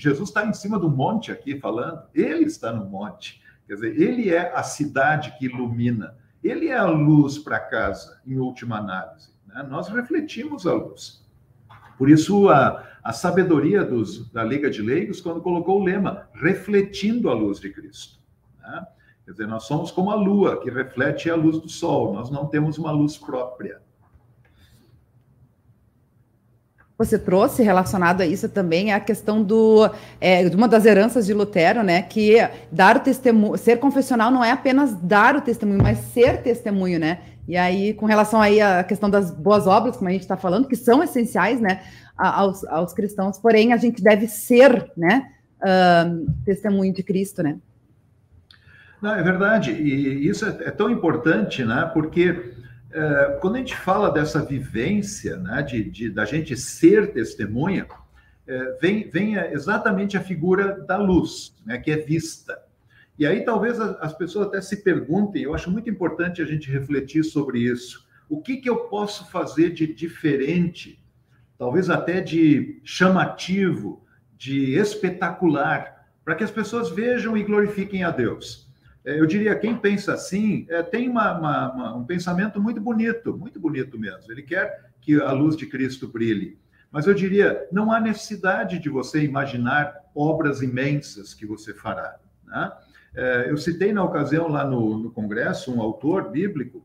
Jesus 0.00 0.30
está 0.30 0.46
em 0.46 0.54
cima 0.54 0.78
do 0.78 0.88
monte 0.88 1.30
aqui 1.30 1.60
falando, 1.60 2.02
ele 2.14 2.44
está 2.44 2.72
no 2.72 2.86
monte. 2.86 3.42
Quer 3.66 3.74
dizer, 3.74 4.00
ele 4.00 4.30
é 4.30 4.50
a 4.54 4.62
cidade 4.62 5.36
que 5.38 5.44
ilumina, 5.44 6.16
ele 6.42 6.68
é 6.68 6.76
a 6.76 6.86
luz 6.86 7.38
para 7.38 7.60
casa, 7.60 8.18
em 8.26 8.38
última 8.38 8.78
análise. 8.78 9.28
Né? 9.46 9.62
Nós 9.68 9.88
refletimos 9.88 10.66
a 10.66 10.72
luz. 10.72 11.22
Por 11.98 12.08
isso, 12.08 12.48
a, 12.48 12.88
a 13.04 13.12
sabedoria 13.12 13.84
dos, 13.84 14.30
da 14.32 14.42
Liga 14.42 14.70
de 14.70 14.80
Leigos, 14.80 15.20
quando 15.20 15.42
colocou 15.42 15.78
o 15.78 15.84
lema, 15.84 16.28
refletindo 16.32 17.28
a 17.28 17.34
luz 17.34 17.60
de 17.60 17.68
Cristo. 17.70 18.18
Né? 18.58 18.86
Quer 19.26 19.32
dizer, 19.32 19.46
nós 19.46 19.64
somos 19.64 19.90
como 19.90 20.10
a 20.10 20.14
lua, 20.14 20.62
que 20.62 20.70
reflete 20.70 21.28
a 21.28 21.36
luz 21.36 21.60
do 21.60 21.68
sol, 21.68 22.14
nós 22.14 22.30
não 22.30 22.46
temos 22.46 22.78
uma 22.78 22.90
luz 22.90 23.18
própria. 23.18 23.82
Você 27.00 27.18
trouxe 27.18 27.62
relacionado 27.62 28.20
a 28.20 28.26
isso 28.26 28.46
também 28.46 28.92
a 28.92 29.00
questão 29.00 29.42
do 29.42 29.90
é, 30.20 30.46
uma 30.48 30.68
das 30.68 30.84
heranças 30.84 31.24
de 31.24 31.32
Lutero, 31.32 31.82
né? 31.82 32.02
Que 32.02 32.46
dar 32.70 32.98
o 32.98 33.00
testemunho, 33.00 33.56
ser 33.56 33.78
confessional 33.78 34.30
não 34.30 34.44
é 34.44 34.50
apenas 34.50 34.94
dar 34.96 35.34
o 35.34 35.40
testemunho, 35.40 35.82
mas 35.82 35.96
ser 35.96 36.42
testemunho, 36.42 37.00
né? 37.00 37.20
E 37.48 37.56
aí, 37.56 37.94
com 37.94 38.04
relação 38.04 38.38
aí 38.38 38.60
à 38.60 38.84
questão 38.84 39.08
das 39.08 39.30
boas 39.30 39.66
obras, 39.66 39.96
como 39.96 40.10
a 40.10 40.12
gente 40.12 40.20
está 40.20 40.36
falando, 40.36 40.68
que 40.68 40.76
são 40.76 41.02
essenciais, 41.02 41.58
né, 41.58 41.80
aos, 42.18 42.62
aos 42.66 42.92
cristãos, 42.92 43.38
porém, 43.38 43.72
a 43.72 43.78
gente 43.78 44.02
deve 44.02 44.28
ser, 44.28 44.92
né, 44.94 45.26
uh, 45.62 46.30
testemunho 46.44 46.92
de 46.92 47.02
Cristo, 47.02 47.42
né? 47.42 47.56
Não, 49.00 49.14
é 49.14 49.22
verdade, 49.22 49.72
e 49.72 50.28
isso 50.28 50.44
é, 50.44 50.50
é 50.66 50.70
tão 50.70 50.90
importante, 50.90 51.64
né, 51.64 51.90
porque 51.94 52.52
é, 52.92 53.38
quando 53.40 53.56
a 53.56 53.58
gente 53.58 53.76
fala 53.76 54.10
dessa 54.10 54.44
vivência, 54.44 55.36
né, 55.36 55.62
de, 55.62 55.84
de 55.84 56.10
da 56.10 56.24
gente 56.24 56.56
ser 56.56 57.12
testemunha, 57.12 57.86
é, 58.46 58.78
vem, 58.80 59.08
vem 59.08 59.34
exatamente 59.34 60.16
a 60.16 60.20
figura 60.20 60.80
da 60.82 60.96
luz, 60.96 61.54
né, 61.64 61.78
que 61.78 61.90
é 61.90 61.96
vista. 61.96 62.60
E 63.18 63.26
aí 63.26 63.44
talvez 63.44 63.78
as 63.78 64.12
pessoas 64.14 64.48
até 64.48 64.60
se 64.60 64.82
perguntem, 64.82 65.42
eu 65.42 65.54
acho 65.54 65.70
muito 65.70 65.90
importante 65.90 66.40
a 66.42 66.46
gente 66.46 66.70
refletir 66.70 67.22
sobre 67.22 67.60
isso. 67.60 68.08
O 68.28 68.40
que, 68.40 68.56
que 68.56 68.70
eu 68.70 68.88
posso 68.88 69.30
fazer 69.30 69.70
de 69.70 69.86
diferente, 69.92 71.04
talvez 71.58 71.90
até 71.90 72.20
de 72.20 72.80
chamativo, 72.82 74.04
de 74.36 74.74
espetacular, 74.74 76.08
para 76.24 76.34
que 76.34 76.44
as 76.44 76.50
pessoas 76.50 76.90
vejam 76.90 77.36
e 77.36 77.44
glorifiquem 77.44 78.04
a 78.04 78.10
Deus? 78.10 78.69
É, 79.04 79.18
eu 79.18 79.26
diria, 79.26 79.58
quem 79.58 79.76
pensa 79.76 80.12
assim, 80.12 80.66
é, 80.68 80.82
tem 80.82 81.08
uma, 81.08 81.38
uma, 81.38 81.72
uma, 81.72 81.96
um 81.96 82.04
pensamento 82.04 82.60
muito 82.60 82.80
bonito, 82.80 83.36
muito 83.36 83.58
bonito 83.58 83.98
mesmo. 83.98 84.30
Ele 84.30 84.42
quer 84.42 84.90
que 85.00 85.20
a 85.20 85.32
luz 85.32 85.56
de 85.56 85.66
Cristo 85.66 86.06
brilhe. 86.06 86.58
Mas 86.90 87.06
eu 87.06 87.14
diria, 87.14 87.66
não 87.70 87.92
há 87.92 88.00
necessidade 88.00 88.78
de 88.78 88.88
você 88.88 89.22
imaginar 89.22 89.94
obras 90.14 90.60
imensas 90.60 91.32
que 91.32 91.46
você 91.46 91.72
fará. 91.72 92.16
Né? 92.44 92.72
É, 93.14 93.50
eu 93.50 93.56
citei 93.56 93.92
na 93.92 94.04
ocasião 94.04 94.48
lá 94.48 94.64
no, 94.64 94.98
no 94.98 95.10
Congresso 95.10 95.72
um 95.72 95.80
autor 95.80 96.30
bíblico, 96.30 96.84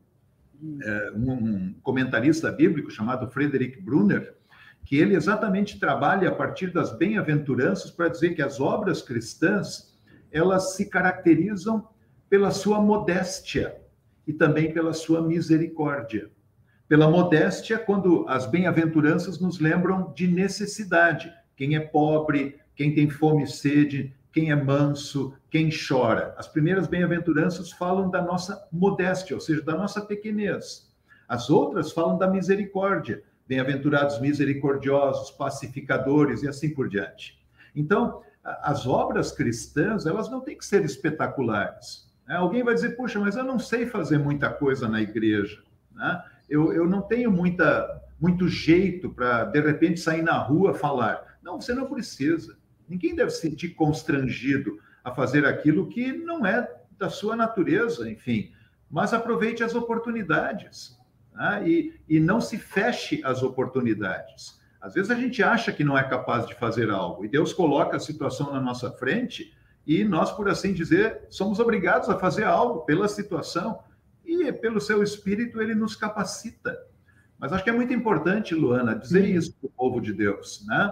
é, 0.82 1.12
um, 1.16 1.32
um, 1.32 1.76
comentarista 1.82 2.52
bíblico 2.52 2.90
chamado 2.90 3.30
Frederick 3.30 3.82
Brunner, 3.82 4.36
que 4.86 4.98
ele 4.98 5.16
exatamente 5.16 5.80
trabalha 5.80 6.30
a 6.30 6.36
partir 6.36 6.72
das 6.72 6.96
bem-aventuranças 6.96 7.90
para 7.92 8.08
dizer 8.08 8.36
que 8.36 8.42
as 8.42 8.60
obras 8.60 9.02
cristãs 9.02 9.96
elas 10.32 10.76
se 10.76 10.86
caracterizam 10.88 11.88
pela 12.30 12.52
sua 12.52 12.82
modéstia 12.82 13.78
e 14.28 14.34
também 14.34 14.74
pela 14.74 14.94
sua 14.94 15.22
misericórdia. 15.22 16.30
Pela 16.88 17.10
modéstia, 17.10 17.80
quando 17.80 18.26
as 18.28 18.46
bem-aventuranças 18.46 19.40
nos 19.40 19.60
lembram 19.60 20.14
de 20.14 20.28
necessidade. 20.28 21.34
Quem 21.56 21.76
é 21.76 21.80
pobre, 21.80 22.60
quem 22.76 22.94
tem 22.94 23.10
fome 23.10 23.44
e 23.44 23.48
sede, 23.48 24.14
quem 24.32 24.52
é 24.52 24.56
manso, 24.56 25.34
quem 25.50 25.70
chora. 25.70 26.36
As 26.38 26.48
primeiras 26.48 26.88
bem-aventuranças 26.88 27.72
falam 27.72 28.10
da 28.10 28.22
nossa 28.22 28.68
modéstia, 28.72 29.36
ou 29.36 29.40
seja, 29.40 29.62
da 29.62 29.76
nossa 29.76 30.02
pequenez. 30.02 30.92
As 31.28 31.50
outras 31.50 31.92
falam 31.92 32.18
da 32.18 32.28
misericórdia. 32.30 33.24
Bem-aventurados 33.48 34.20
misericordiosos, 34.20 35.32
pacificadores 35.32 36.44
e 36.44 36.48
assim 36.48 36.74
por 36.74 36.90
diante. 36.90 37.40
Então, 37.76 38.22
as 38.44 38.86
obras 38.86 39.32
cristãs, 39.32 40.06
elas 40.06 40.30
não 40.30 40.42
têm 40.42 40.58
que 40.58 40.66
ser 40.66 40.84
espetaculares. 40.84 42.05
Né? 42.28 42.36
Alguém 42.36 42.64
vai 42.64 42.74
dizer, 42.74 42.96
puxa, 42.96 43.20
mas 43.20 43.36
eu 43.36 43.44
não 43.44 43.60
sei 43.60 43.86
fazer 43.86 44.18
muita 44.18 44.50
coisa 44.50 44.88
na 44.88 45.02
igreja. 45.02 45.62
Né? 45.94 46.24
Eu, 46.50 46.74
eu 46.74 46.88
não 46.88 47.02
tenho 47.02 47.32
muita, 47.32 48.02
muito 48.20 48.48
jeito 48.48 49.10
para, 49.10 49.46
de 49.46 49.60
repente, 49.62 50.00
sair 50.00 50.22
na 50.22 50.38
rua 50.38 50.74
falar. 50.74 51.38
Não, 51.42 51.60
você 51.60 51.74
não 51.74 51.86
precisa. 51.86 52.58
Ninguém 52.88 53.16
deve 53.16 53.32
se 53.32 53.42
sentir 53.42 53.70
constrangido 53.70 54.80
a 55.04 55.12
fazer 55.12 55.46
aquilo 55.46 55.88
que 55.88 56.12
não 56.14 56.46
é 56.46 56.68
da 56.98 57.10
sua 57.10 57.36
natureza, 57.36 58.10
enfim. 58.10 58.52
Mas 58.90 59.14
aproveite 59.14 59.64
as 59.64 59.76
oportunidades 59.76 60.98
né? 61.34 61.68
e, 61.68 62.00
e 62.08 62.20
não 62.20 62.40
se 62.40 62.58
feche 62.58 63.22
às 63.24 63.44
oportunidades. 63.44 64.60
Às 64.80 64.94
vezes 64.94 65.12
a 65.12 65.16
gente 65.16 65.42
acha 65.42 65.72
que 65.72 65.84
não 65.84 65.98
é 65.98 66.04
capaz 66.04 66.46
de 66.46 66.54
fazer 66.56 66.90
algo 66.90 67.26
e 67.26 67.28
Deus 67.28 67.52
coloca 67.52 67.98
a 67.98 68.00
situação 68.00 68.54
na 68.54 68.62
nossa 68.62 68.92
frente 68.92 69.52
e 69.86 70.04
nós, 70.04 70.32
por 70.32 70.50
assim 70.50 70.74
dizer, 70.74 71.26
somos 71.30 71.60
obrigados 71.60 72.10
a 72.10 72.18
fazer 72.18 72.44
algo 72.44 72.82
pela 72.82 73.08
situação 73.08 73.80
e 74.26 74.52
pelo 74.52 74.82
seu 74.82 75.04
espírito 75.04 75.62
ele 75.62 75.76
nos 75.76 75.96
capacita. 75.96 76.76
Mas 77.38 77.54
acho 77.54 77.64
que 77.64 77.70
é 77.70 77.74
muito 77.74 77.94
importante, 77.94 78.56
Luana, 78.56 78.96
dizer 78.96 79.26
isso 79.26 79.54
para 79.60 79.68
o 79.68 79.72
povo 79.72 80.02
de 80.02 80.14
Deus, 80.14 80.66
né? 80.68 80.92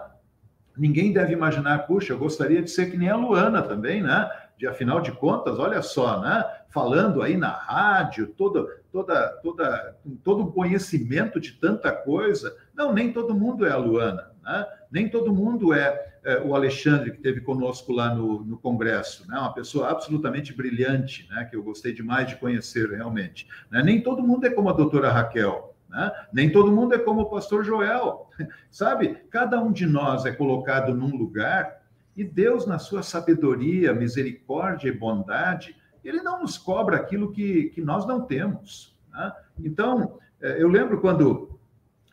Ninguém 0.78 1.14
deve 1.14 1.34
imaginar, 1.34 1.88
puxa, 1.88 2.14
eu 2.14 2.20
gostaria 2.20 2.62
de 2.62 2.70
ser 2.70 2.92
que 2.92 2.98
nem 2.98 3.10
a 3.10 3.16
Luana 3.16 3.62
também, 3.62 4.02
né? 4.02 4.30
De 4.58 4.68
afinal 4.68 5.02
de 5.02 5.12
contas, 5.12 5.58
olha 5.58 5.82
só, 5.82 6.22
né? 6.22 6.44
Falando 6.70 7.22
aí 7.22 7.38
na 7.38 7.50
rádio, 7.50 8.28
toda, 8.28 8.66
toda, 8.92 9.30
toda, 9.42 9.98
todo 10.24 10.44
o 10.44 10.52
conhecimento 10.52 11.40
de 11.40 11.54
tanta 11.54 11.92
coisa. 11.92 12.56
Não, 12.74 12.94
nem 12.94 13.12
todo 13.14 13.36
mundo 13.36 13.66
é 13.66 13.72
a 13.72 13.78
Luana, 13.78 14.32
né? 14.44 14.66
Nem 14.92 15.10
todo 15.10 15.34
mundo 15.34 15.74
é, 15.74 16.14
é 16.24 16.40
o 16.40 16.56
Alexandre 16.56 17.12
que 17.12 17.20
teve 17.20 17.42
conosco 17.42 17.92
lá 17.92 18.14
no, 18.14 18.44
no 18.44 18.58
Congresso, 18.58 19.28
né? 19.28 19.38
Uma 19.38 19.54
pessoa 19.54 19.90
absolutamente 19.90 20.54
brilhante, 20.54 21.28
né? 21.30 21.46
Que 21.46 21.56
eu 21.56 21.64
gostei 21.64 21.94
demais 21.94 22.28
de 22.28 22.36
conhecer 22.36 22.90
realmente. 22.90 23.48
Né? 23.72 23.82
Nem 23.84 24.02
todo 24.02 24.24
mundo 24.24 24.46
é 24.46 24.50
como 24.50 24.70
a 24.70 24.74
doutora 24.74 25.12
Raquel. 25.12 25.76
Né? 25.90 26.12
Nem 26.32 26.52
todo 26.52 26.72
mundo 26.72 26.96
é 26.96 27.00
como 27.00 27.22
o 27.22 27.30
pastor 27.30 27.64
Joel, 27.64 28.30
sabe? 28.70 29.16
Cada 29.30 29.62
um 29.62 29.72
de 29.72 29.86
nós 29.86 30.26
é 30.26 30.32
colocado 30.32 30.94
num 30.94 31.16
lugar 31.16 31.84
e 32.16 32.24
Deus, 32.24 32.66
na 32.66 32.78
sua 32.78 33.02
sabedoria, 33.02 33.94
misericórdia 33.94 34.88
e 34.88 34.92
bondade, 34.92 35.76
ele 36.04 36.22
não 36.22 36.42
nos 36.42 36.58
cobra 36.58 36.98
aquilo 36.98 37.32
que, 37.32 37.70
que 37.70 37.82
nós 37.82 38.06
não 38.06 38.22
temos. 38.22 38.96
Né? 39.12 39.32
Então, 39.64 40.20
é, 40.42 40.62
eu 40.62 40.68
lembro 40.68 41.02
quando 41.02 41.53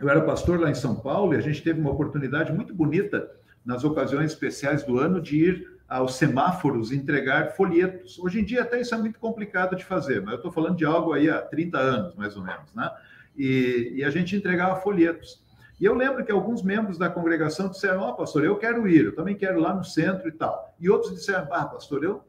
eu 0.01 0.09
era 0.09 0.21
pastor 0.23 0.59
lá 0.59 0.71
em 0.71 0.75
São 0.75 0.95
Paulo 0.95 1.35
e 1.35 1.37
a 1.37 1.41
gente 1.41 1.63
teve 1.63 1.81
uma 1.81 1.91
oportunidade 1.91 2.53
muito 2.53 2.75
bonita 2.75 3.31
nas 3.65 3.85
ocasiões 3.85 4.33
especiais 4.33 4.83
do 4.83 4.99
ano 4.99 5.21
de 5.21 5.37
ir 5.37 5.81
aos 5.89 6.15
semáforos 6.15 6.93
entregar 6.93 7.51
folhetos. 7.53 8.19
Hoje 8.19 8.41
em 8.41 8.45
dia 8.45 8.63
até 8.63 8.81
isso 8.81 8.95
é 8.95 8.99
muito 8.99 9.19
complicado 9.19 9.77
de 9.77 9.85
fazer, 9.85 10.21
mas 10.21 10.33
eu 10.33 10.37
estou 10.37 10.53
falando 10.53 10.77
de 10.77 10.85
algo 10.85 11.13
aí 11.13 11.29
há 11.29 11.43
30 11.43 11.79
anos, 11.79 12.15
mais 12.15 12.37
ou 12.37 12.43
menos, 12.43 12.73
né? 12.75 12.91
e, 13.37 13.95
e 13.97 14.05
a 14.05 14.11
gente 14.11 14.37
entregava 14.37 14.81
folhetos. 14.81 15.43
E 15.81 15.85
eu 15.85 15.95
lembro 15.95 16.25
que 16.25 16.31
alguns 16.31 16.63
membros 16.63 16.99
da 16.99 17.09
congregação 17.09 17.69
disseram: 17.69 18.01
Ó, 18.03 18.11
oh, 18.11 18.15
pastor, 18.15 18.45
eu 18.45 18.57
quero 18.57 18.87
ir, 18.87 19.07
eu 19.07 19.15
também 19.15 19.35
quero 19.35 19.59
ir 19.59 19.63
lá 19.63 19.75
no 19.75 19.83
centro 19.83 20.29
e 20.29 20.33
tal. 20.33 20.75
E 20.79 20.91
outros 20.91 21.15
disseram: 21.15 21.49
Ah, 21.51 21.65
pastor, 21.65 22.05
eu 22.05 22.23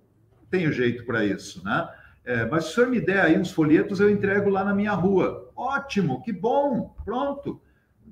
tenho 0.50 0.72
jeito 0.72 1.06
para 1.06 1.26
isso, 1.26 1.64
né? 1.64 1.90
É, 2.24 2.46
mas 2.46 2.66
se 2.66 2.72
o 2.72 2.74
senhor 2.76 2.90
me 2.90 3.02
der 3.02 3.20
aí 3.20 3.38
uns 3.38 3.52
folhetos, 3.52 4.00
eu 4.00 4.10
entrego 4.10 4.50
lá 4.50 4.64
na 4.64 4.74
minha 4.74 4.94
rua. 4.94 5.52
Ótimo, 5.56 6.22
que 6.24 6.32
bom, 6.32 6.96
pronto. 7.04 7.61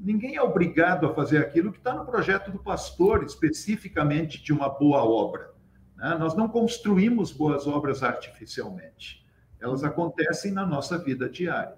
Ninguém 0.02 0.38
é 0.38 0.41
obrigado 0.41 1.06
a 1.06 1.14
fazer 1.14 1.39
aquilo 1.39 1.72
que 1.72 1.78
está 1.78 1.93
no 1.93 2.06
projeto 2.06 2.52
do 2.52 2.60
pastor, 2.60 3.24
especificamente 3.24 4.41
de 4.41 4.54
uma 4.54 4.70
boa 4.70 5.04
obra. 5.04 5.52
Né? 5.97 6.16
Nós 6.18 6.36
não 6.36 6.47
construímos 6.47 7.32
boas 7.32 7.68
obras 7.68 8.02
artificialmente. 8.02 9.26
Elas 9.60 9.84
acontecem 9.84 10.54
na 10.54 10.66
nossa 10.66 10.97
vida 10.97 11.30
diária. 11.30 11.76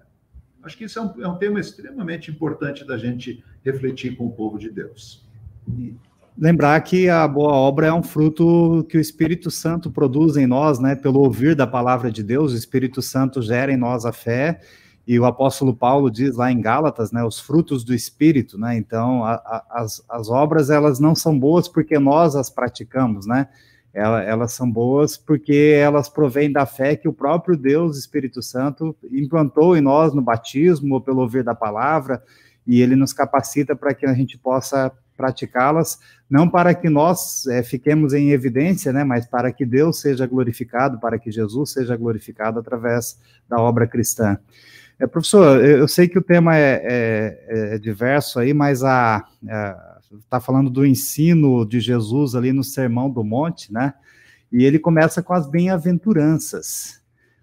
Acho 0.62 0.78
que 0.78 0.84
isso 0.84 1.00
é 1.00 1.02
um, 1.02 1.22
é 1.22 1.28
um 1.28 1.36
tema 1.36 1.58
extremamente 1.58 2.30
importante 2.30 2.86
da 2.86 2.96
gente 2.96 3.42
refletir 3.64 4.16
com 4.16 4.26
o 4.26 4.32
povo 4.32 4.56
de 4.56 4.70
Deus. 4.70 5.26
Lembrar 6.38 6.80
que 6.82 7.08
a 7.08 7.26
boa 7.26 7.52
obra 7.52 7.88
é 7.88 7.92
um 7.92 8.02
fruto 8.02 8.86
que 8.88 8.96
o 8.96 9.00
Espírito 9.00 9.50
Santo 9.50 9.90
produz 9.90 10.36
em 10.36 10.46
nós, 10.46 10.78
né? 10.78 10.94
Pelo 10.94 11.20
ouvir 11.20 11.56
da 11.56 11.66
palavra 11.66 12.10
de 12.10 12.22
Deus, 12.22 12.52
o 12.52 12.56
Espírito 12.56 13.02
Santo 13.02 13.42
gera 13.42 13.72
em 13.72 13.76
nós 13.76 14.06
a 14.06 14.12
fé, 14.12 14.60
e 15.06 15.18
o 15.18 15.24
apóstolo 15.24 15.74
Paulo 15.74 16.10
diz 16.10 16.36
lá 16.36 16.50
em 16.52 16.60
Gálatas, 16.60 17.10
né? 17.10 17.24
Os 17.24 17.40
frutos 17.40 17.84
do 17.84 17.92
Espírito, 17.92 18.58
né? 18.58 18.76
Então, 18.76 19.24
a, 19.24 19.34
a, 19.34 19.64
as, 19.82 20.04
as 20.08 20.28
obras, 20.28 20.70
elas 20.70 21.00
não 21.00 21.14
são 21.14 21.38
boas 21.38 21.66
porque 21.66 21.98
nós 21.98 22.36
as 22.36 22.48
praticamos, 22.48 23.26
né? 23.26 23.48
elas 23.94 24.52
são 24.52 24.70
boas 24.70 25.16
porque 25.18 25.74
elas 25.76 26.08
provêm 26.08 26.50
da 26.50 26.64
fé 26.64 26.96
que 26.96 27.06
o 27.06 27.12
próprio 27.12 27.56
Deus, 27.56 27.98
Espírito 27.98 28.42
Santo, 28.42 28.96
implantou 29.10 29.76
em 29.76 29.82
nós 29.82 30.14
no 30.14 30.22
batismo 30.22 30.94
ou 30.94 31.00
pelo 31.00 31.20
ouvir 31.20 31.44
da 31.44 31.54
palavra, 31.54 32.22
e 32.66 32.80
ele 32.80 32.96
nos 32.96 33.12
capacita 33.12 33.76
para 33.76 33.92
que 33.92 34.06
a 34.06 34.14
gente 34.14 34.38
possa 34.38 34.90
praticá-las, 35.14 35.98
não 36.28 36.48
para 36.48 36.74
que 36.74 36.88
nós 36.88 37.46
é, 37.46 37.62
fiquemos 37.62 38.14
em 38.14 38.30
evidência, 38.30 38.92
né, 38.92 39.04
mas 39.04 39.26
para 39.26 39.52
que 39.52 39.66
Deus 39.66 40.00
seja 40.00 40.26
glorificado, 40.26 40.98
para 40.98 41.18
que 41.18 41.30
Jesus 41.30 41.72
seja 41.72 41.94
glorificado 41.96 42.58
através 42.58 43.20
da 43.48 43.58
obra 43.58 43.86
cristã. 43.86 44.38
É, 45.02 45.06
professor, 45.08 45.64
eu 45.64 45.88
sei 45.88 46.06
que 46.06 46.16
o 46.16 46.22
tema 46.22 46.56
é, 46.56 46.80
é, 47.48 47.74
é 47.74 47.78
diverso 47.78 48.38
aí, 48.38 48.54
mas 48.54 48.84
a, 48.84 49.26
está 50.20 50.38
falando 50.38 50.70
do 50.70 50.86
ensino 50.86 51.66
de 51.66 51.80
Jesus 51.80 52.36
ali 52.36 52.52
no 52.52 52.62
Sermão 52.62 53.10
do 53.10 53.24
Monte, 53.24 53.72
né? 53.72 53.94
E 54.52 54.62
ele 54.62 54.78
começa 54.78 55.20
com 55.20 55.34
as 55.34 55.50
bem-aventuranças. 55.50 57.02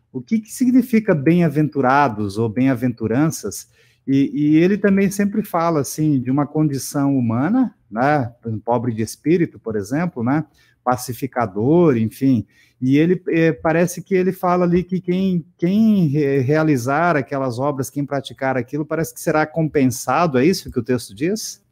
O 0.09 0.21
que, 0.21 0.39
que 0.39 0.49
significa 0.49 1.13
bem-aventurados 1.13 2.37
ou 2.37 2.47
bem-aventuranças? 2.47 3.67
E, 4.07 4.31
e, 4.33 4.55
ele 4.55 4.77
também 4.77 5.11
sempre 5.11 5.43
fala 5.43 5.81
assim 5.81 6.17
de 6.21 6.31
uma 6.31 6.47
condição 6.47 7.17
humana, 7.17 7.75
né? 7.91 8.31
Pobre 8.63 8.93
de 8.93 9.01
espírito, 9.01 9.59
por 9.59 9.75
exemplo, 9.75 10.23
né? 10.23 10.45
Pacificador, 10.89 11.97
enfim. 11.97 12.47
E 12.81 12.97
ele 12.97 13.21
é, 13.27 13.51
parece 13.51 14.01
que 14.01 14.15
ele 14.15 14.31
fala 14.31 14.65
ali 14.65 14.83
que 14.83 14.99
quem, 14.99 15.45
quem 15.55 16.07
realizar 16.07 17.15
aquelas 17.15 17.59
obras, 17.59 17.91
quem 17.91 18.03
praticar 18.03 18.57
aquilo, 18.57 18.83
parece 18.83 19.13
que 19.13 19.21
será 19.21 19.45
compensado. 19.45 20.39
É 20.39 20.45
isso 20.45 20.71
que 20.71 20.79
o 20.79 20.83
texto 20.83 21.13
diz? 21.13 21.63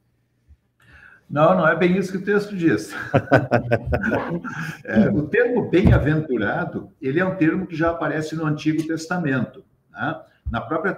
Não, 1.27 1.57
não 1.57 1.67
é 1.67 1.75
bem 1.75 1.97
isso 1.97 2.11
que 2.11 2.19
o 2.19 2.23
texto 2.23 2.55
diz. 2.55 2.93
é, 4.85 5.09
o 5.09 5.23
termo 5.23 5.67
bem-aventurado, 5.67 6.91
ele 7.01 7.19
é 7.19 7.25
um 7.25 7.35
termo 7.35 7.65
que 7.65 7.75
já 7.75 7.89
aparece 7.89 8.35
no 8.35 8.45
Antigo 8.45 8.85
Testamento. 8.85 9.63
Né? 9.91 10.21
Na 10.51 10.61
própria 10.61 10.95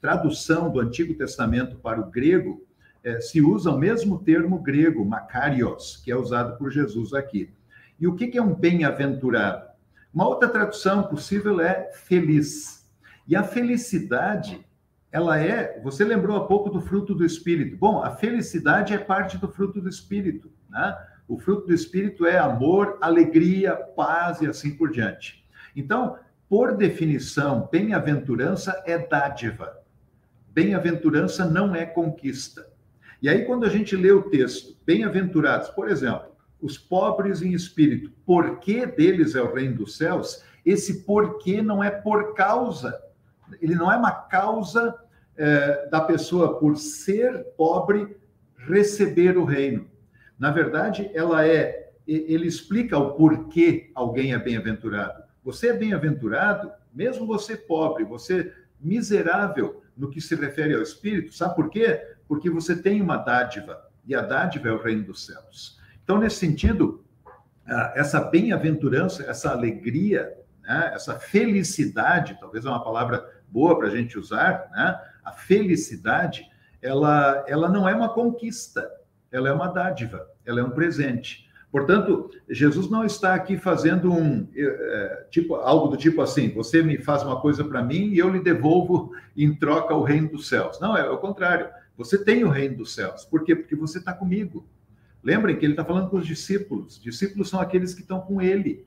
tradução 0.00 0.70
do 0.70 0.78
Antigo 0.78 1.12
Testamento 1.14 1.76
para 1.76 2.00
o 2.00 2.08
grego, 2.08 2.64
é, 3.04 3.20
se 3.20 3.40
usa 3.40 3.70
o 3.70 3.78
mesmo 3.78 4.18
termo 4.18 4.58
grego, 4.58 5.04
makarios, 5.04 6.00
que 6.04 6.10
é 6.10 6.16
usado 6.16 6.56
por 6.56 6.70
Jesus 6.70 7.14
aqui. 7.14 7.50
E 7.98 8.06
o 8.06 8.14
que, 8.14 8.28
que 8.28 8.38
é 8.38 8.42
um 8.42 8.54
bem-aventurado? 8.54 9.68
Uma 10.12 10.26
outra 10.26 10.48
tradução 10.48 11.04
possível 11.04 11.60
é 11.60 11.90
feliz. 11.92 12.88
E 13.26 13.36
a 13.36 13.42
felicidade 13.42 14.64
ela 15.10 15.38
é, 15.38 15.80
você 15.82 16.04
lembrou 16.04 16.36
há 16.36 16.46
pouco 16.46 16.68
do 16.68 16.80
fruto 16.80 17.14
do 17.14 17.24
espírito. 17.24 17.76
Bom, 17.76 18.02
a 18.02 18.10
felicidade 18.10 18.92
é 18.92 18.98
parte 18.98 19.38
do 19.38 19.48
fruto 19.48 19.80
do 19.80 19.88
espírito, 19.88 20.50
né? 20.68 20.96
O 21.26 21.38
fruto 21.38 21.66
do 21.66 21.74
espírito 21.74 22.26
é 22.26 22.38
amor, 22.38 22.98
alegria, 23.00 23.74
paz 23.74 24.40
e 24.40 24.46
assim 24.46 24.74
por 24.74 24.90
diante. 24.90 25.44
Então, 25.76 26.18
por 26.48 26.76
definição, 26.76 27.68
bem-aventurança 27.70 28.82
é 28.86 28.98
dádiva. 28.98 29.78
Bem-aventurança 30.52 31.44
não 31.44 31.74
é 31.74 31.84
conquista. 31.84 32.66
E 33.20 33.28
aí, 33.28 33.44
quando 33.44 33.64
a 33.64 33.68
gente 33.68 33.96
lê 33.96 34.12
o 34.12 34.22
texto, 34.22 34.76
bem-aventurados, 34.86 35.68
por 35.70 35.90
exemplo, 35.90 36.28
os 36.60 36.78
pobres 36.78 37.42
em 37.42 37.52
espírito, 37.52 38.12
porquê 38.24 38.86
deles 38.86 39.34
é 39.34 39.42
o 39.42 39.52
reino 39.52 39.76
dos 39.76 39.96
céus? 39.96 40.42
Esse 40.64 41.04
porquê 41.04 41.62
não 41.62 41.82
é 41.82 41.90
por 41.90 42.34
causa 42.34 42.98
ele 43.60 43.74
não 43.74 43.90
é 43.90 43.96
uma 43.96 44.12
causa 44.12 44.94
é, 45.36 45.88
da 45.88 46.00
pessoa, 46.00 46.58
por 46.58 46.76
ser 46.76 47.44
pobre, 47.56 48.16
receber 48.56 49.36
o 49.38 49.44
reino. 49.44 49.88
Na 50.38 50.50
verdade, 50.50 51.10
ela 51.14 51.46
é, 51.46 51.92
ele 52.06 52.46
explica 52.46 52.98
o 52.98 53.14
porquê 53.14 53.90
alguém 53.94 54.32
é 54.32 54.38
bem-aventurado. 54.38 55.22
Você 55.44 55.68
é 55.68 55.72
bem-aventurado, 55.72 56.70
mesmo 56.92 57.26
você 57.26 57.56
pobre, 57.56 58.04
você 58.04 58.52
miserável 58.80 59.82
no 59.96 60.10
que 60.10 60.20
se 60.20 60.34
refere 60.34 60.74
ao 60.74 60.82
espírito. 60.82 61.34
Sabe 61.34 61.56
por 61.56 61.70
quê? 61.70 62.16
Porque 62.28 62.50
você 62.50 62.76
tem 62.76 63.00
uma 63.00 63.16
dádiva, 63.16 63.88
e 64.06 64.14
a 64.14 64.20
dádiva 64.20 64.68
é 64.68 64.72
o 64.72 64.82
reino 64.82 65.04
dos 65.04 65.24
céus. 65.24 65.78
Então, 66.04 66.18
nesse 66.18 66.36
sentido, 66.36 67.02
essa 67.94 68.20
bem-aventurança, 68.20 69.24
essa 69.24 69.50
alegria, 69.50 70.32
né, 70.62 70.92
essa 70.94 71.18
felicidade, 71.18 72.36
talvez 72.40 72.64
é 72.64 72.68
uma 72.68 72.84
palavra 72.84 73.28
boa 73.48 73.78
para 73.78 73.88
a 73.88 73.90
gente 73.90 74.18
usar, 74.18 74.68
né? 74.72 75.00
A 75.24 75.32
felicidade, 75.32 76.48
ela, 76.80 77.44
ela 77.46 77.68
não 77.68 77.88
é 77.88 77.94
uma 77.94 78.08
conquista, 78.08 78.90
ela 79.30 79.48
é 79.48 79.52
uma 79.52 79.68
dádiva, 79.68 80.26
ela 80.44 80.60
é 80.60 80.62
um 80.62 80.70
presente. 80.70 81.48
Portanto, 81.70 82.30
Jesus 82.48 82.88
não 82.88 83.04
está 83.04 83.34
aqui 83.34 83.58
fazendo 83.58 84.10
um 84.10 84.48
é, 84.56 85.26
tipo 85.30 85.54
algo 85.56 85.88
do 85.88 85.98
tipo 85.98 86.22
assim: 86.22 86.48
você 86.54 86.82
me 86.82 86.96
faz 86.96 87.22
uma 87.22 87.40
coisa 87.40 87.62
para 87.62 87.82
mim 87.82 88.08
e 88.08 88.18
eu 88.18 88.30
lhe 88.30 88.40
devolvo 88.40 89.12
em 89.36 89.54
troca 89.54 89.94
o 89.94 90.02
reino 90.02 90.30
dos 90.30 90.48
céus. 90.48 90.80
Não, 90.80 90.96
é 90.96 91.08
o 91.10 91.18
contrário. 91.18 91.68
Você 91.98 92.16
tem 92.16 92.44
o 92.44 92.48
reino 92.48 92.76
dos 92.76 92.94
céus. 92.94 93.24
Por 93.24 93.42
quê? 93.42 93.56
Porque 93.56 93.74
você 93.74 93.98
está 93.98 94.12
comigo. 94.12 94.64
Lembrem 95.20 95.58
que 95.58 95.66
ele 95.66 95.72
está 95.72 95.84
falando 95.84 96.08
com 96.08 96.16
os 96.16 96.26
discípulos. 96.26 97.02
Discípulos 97.02 97.48
são 97.48 97.60
aqueles 97.60 97.92
que 97.92 98.02
estão 98.02 98.20
com 98.20 98.40
ele. 98.40 98.86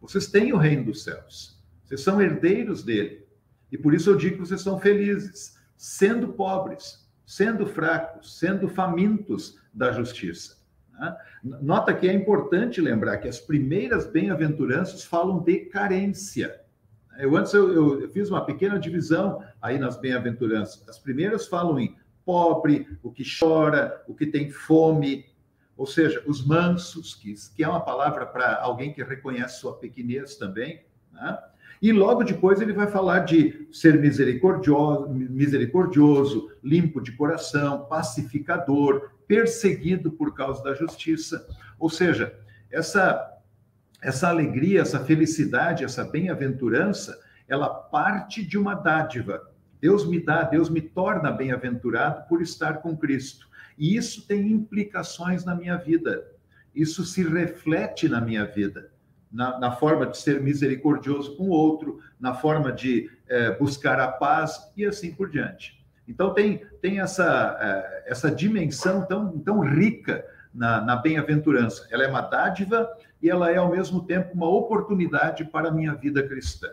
Vocês 0.00 0.28
têm 0.28 0.52
o 0.52 0.56
reino 0.56 0.84
dos 0.84 1.02
céus. 1.02 1.60
Vocês 1.82 2.00
são 2.00 2.22
herdeiros 2.22 2.84
dele. 2.84 3.26
E 3.72 3.76
por 3.76 3.92
isso 3.92 4.08
eu 4.08 4.16
digo 4.16 4.36
que 4.36 4.46
vocês 4.46 4.60
são 4.60 4.78
felizes, 4.78 5.58
sendo 5.76 6.28
pobres, 6.28 7.04
sendo 7.26 7.66
fracos, 7.66 8.38
sendo 8.38 8.68
famintos 8.68 9.58
da 9.72 9.90
justiça. 9.90 10.56
Né? 10.92 11.16
Nota 11.42 11.92
que 11.92 12.08
é 12.08 12.12
importante 12.12 12.80
lembrar 12.80 13.18
que 13.18 13.26
as 13.26 13.40
primeiras 13.40 14.06
bem-aventuranças 14.06 15.02
falam 15.02 15.40
de 15.42 15.56
carência. 15.66 16.60
Eu 17.18 17.36
antes 17.36 17.52
eu, 17.52 18.00
eu 18.00 18.08
fiz 18.10 18.30
uma 18.30 18.46
pequena 18.46 18.78
divisão 18.78 19.42
aí 19.60 19.76
nas 19.76 19.96
bem-aventuranças. 19.96 20.88
As 20.88 20.98
primeiras 21.00 21.48
falam 21.48 21.80
em 21.80 21.96
pobre, 22.24 22.86
o 23.02 23.10
que 23.10 23.24
chora, 23.38 24.02
o 24.08 24.14
que 24.14 24.26
tem 24.26 24.50
fome, 24.50 25.26
ou 25.76 25.86
seja, 25.86 26.22
os 26.26 26.46
mansos, 26.46 27.14
que, 27.14 27.62
é 27.62 27.68
uma 27.68 27.80
palavra 27.80 28.24
para 28.24 28.60
alguém 28.60 28.92
que 28.92 29.02
reconhece 29.02 29.60
sua 29.60 29.76
pequenez 29.76 30.36
também. 30.36 30.84
Né? 31.12 31.38
E 31.82 31.92
logo 31.92 32.22
depois 32.22 32.60
ele 32.60 32.72
vai 32.72 32.86
falar 32.86 33.20
de 33.20 33.68
ser 33.72 34.00
misericordioso, 34.00 35.08
misericordioso, 35.08 36.50
limpo 36.62 37.00
de 37.00 37.12
coração, 37.12 37.86
pacificador, 37.86 39.10
perseguido 39.26 40.12
por 40.12 40.34
causa 40.34 40.62
da 40.62 40.74
justiça. 40.74 41.46
Ou 41.78 41.90
seja, 41.90 42.38
essa 42.70 43.30
essa 44.04 44.28
alegria, 44.28 44.82
essa 44.82 45.00
felicidade, 45.00 45.82
essa 45.82 46.04
bem-aventurança, 46.04 47.18
ela 47.48 47.70
parte 47.70 48.44
de 48.44 48.58
uma 48.58 48.74
dádiva. 48.74 49.50
Deus 49.84 50.08
me 50.08 50.18
dá, 50.18 50.44
Deus 50.44 50.70
me 50.70 50.80
torna 50.80 51.30
bem-aventurado 51.30 52.26
por 52.26 52.40
estar 52.40 52.78
com 52.78 52.96
Cristo. 52.96 53.46
E 53.76 53.94
isso 53.94 54.26
tem 54.26 54.50
implicações 54.50 55.44
na 55.44 55.54
minha 55.54 55.76
vida. 55.76 56.26
Isso 56.74 57.04
se 57.04 57.22
reflete 57.22 58.08
na 58.08 58.18
minha 58.18 58.46
vida 58.46 58.90
na, 59.30 59.58
na, 59.58 59.72
forma 59.72 60.06
de 60.06 60.16
ser 60.16 60.40
misericordioso 60.40 61.36
com 61.36 61.48
o 61.48 61.50
outro, 61.50 62.00
na 62.18 62.32
forma 62.32 62.72
de 62.72 63.10
é, 63.28 63.50
buscar 63.58 64.00
a 64.00 64.08
paz 64.08 64.72
e 64.74 64.86
assim 64.86 65.12
por 65.12 65.28
diante. 65.28 65.84
Então, 66.08 66.32
tem, 66.32 66.64
tem 66.80 67.00
essa, 67.00 67.58
é, 67.60 68.10
essa 68.10 68.30
dimensão 68.30 69.04
tão, 69.04 69.38
tão 69.40 69.60
rica 69.60 70.24
na, 70.54 70.80
na 70.80 70.96
bem-aventurança. 70.96 71.86
Ela 71.90 72.04
é 72.04 72.08
uma 72.08 72.22
dádiva 72.22 72.88
e 73.20 73.28
ela 73.28 73.50
é, 73.50 73.58
ao 73.58 73.70
mesmo 73.70 74.06
tempo, 74.06 74.32
uma 74.32 74.48
oportunidade 74.48 75.44
para 75.44 75.68
a 75.68 75.72
minha 75.72 75.92
vida 75.92 76.26
cristã. 76.26 76.70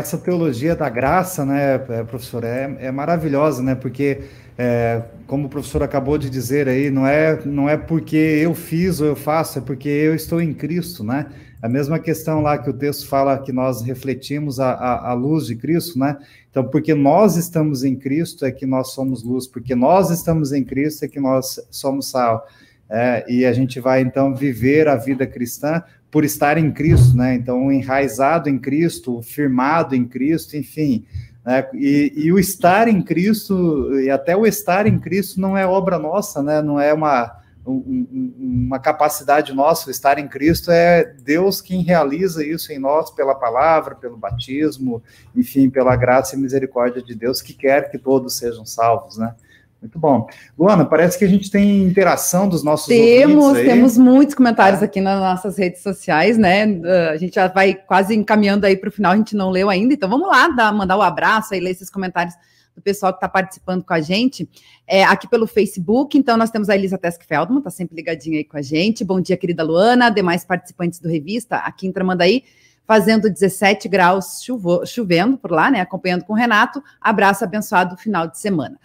Essa 0.00 0.16
teologia 0.16 0.74
da 0.74 0.88
graça, 0.88 1.44
né, 1.44 1.76
professor, 2.08 2.42
é, 2.42 2.74
é 2.80 2.90
maravilhosa, 2.90 3.62
né, 3.62 3.74
porque 3.74 4.20
é, 4.56 5.02
como 5.26 5.46
o 5.46 5.50
professor 5.50 5.82
acabou 5.82 6.16
de 6.16 6.30
dizer 6.30 6.68
aí, 6.68 6.90
não 6.90 7.06
é, 7.06 7.38
não 7.44 7.68
é 7.68 7.76
porque 7.76 8.16
eu 8.16 8.54
fiz 8.54 8.98
ou 9.00 9.06
eu 9.06 9.16
faço, 9.16 9.58
é 9.58 9.62
porque 9.62 9.88
eu 9.88 10.14
estou 10.14 10.40
em 10.40 10.52
Cristo, 10.54 11.04
né? 11.04 11.26
A 11.62 11.68
mesma 11.68 11.98
questão 11.98 12.40
lá 12.40 12.56
que 12.56 12.68
o 12.68 12.72
texto 12.72 13.06
fala 13.06 13.38
que 13.38 13.52
nós 13.52 13.82
refletimos 13.82 14.58
a, 14.58 14.72
a, 14.72 15.10
a, 15.10 15.12
luz 15.12 15.46
de 15.46 15.56
Cristo, 15.56 15.98
né? 15.98 16.16
Então, 16.50 16.64
porque 16.64 16.94
nós 16.94 17.36
estamos 17.36 17.84
em 17.84 17.94
Cristo 17.94 18.44
é 18.44 18.50
que 18.50 18.64
nós 18.64 18.92
somos 18.92 19.22
luz, 19.22 19.46
porque 19.46 19.74
nós 19.74 20.10
estamos 20.10 20.52
em 20.52 20.64
Cristo 20.64 21.04
é 21.04 21.08
que 21.08 21.20
nós 21.20 21.60
somos 21.70 22.08
sal. 22.08 22.46
É, 22.88 23.24
e 23.28 23.46
a 23.46 23.52
gente 23.52 23.78
vai 23.78 24.00
então 24.00 24.34
viver 24.34 24.88
a 24.88 24.96
vida 24.96 25.26
cristã 25.26 25.82
por 26.10 26.24
estar 26.24 26.58
em 26.58 26.72
Cristo, 26.72 27.16
né? 27.16 27.34
Então, 27.34 27.70
enraizado 27.70 28.48
em 28.48 28.58
Cristo, 28.58 29.22
firmado 29.22 29.94
em 29.94 30.04
Cristo, 30.04 30.56
enfim. 30.56 31.04
Né? 31.44 31.66
E, 31.74 32.12
e 32.16 32.32
o 32.32 32.38
estar 32.38 32.88
em 32.88 33.00
Cristo, 33.00 33.98
e 34.00 34.10
até 34.10 34.36
o 34.36 34.46
estar 34.46 34.86
em 34.86 34.98
Cristo 34.98 35.40
não 35.40 35.56
é 35.56 35.66
obra 35.66 35.98
nossa, 35.98 36.42
né? 36.42 36.60
Não 36.60 36.80
é 36.80 36.92
uma 36.92 37.40
um, 37.66 38.34
uma 38.38 38.78
capacidade 38.78 39.52
nossa, 39.52 39.90
estar 39.90 40.18
em 40.18 40.26
Cristo, 40.26 40.70
é 40.70 41.04
Deus 41.04 41.60
quem 41.60 41.82
realiza 41.82 42.44
isso 42.44 42.72
em 42.72 42.78
nós 42.78 43.10
pela 43.10 43.34
palavra, 43.34 43.94
pelo 43.94 44.16
batismo, 44.16 45.02
enfim, 45.36 45.68
pela 45.68 45.94
graça 45.96 46.34
e 46.34 46.38
misericórdia 46.38 47.02
de 47.02 47.14
Deus 47.14 47.42
que 47.42 47.52
quer 47.52 47.90
que 47.90 47.98
todos 47.98 48.36
sejam 48.36 48.64
salvos, 48.64 49.18
né? 49.18 49.34
Muito 49.80 49.98
bom. 49.98 50.26
Luana, 50.58 50.84
parece 50.84 51.18
que 51.18 51.24
a 51.24 51.28
gente 51.28 51.50
tem 51.50 51.84
interação 51.84 52.48
dos 52.48 52.62
nossos 52.62 52.86
Temos, 52.86 53.56
temos 53.56 53.96
muitos 53.96 54.34
comentários 54.34 54.82
aqui 54.82 55.00
nas 55.00 55.18
nossas 55.18 55.56
redes 55.56 55.82
sociais, 55.82 56.36
né? 56.36 56.64
A 57.10 57.16
gente 57.16 57.34
já 57.34 57.48
vai 57.48 57.74
quase 57.74 58.14
encaminhando 58.14 58.66
aí 58.66 58.76
para 58.76 58.90
o 58.90 58.92
final, 58.92 59.12
a 59.12 59.16
gente 59.16 59.34
não 59.34 59.48
leu 59.48 59.70
ainda, 59.70 59.94
então 59.94 60.08
vamos 60.08 60.28
lá, 60.28 60.48
dar, 60.48 60.72
mandar 60.72 60.96
o 60.96 61.00
um 61.00 61.02
abraço 61.02 61.54
aí, 61.54 61.60
ler 61.60 61.70
esses 61.70 61.88
comentários 61.88 62.34
do 62.74 62.82
pessoal 62.82 63.12
que 63.12 63.18
está 63.18 63.28
participando 63.28 63.84
com 63.84 63.92
a 63.92 64.00
gente 64.00 64.48
é, 64.86 65.04
aqui 65.04 65.28
pelo 65.28 65.46
Facebook. 65.46 66.16
Então, 66.16 66.36
nós 66.36 66.50
temos 66.50 66.68
a 66.68 66.74
Elisa 66.74 66.98
Tesk 66.98 67.22
Feldman, 67.24 67.58
está 67.58 67.70
sempre 67.70 67.96
ligadinha 67.96 68.38
aí 68.38 68.44
com 68.44 68.56
a 68.56 68.62
gente. 68.62 69.04
Bom 69.04 69.20
dia, 69.20 69.36
querida 69.36 69.62
Luana, 69.62 70.10
demais 70.10 70.44
participantes 70.44 71.00
do 71.00 71.08
Revista, 71.08 71.56
aqui 71.56 71.86
em 71.86 71.92
Tramandaí, 71.92 72.44
fazendo 72.86 73.30
17 73.30 73.88
graus, 73.88 74.42
chuvo, 74.42 74.84
chovendo 74.84 75.38
por 75.38 75.52
lá, 75.52 75.70
né? 75.70 75.80
Acompanhando 75.80 76.24
com 76.24 76.32
o 76.32 76.36
Renato. 76.36 76.82
Abraço 77.00 77.44
abençoado 77.44 77.96
final 77.96 78.26
de 78.26 78.38
semana. 78.38 78.78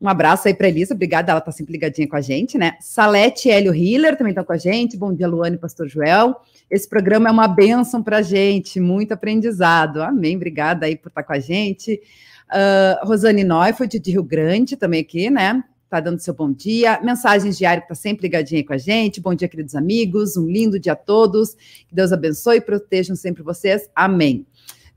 Um 0.00 0.08
abraço 0.08 0.48
aí 0.48 0.54
para 0.54 0.66
Elisa, 0.66 0.94
obrigada, 0.94 1.30
ela 1.30 1.40
está 1.40 1.52
sempre 1.52 1.72
ligadinha 1.72 2.08
com 2.08 2.16
a 2.16 2.22
gente, 2.22 2.56
né? 2.56 2.76
Salete 2.80 3.48
e 3.48 3.52
Hélio 3.52 3.74
Hiller 3.74 4.16
também 4.16 4.30
estão 4.30 4.44
com 4.44 4.52
a 4.54 4.56
gente. 4.56 4.96
Bom 4.96 5.12
dia, 5.12 5.28
Luane 5.28 5.56
e 5.56 5.58
Pastor 5.58 5.86
Joel. 5.86 6.40
Esse 6.70 6.88
programa 6.88 7.28
é 7.28 7.32
uma 7.32 7.46
bênção 7.46 8.02
para 8.02 8.18
a 8.18 8.22
gente, 8.22 8.80
muito 8.80 9.12
aprendizado. 9.12 10.00
Amém, 10.00 10.36
obrigada 10.36 10.86
aí 10.86 10.96
por 10.96 11.08
estar 11.08 11.22
com 11.22 11.34
a 11.34 11.38
gente. 11.38 12.00
Uh, 12.48 13.06
Rosane 13.06 13.44
Neufeld, 13.44 13.98
de 13.98 14.10
Rio 14.10 14.22
Grande, 14.22 14.74
também 14.74 15.02
aqui, 15.02 15.28
né? 15.28 15.62
Tá 15.90 16.00
dando 16.00 16.18
seu 16.20 16.32
bom 16.32 16.50
dia. 16.50 16.98
Mensagens 17.02 17.58
diárias, 17.58 17.82
que 17.82 17.88
tá 17.88 17.94
sempre 17.94 18.22
ligadinha 18.22 18.64
com 18.64 18.72
a 18.72 18.78
gente. 18.78 19.20
Bom 19.20 19.34
dia, 19.34 19.48
queridos 19.48 19.74
amigos. 19.74 20.36
Um 20.36 20.46
lindo 20.46 20.78
dia 20.78 20.92
a 20.92 20.96
todos. 20.96 21.54
Que 21.88 21.94
Deus 21.94 22.10
abençoe 22.10 22.56
e 22.56 22.60
protejam 22.60 23.16
sempre 23.16 23.42
vocês. 23.42 23.90
Amém. 23.94 24.46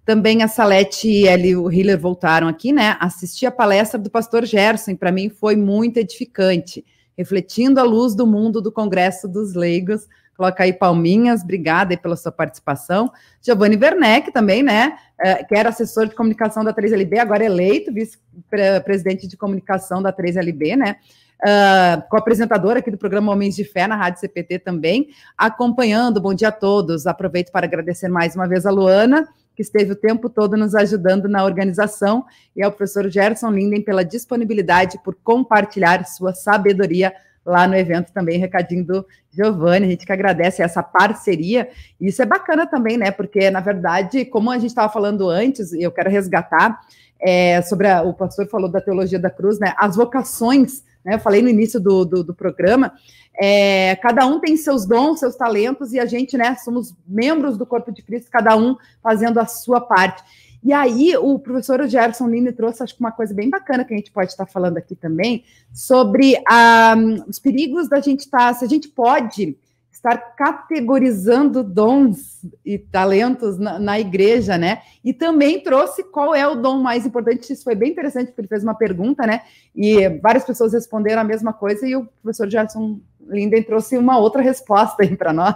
Também 0.05 0.43
a 0.43 0.49
Salete 0.49 1.07
e 1.07 1.55
o 1.55 1.71
Hiller 1.71 1.97
voltaram 1.97 2.47
aqui, 2.47 2.73
né? 2.73 2.97
Assisti 2.99 3.45
a 3.45 3.51
palestra 3.51 3.97
do 3.97 4.09
pastor 4.09 4.45
Gerson, 4.45 4.95
para 4.95 5.13
mim 5.13 5.29
foi 5.29 5.55
muito 5.55 5.97
edificante, 5.97 6.83
refletindo 7.17 7.79
a 7.79 7.83
luz 7.83 8.13
do 8.13 8.27
mundo 8.27 8.61
do 8.61 8.71
Congresso 8.71 9.29
dos 9.29 9.53
Leigos. 9.53 10.07
Coloca 10.35 10.63
aí 10.63 10.73
palminhas, 10.73 11.41
obrigada 11.41 11.93
aí 11.93 11.97
pela 11.97 12.17
sua 12.17 12.31
participação. 12.31 13.11
Giovanni 13.41 13.77
Werneck 13.77 14.31
também, 14.31 14.61
né? 14.61 14.97
É, 15.19 15.43
que 15.43 15.55
era 15.55 15.69
assessor 15.69 16.07
de 16.07 16.15
comunicação 16.15 16.65
da 16.65 16.73
3LB, 16.73 17.19
agora 17.19 17.45
eleito 17.45 17.93
vice-presidente 17.93 19.27
de 19.27 19.37
comunicação 19.37 20.01
da 20.01 20.11
3LB, 20.11 20.75
né? 20.75 20.97
Uh, 21.41 22.01
com 22.09 22.15
a 22.15 22.19
apresentadora 22.19 22.79
aqui 22.79 22.89
do 22.89 22.97
programa 22.97 23.31
Homens 23.31 23.55
de 23.55 23.63
Fé 23.63 23.85
na 23.85 23.95
Rádio 23.95 24.21
CPT 24.21 24.59
também, 24.59 25.09
acompanhando. 25.37 26.19
Bom 26.19 26.33
dia 26.33 26.47
a 26.47 26.53
todos. 26.53 27.05
Aproveito 27.05 27.51
para 27.51 27.65
agradecer 27.65 28.07
mais 28.07 28.35
uma 28.35 28.47
vez 28.47 28.65
a 28.65 28.71
Luana, 28.71 29.27
que 29.55 29.61
esteve 29.61 29.91
o 29.91 29.95
tempo 29.95 30.29
todo 30.29 30.57
nos 30.57 30.75
ajudando 30.75 31.27
na 31.27 31.43
organização, 31.43 32.25
e 32.55 32.63
ao 32.63 32.71
professor 32.71 33.09
Gerson 33.09 33.51
Linden 33.51 33.81
pela 33.81 34.03
disponibilidade 34.03 34.99
por 35.03 35.15
compartilhar 35.23 36.05
sua 36.05 36.33
sabedoria 36.33 37.13
lá 37.45 37.67
no 37.67 37.75
evento 37.75 38.11
também, 38.11 38.39
recadinho 38.39 38.85
do 38.85 39.05
Giovanni, 39.31 39.85
a 39.85 39.89
gente 39.89 40.05
que 40.05 40.13
agradece 40.13 40.61
essa 40.61 40.81
parceria, 40.81 41.69
e 41.99 42.07
isso 42.07 42.21
é 42.21 42.25
bacana 42.25 42.65
também, 42.65 42.97
né, 42.97 43.11
porque, 43.11 43.51
na 43.51 43.59
verdade, 43.59 44.25
como 44.25 44.49
a 44.49 44.57
gente 44.57 44.69
estava 44.69 44.91
falando 44.91 45.29
antes, 45.29 45.73
e 45.73 45.81
eu 45.83 45.91
quero 45.91 46.09
resgatar, 46.09 46.79
é, 47.19 47.61
sobre 47.61 47.87
a, 47.87 48.01
o 48.01 48.13
pastor 48.13 48.47
falou 48.47 48.69
da 48.69 48.81
teologia 48.81 49.19
da 49.19 49.29
cruz, 49.29 49.59
né, 49.59 49.73
as 49.77 49.95
vocações, 49.95 50.83
né, 51.03 51.15
eu 51.15 51.19
falei 51.19 51.41
no 51.41 51.49
início 51.49 51.79
do, 51.79 52.05
do, 52.05 52.23
do 52.23 52.33
programa, 52.33 52.93
é, 53.35 53.95
cada 53.97 54.25
um 54.25 54.39
tem 54.39 54.55
seus 54.55 54.85
dons, 54.85 55.19
seus 55.19 55.35
talentos, 55.35 55.93
e 55.93 55.99
a 55.99 56.05
gente, 56.05 56.37
né, 56.37 56.55
somos 56.55 56.93
membros 57.07 57.57
do 57.57 57.65
corpo 57.65 57.91
de 57.91 58.01
Cristo, 58.01 58.29
cada 58.31 58.55
um 58.55 58.75
fazendo 59.01 59.39
a 59.39 59.45
sua 59.45 59.81
parte. 59.81 60.23
E 60.63 60.71
aí, 60.71 61.17
o 61.17 61.37
professor 61.39 61.85
Gerson 61.87 62.29
Lini 62.29 62.53
trouxe, 62.53 62.83
acho 62.83 62.95
que 62.95 63.01
uma 63.01 63.11
coisa 63.11 63.33
bem 63.33 63.49
bacana 63.49 63.83
que 63.83 63.93
a 63.93 63.97
gente 63.97 64.11
pode 64.11 64.31
estar 64.31 64.45
falando 64.45 64.77
aqui 64.77 64.95
também, 64.95 65.43
sobre 65.73 66.41
ah, 66.47 66.95
os 67.27 67.37
perigos 67.37 67.89
da 67.89 67.99
gente 67.99 68.21
estar, 68.21 68.37
tá, 68.37 68.53
se 68.53 68.63
a 68.63 68.67
gente 68.67 68.87
pode 68.87 69.57
estar 70.03 70.17
categorizando 70.35 71.63
dons 71.63 72.41
e 72.65 72.77
talentos 72.77 73.57
na, 73.57 73.79
na, 73.79 73.97
igreja, 73.97 74.57
né? 74.57 74.81
E 75.01 75.13
também 75.13 75.63
trouxe 75.63 76.03
qual 76.03 76.35
é 76.35 76.45
o 76.45 76.55
dom 76.55 76.81
mais 76.81 77.05
importante. 77.05 77.53
Isso 77.53 77.63
foi 77.63 77.73
bem 77.73 77.91
interessante, 77.91 78.27
porque 78.27 78.41
ele 78.41 78.49
fez 78.49 78.63
uma 78.63 78.75
pergunta, 78.75 79.25
né? 79.25 79.43
E 79.73 80.09
várias 80.19 80.43
pessoas 80.43 80.73
responderam 80.73 81.21
a 81.21 81.25
mesma 81.25 81.53
coisa, 81.53 81.87
e 81.87 81.95
o 81.95 82.05
professor 82.21 82.49
Gerson 82.49 82.99
Linden 83.21 83.63
trouxe 83.63 83.97
uma 83.97 84.17
outra 84.17 84.41
resposta 84.41 85.03
aí 85.03 85.15
para 85.15 85.31
nós. 85.31 85.55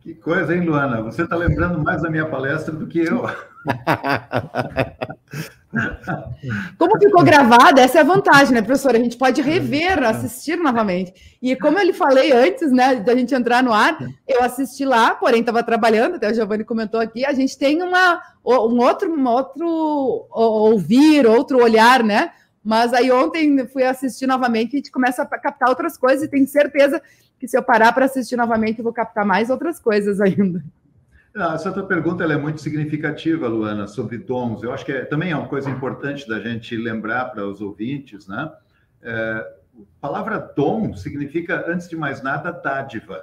Que 0.00 0.14
coisa, 0.14 0.54
hein, 0.54 0.60
Luana? 0.60 1.00
Você 1.00 1.22
está 1.22 1.34
lembrando 1.34 1.82
mais 1.82 2.02
da 2.02 2.10
minha 2.10 2.28
palestra 2.28 2.74
do 2.74 2.86
que 2.86 2.98
eu. 2.98 3.24
Como 6.78 6.98
ficou 6.98 7.24
gravada, 7.24 7.80
essa 7.80 7.98
é 7.98 8.00
a 8.00 8.04
vantagem, 8.04 8.54
né, 8.54 8.62
professora? 8.62 8.96
A 8.96 9.00
gente 9.00 9.16
pode 9.16 9.42
rever, 9.42 10.02
assistir 10.02 10.56
novamente. 10.56 11.12
E 11.42 11.56
como 11.56 11.78
eu 11.78 11.84
lhe 11.84 11.92
falei 11.92 12.32
antes, 12.32 12.70
né, 12.72 12.96
da 12.96 13.14
gente 13.14 13.34
entrar 13.34 13.62
no 13.62 13.72
ar, 13.72 13.98
eu 14.26 14.42
assisti 14.42 14.84
lá, 14.84 15.14
porém 15.14 15.40
estava 15.40 15.62
trabalhando, 15.62 16.16
até 16.16 16.30
o 16.30 16.34
Giovanni 16.34 16.64
comentou 16.64 17.00
aqui, 17.00 17.24
a 17.24 17.32
gente 17.32 17.58
tem 17.58 17.82
uma, 17.82 18.20
um 18.44 18.78
outro, 18.80 19.12
um 19.12 19.28
outro 19.28 19.66
ouvir, 20.30 21.26
outro 21.26 21.62
olhar, 21.62 22.02
né? 22.02 22.30
Mas 22.62 22.94
aí 22.94 23.12
ontem 23.12 23.66
fui 23.68 23.82
assistir 23.82 24.26
novamente 24.26 24.72
e 24.72 24.76
a 24.76 24.78
gente 24.78 24.90
começa 24.90 25.22
a 25.22 25.26
captar 25.26 25.68
outras 25.68 25.98
coisas 25.98 26.22
e 26.22 26.28
tenho 26.28 26.46
certeza 26.48 27.02
que 27.38 27.46
se 27.46 27.58
eu 27.58 27.62
parar 27.62 27.92
para 27.92 28.06
assistir 28.06 28.36
novamente, 28.36 28.78
eu 28.78 28.84
vou 28.84 28.92
captar 28.92 29.26
mais 29.26 29.50
outras 29.50 29.78
coisas 29.78 30.20
ainda. 30.20 30.64
Ah, 31.36 31.54
essa 31.54 31.72
tua 31.72 31.84
pergunta 31.84 32.22
é 32.22 32.36
muito 32.36 32.60
significativa, 32.60 33.48
Luana, 33.48 33.88
sobre 33.88 34.18
dons. 34.18 34.62
Eu 34.62 34.72
acho 34.72 34.84
que 34.84 34.92
é, 34.92 35.04
também 35.04 35.32
é 35.32 35.36
uma 35.36 35.48
coisa 35.48 35.68
importante 35.68 36.28
da 36.28 36.38
gente 36.38 36.76
lembrar 36.76 37.24
para 37.26 37.44
os 37.44 37.60
ouvintes, 37.60 38.28
né? 38.28 38.52
É, 39.02 39.12
a 39.76 40.00
palavra 40.00 40.38
dom 40.38 40.94
significa, 40.94 41.64
antes 41.66 41.88
de 41.88 41.96
mais 41.96 42.22
nada, 42.22 42.52
dádiva. 42.52 43.20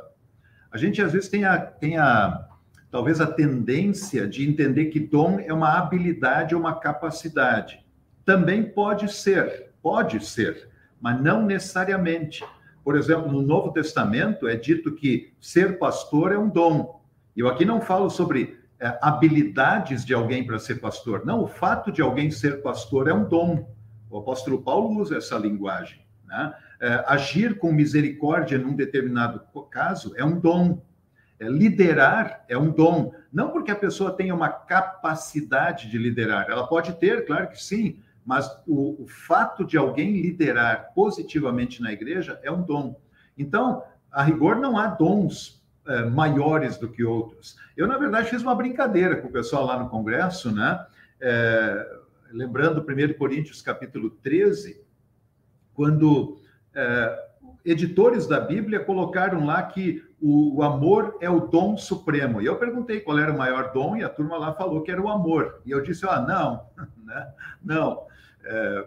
A 0.69 0.77
gente 0.77 1.01
às 1.01 1.13
vezes 1.13 1.29
tem 1.29 1.45
a, 1.45 1.57
tem 1.57 1.97
a 1.97 2.49
talvez 2.91 3.21
a 3.21 3.27
tendência 3.27 4.27
de 4.27 4.45
entender 4.47 4.87
que 4.87 4.99
dom 4.99 5.39
é 5.39 5.53
uma 5.53 5.77
habilidade 5.77 6.53
ou 6.53 6.59
uma 6.59 6.77
capacidade. 6.77 7.81
Também 8.25 8.61
pode 8.61 9.11
ser, 9.11 9.71
pode 9.81 10.25
ser, 10.25 10.67
mas 10.99 11.21
não 11.21 11.45
necessariamente. 11.45 12.43
Por 12.83 12.97
exemplo, 12.97 13.31
no 13.31 13.41
Novo 13.41 13.71
Testamento 13.71 14.49
é 14.49 14.57
dito 14.57 14.93
que 14.93 15.31
ser 15.39 15.79
pastor 15.79 16.33
é 16.33 16.37
um 16.37 16.49
dom. 16.49 17.00
Eu 17.35 17.47
aqui 17.47 17.63
não 17.63 17.79
falo 17.79 18.09
sobre 18.09 18.59
é, 18.79 18.97
habilidades 19.01 20.03
de 20.03 20.13
alguém 20.13 20.45
para 20.45 20.59
ser 20.59 20.75
pastor. 20.75 21.25
Não, 21.25 21.43
o 21.43 21.47
fato 21.47 21.91
de 21.91 22.01
alguém 22.01 22.29
ser 22.29 22.61
pastor 22.61 23.07
é 23.07 23.13
um 23.13 23.23
dom. 23.23 23.69
O 24.09 24.17
apóstolo 24.17 24.61
Paulo 24.61 24.99
usa 24.99 25.17
essa 25.17 25.37
linguagem. 25.37 26.01
Né? 26.25 26.53
É, 26.81 27.03
agir 27.07 27.57
com 27.57 27.71
misericórdia 27.71 28.57
num 28.57 28.75
determinado 28.75 29.41
caso 29.69 30.13
é 30.17 30.25
um 30.25 30.39
dom. 30.39 30.81
É, 31.39 31.47
liderar 31.47 32.43
é 32.49 32.57
um 32.57 32.69
dom. 32.69 33.13
Não 33.31 33.51
porque 33.51 33.71
a 33.71 33.75
pessoa 33.75 34.11
tenha 34.11 34.35
uma 34.35 34.49
capacidade 34.49 35.89
de 35.89 35.97
liderar. 35.97 36.47
Ela 36.49 36.67
pode 36.67 36.93
ter, 36.93 37.25
claro 37.25 37.47
que 37.49 37.63
sim, 37.63 37.99
mas 38.25 38.49
o, 38.67 39.03
o 39.03 39.07
fato 39.07 39.63
de 39.63 39.77
alguém 39.77 40.21
liderar 40.21 40.91
positivamente 40.93 41.81
na 41.81 41.93
igreja 41.93 42.39
é 42.43 42.51
um 42.51 42.61
dom. 42.61 42.99
Então, 43.37 43.83
a 44.11 44.21
rigor, 44.21 44.57
não 44.57 44.77
há 44.77 44.87
dons 44.87 45.60
é, 45.87 46.05
maiores 46.05 46.77
do 46.77 46.89
que 46.89 47.03
outros. 47.03 47.57
Eu, 47.75 47.87
na 47.87 47.97
verdade, 47.97 48.29
fiz 48.29 48.41
uma 48.41 48.55
brincadeira 48.55 49.15
com 49.15 49.27
o 49.27 49.31
pessoal 49.31 49.65
lá 49.65 49.79
no 49.79 49.89
Congresso, 49.89 50.51
né? 50.51 50.85
É, 51.19 51.99
lembrando 52.31 52.81
1 52.81 53.13
Coríntios 53.17 53.61
capítulo 53.61 54.09
13, 54.09 54.81
quando 55.73 56.39
é, 56.73 57.29
editores 57.65 58.27
da 58.27 58.39
Bíblia 58.39 58.79
colocaram 58.79 59.45
lá 59.45 59.61
que 59.63 60.03
o, 60.21 60.57
o, 60.57 60.63
amor 60.63 61.17
é 61.19 61.29
o 61.29 61.41
dom 61.41 61.77
supremo. 61.77 62.41
E 62.41 62.45
eu 62.45 62.57
perguntei 62.57 62.99
qual 62.99 63.17
era 63.17 63.31
o 63.31 63.37
maior 63.37 63.71
dom, 63.71 63.95
e 63.97 64.03
a 64.03 64.09
turma 64.09 64.37
lá 64.37 64.53
falou 64.53 64.81
que 64.81 64.91
era 64.91 65.01
o 65.01 65.09
amor. 65.09 65.61
E 65.65 65.71
eu 65.71 65.81
disse, 65.81 66.05
ah, 66.07 66.21
não, 66.21 66.65
né? 67.05 67.33
não. 67.63 68.05
é, 68.43 68.85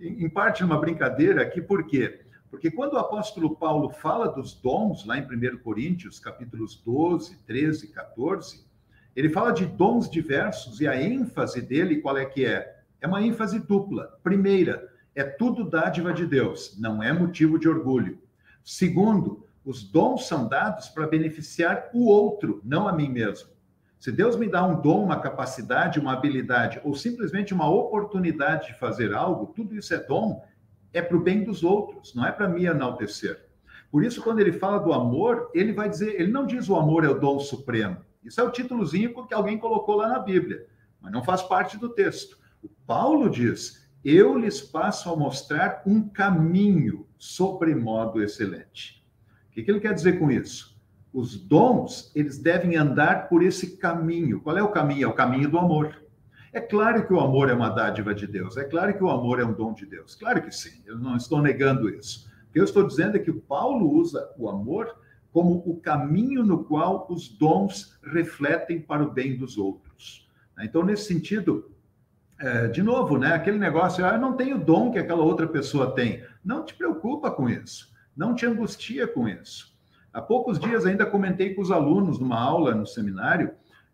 em 0.00 0.28
parte 0.30 0.64
uma 0.64 0.80
brincadeira 0.80 1.42
aqui, 1.42 1.60
por 1.60 1.86
quê? 1.86 2.08
Porque 2.08 2.29
quando 2.70 2.94
o 2.94 2.98
apóstolo 2.98 3.54
Paulo 3.54 3.90
fala 3.90 4.26
dos 4.28 4.54
dons, 4.54 5.04
lá 5.06 5.16
em 5.16 5.22
1 5.22 5.58
Coríntios, 5.58 6.18
capítulos 6.18 6.82
12, 6.84 7.38
13 7.46 7.86
e 7.86 7.88
14, 7.88 8.66
ele 9.14 9.28
fala 9.28 9.52
de 9.52 9.66
dons 9.66 10.10
diversos 10.10 10.80
e 10.80 10.88
a 10.88 11.00
ênfase 11.00 11.60
dele, 11.60 12.00
qual 12.00 12.18
é 12.18 12.24
que 12.24 12.44
é? 12.44 12.80
É 13.00 13.06
uma 13.06 13.22
ênfase 13.22 13.60
dupla. 13.60 14.18
Primeira, 14.22 14.90
é 15.14 15.22
tudo 15.22 15.68
dádiva 15.68 16.12
de 16.12 16.26
Deus, 16.26 16.76
não 16.78 17.02
é 17.02 17.12
motivo 17.12 17.58
de 17.58 17.68
orgulho. 17.68 18.18
Segundo, 18.64 19.46
os 19.64 19.82
dons 19.82 20.26
são 20.26 20.48
dados 20.48 20.88
para 20.88 21.06
beneficiar 21.06 21.90
o 21.92 22.06
outro, 22.06 22.60
não 22.64 22.88
a 22.88 22.92
mim 22.92 23.08
mesmo. 23.08 23.50
Se 23.98 24.10
Deus 24.10 24.34
me 24.34 24.48
dá 24.48 24.66
um 24.66 24.80
dom, 24.80 25.04
uma 25.04 25.20
capacidade, 25.20 26.00
uma 26.00 26.14
habilidade, 26.14 26.80
ou 26.82 26.94
simplesmente 26.94 27.52
uma 27.52 27.70
oportunidade 27.70 28.68
de 28.68 28.78
fazer 28.78 29.12
algo, 29.12 29.52
tudo 29.54 29.76
isso 29.76 29.92
é 29.92 29.98
dom, 29.98 30.42
é 30.92 31.00
para 31.00 31.16
o 31.16 31.22
bem 31.22 31.44
dos 31.44 31.62
outros, 31.62 32.14
não 32.14 32.26
é 32.26 32.32
para 32.32 32.48
me 32.48 32.64
enaltecer. 32.64 33.48
Por 33.90 34.04
isso, 34.04 34.22
quando 34.22 34.40
ele 34.40 34.52
fala 34.52 34.78
do 34.78 34.92
amor, 34.92 35.50
ele 35.52 35.72
vai 35.72 35.88
dizer, 35.88 36.20
ele 36.20 36.30
não 36.30 36.46
diz 36.46 36.68
o 36.68 36.76
amor 36.76 37.04
é 37.04 37.08
o 37.08 37.18
dom 37.18 37.38
supremo. 37.40 37.98
Isso 38.22 38.40
é 38.40 38.44
o 38.44 38.50
títulozinho 38.50 39.26
que 39.26 39.34
alguém 39.34 39.58
colocou 39.58 39.96
lá 39.96 40.08
na 40.08 40.18
Bíblia, 40.18 40.66
mas 41.00 41.10
não 41.10 41.24
faz 41.24 41.42
parte 41.42 41.78
do 41.78 41.88
texto. 41.88 42.38
O 42.62 42.68
Paulo 42.86 43.28
diz: 43.30 43.90
Eu 44.04 44.36
lhes 44.36 44.60
passo 44.60 45.10
a 45.10 45.16
mostrar 45.16 45.82
um 45.86 46.08
caminho 46.08 47.06
sobremodo 47.18 48.22
excelente. 48.22 49.04
O 49.48 49.52
que, 49.52 49.62
que 49.62 49.70
ele 49.70 49.80
quer 49.80 49.94
dizer 49.94 50.18
com 50.18 50.30
isso? 50.30 50.78
Os 51.12 51.36
dons, 51.36 52.12
eles 52.14 52.38
devem 52.38 52.76
andar 52.76 53.28
por 53.28 53.42
esse 53.42 53.76
caminho. 53.78 54.40
Qual 54.40 54.56
é 54.56 54.62
o 54.62 54.70
caminho? 54.70 55.04
É 55.04 55.08
o 55.08 55.14
caminho 55.14 55.50
do 55.50 55.58
amor. 55.58 56.00
É 56.52 56.60
claro 56.60 57.06
que 57.06 57.12
o 57.12 57.20
amor 57.20 57.48
é 57.48 57.54
uma 57.54 57.68
dádiva 57.68 58.12
de 58.12 58.26
Deus, 58.26 58.56
é 58.56 58.64
claro 58.64 58.92
que 58.96 59.04
o 59.04 59.10
amor 59.10 59.38
é 59.38 59.44
um 59.44 59.52
dom 59.52 59.72
de 59.72 59.86
Deus, 59.86 60.16
claro 60.16 60.42
que 60.42 60.50
sim, 60.50 60.82
eu 60.84 60.98
não 60.98 61.16
estou 61.16 61.40
negando 61.40 61.88
isso. 61.88 62.28
O 62.48 62.52
que 62.52 62.58
eu 62.58 62.64
estou 62.64 62.84
dizendo 62.84 63.16
é 63.16 63.20
que 63.20 63.32
Paulo 63.32 63.88
usa 63.88 64.28
o 64.36 64.48
amor 64.48 64.96
como 65.32 65.62
o 65.64 65.80
caminho 65.80 66.42
no 66.42 66.64
qual 66.64 67.06
os 67.08 67.28
dons 67.28 67.96
refletem 68.02 68.80
para 68.80 69.02
o 69.02 69.12
bem 69.12 69.36
dos 69.36 69.56
outros. 69.56 70.28
Então, 70.60 70.84
nesse 70.84 71.04
sentido, 71.04 71.70
é, 72.38 72.66
de 72.66 72.82
novo, 72.82 73.16
né, 73.16 73.32
aquele 73.32 73.58
negócio, 73.58 74.04
ah, 74.04 74.14
eu 74.14 74.20
não 74.20 74.36
tenho 74.36 74.56
o 74.56 74.64
dom 74.64 74.90
que 74.90 74.98
aquela 74.98 75.22
outra 75.22 75.46
pessoa 75.46 75.94
tem. 75.94 76.24
Não 76.44 76.64
te 76.64 76.74
preocupa 76.74 77.30
com 77.30 77.48
isso, 77.48 77.92
não 78.16 78.34
te 78.34 78.44
angustia 78.44 79.06
com 79.06 79.28
isso. 79.28 79.72
Há 80.12 80.20
poucos 80.20 80.58
dias 80.58 80.84
ainda 80.84 81.06
comentei 81.06 81.54
com 81.54 81.62
os 81.62 81.70
alunos 81.70 82.18
numa 82.18 82.40
aula 82.40 82.74
no 82.74 82.86
seminário, 82.86 83.52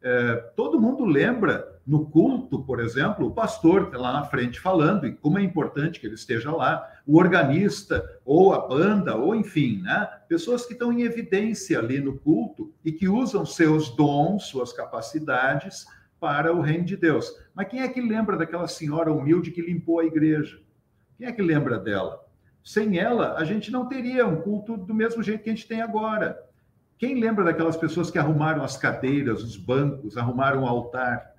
é, 0.09 0.37
todo 0.55 0.81
mundo 0.81 1.05
lembra 1.05 1.81
no 1.85 2.07
culto, 2.07 2.63
por 2.63 2.79
exemplo, 2.79 3.27
o 3.27 3.33
pastor 3.33 3.87
está 3.87 3.99
lá 3.99 4.13
na 4.13 4.25
frente 4.25 4.61
falando, 4.61 5.05
e 5.05 5.13
como 5.13 5.37
é 5.37 5.43
importante 5.43 5.99
que 5.99 6.07
ele 6.07 6.15
esteja 6.15 6.53
lá, 6.53 6.89
o 7.05 7.19
organista, 7.19 8.09
ou 8.25 8.55
a 8.55 8.69
banda, 8.69 9.17
ou 9.17 9.35
enfim, 9.35 9.83
né? 9.83 10.09
pessoas 10.29 10.65
que 10.65 10.75
estão 10.75 10.93
em 10.93 11.03
evidência 11.03 11.81
ali 11.81 11.99
no 11.99 12.17
culto 12.17 12.73
e 12.85 12.93
que 12.93 13.09
usam 13.09 13.45
seus 13.45 13.91
dons, 13.97 14.45
suas 14.45 14.73
capacidades 14.73 15.87
para 16.21 16.55
o 16.55 16.61
reino 16.61 16.85
de 16.85 16.97
Deus. 16.97 17.29
Mas 17.53 17.67
quem 17.67 17.81
é 17.81 17.89
que 17.89 18.01
lembra 18.01 18.37
daquela 18.37 18.69
senhora 18.69 19.13
humilde 19.13 19.51
que 19.51 19.61
limpou 19.61 19.99
a 19.99 20.05
igreja? 20.05 20.61
Quem 21.19 21.27
é 21.27 21.33
que 21.33 21.43
lembra 21.43 21.81
dela? 21.81 22.25
Sem 22.63 22.97
ela, 22.97 23.35
a 23.35 23.45
gente 23.45 23.73
não 23.73 23.89
teria 23.89 24.25
um 24.25 24.37
culto 24.37 24.77
do 24.77 24.95
mesmo 24.95 25.21
jeito 25.21 25.43
que 25.43 25.51
a 25.51 25.55
gente 25.55 25.67
tem 25.67 25.83
agora. 25.83 26.46
Quem 26.99 27.21
lembra 27.21 27.45
daquelas 27.45 27.77
pessoas 27.77 28.11
que 28.11 28.19
arrumaram 28.19 28.65
as 28.65 28.77
cadeiras, 28.77 29.43
os 29.43 29.57
bancos, 29.57 30.17
arrumaram 30.17 30.63
o 30.63 30.67
altar? 30.67 31.35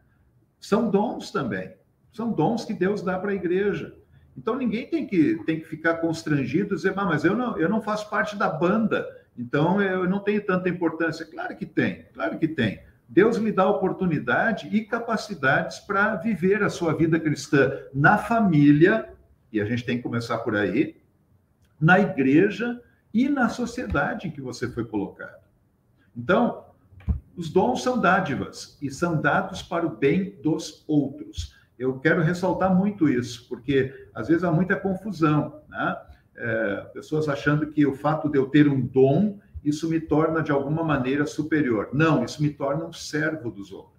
São 0.59 0.89
dons 0.89 1.31
também. 1.31 1.73
São 2.11 2.31
dons 2.31 2.63
que 2.63 2.73
Deus 2.73 3.01
dá 3.01 3.17
para 3.17 3.31
a 3.31 3.35
igreja. 3.35 3.95
Então 4.37 4.55
ninguém 4.55 4.87
tem 4.87 5.07
que, 5.07 5.35
tem 5.45 5.59
que 5.59 5.67
ficar 5.67 5.95
constrangido 5.95 6.73
e 6.73 6.77
dizer, 6.77 6.93
mas 6.93 7.25
eu 7.25 7.35
não, 7.35 7.57
eu 7.57 7.67
não 7.67 7.81
faço 7.81 8.07
parte 8.07 8.35
da 8.35 8.47
banda, 8.47 9.05
então 9.35 9.81
eu 9.81 10.07
não 10.07 10.19
tenho 10.19 10.45
tanta 10.45 10.69
importância. 10.69 11.25
Claro 11.25 11.55
que 11.55 11.65
tem, 11.65 12.05
claro 12.13 12.37
que 12.37 12.47
tem. 12.47 12.79
Deus 13.09 13.37
lhe 13.37 13.51
dá 13.51 13.67
oportunidade 13.67 14.67
e 14.67 14.83
capacidades 14.83 15.79
para 15.79 16.15
viver 16.15 16.61
a 16.61 16.69
sua 16.69 16.93
vida 16.93 17.19
cristã 17.19 17.71
na 17.93 18.17
família, 18.17 19.09
e 19.51 19.59
a 19.59 19.65
gente 19.65 19.85
tem 19.85 19.97
que 19.97 20.03
começar 20.03 20.37
por 20.39 20.55
aí, 20.55 20.97
na 21.79 21.99
igreja 21.99 22.79
e 23.13 23.29
na 23.29 23.49
sociedade 23.49 24.27
em 24.27 24.31
que 24.31 24.41
você 24.41 24.69
foi 24.69 24.85
colocado. 24.85 25.46
Então, 26.17 26.65
os 27.35 27.49
dons 27.49 27.83
são 27.83 27.99
dádivas 28.01 28.77
e 28.81 28.89
são 28.89 29.21
dados 29.21 29.61
para 29.61 29.85
o 29.85 29.95
bem 29.95 30.35
dos 30.41 30.83
outros. 30.87 31.55
Eu 31.77 31.99
quero 31.99 32.23
ressaltar 32.23 32.73
muito 32.75 33.07
isso, 33.07 33.47
porque 33.47 33.93
às 34.15 34.27
vezes 34.27 34.43
há 34.43 34.51
muita 34.51 34.75
confusão, 34.75 35.61
né? 35.69 35.95
É, 36.35 36.75
pessoas 36.93 37.29
achando 37.29 37.67
que 37.67 37.85
o 37.85 37.95
fato 37.95 38.29
de 38.29 38.37
eu 38.37 38.47
ter 38.47 38.67
um 38.67 38.79
dom, 38.79 39.39
isso 39.63 39.87
me 39.89 39.99
torna 39.99 40.41
de 40.41 40.51
alguma 40.51 40.83
maneira 40.83 41.25
superior. 41.25 41.89
Não, 41.93 42.23
isso 42.23 42.41
me 42.41 42.49
torna 42.49 42.85
um 42.85 42.93
servo 42.93 43.51
dos 43.51 43.71
outros. 43.71 43.96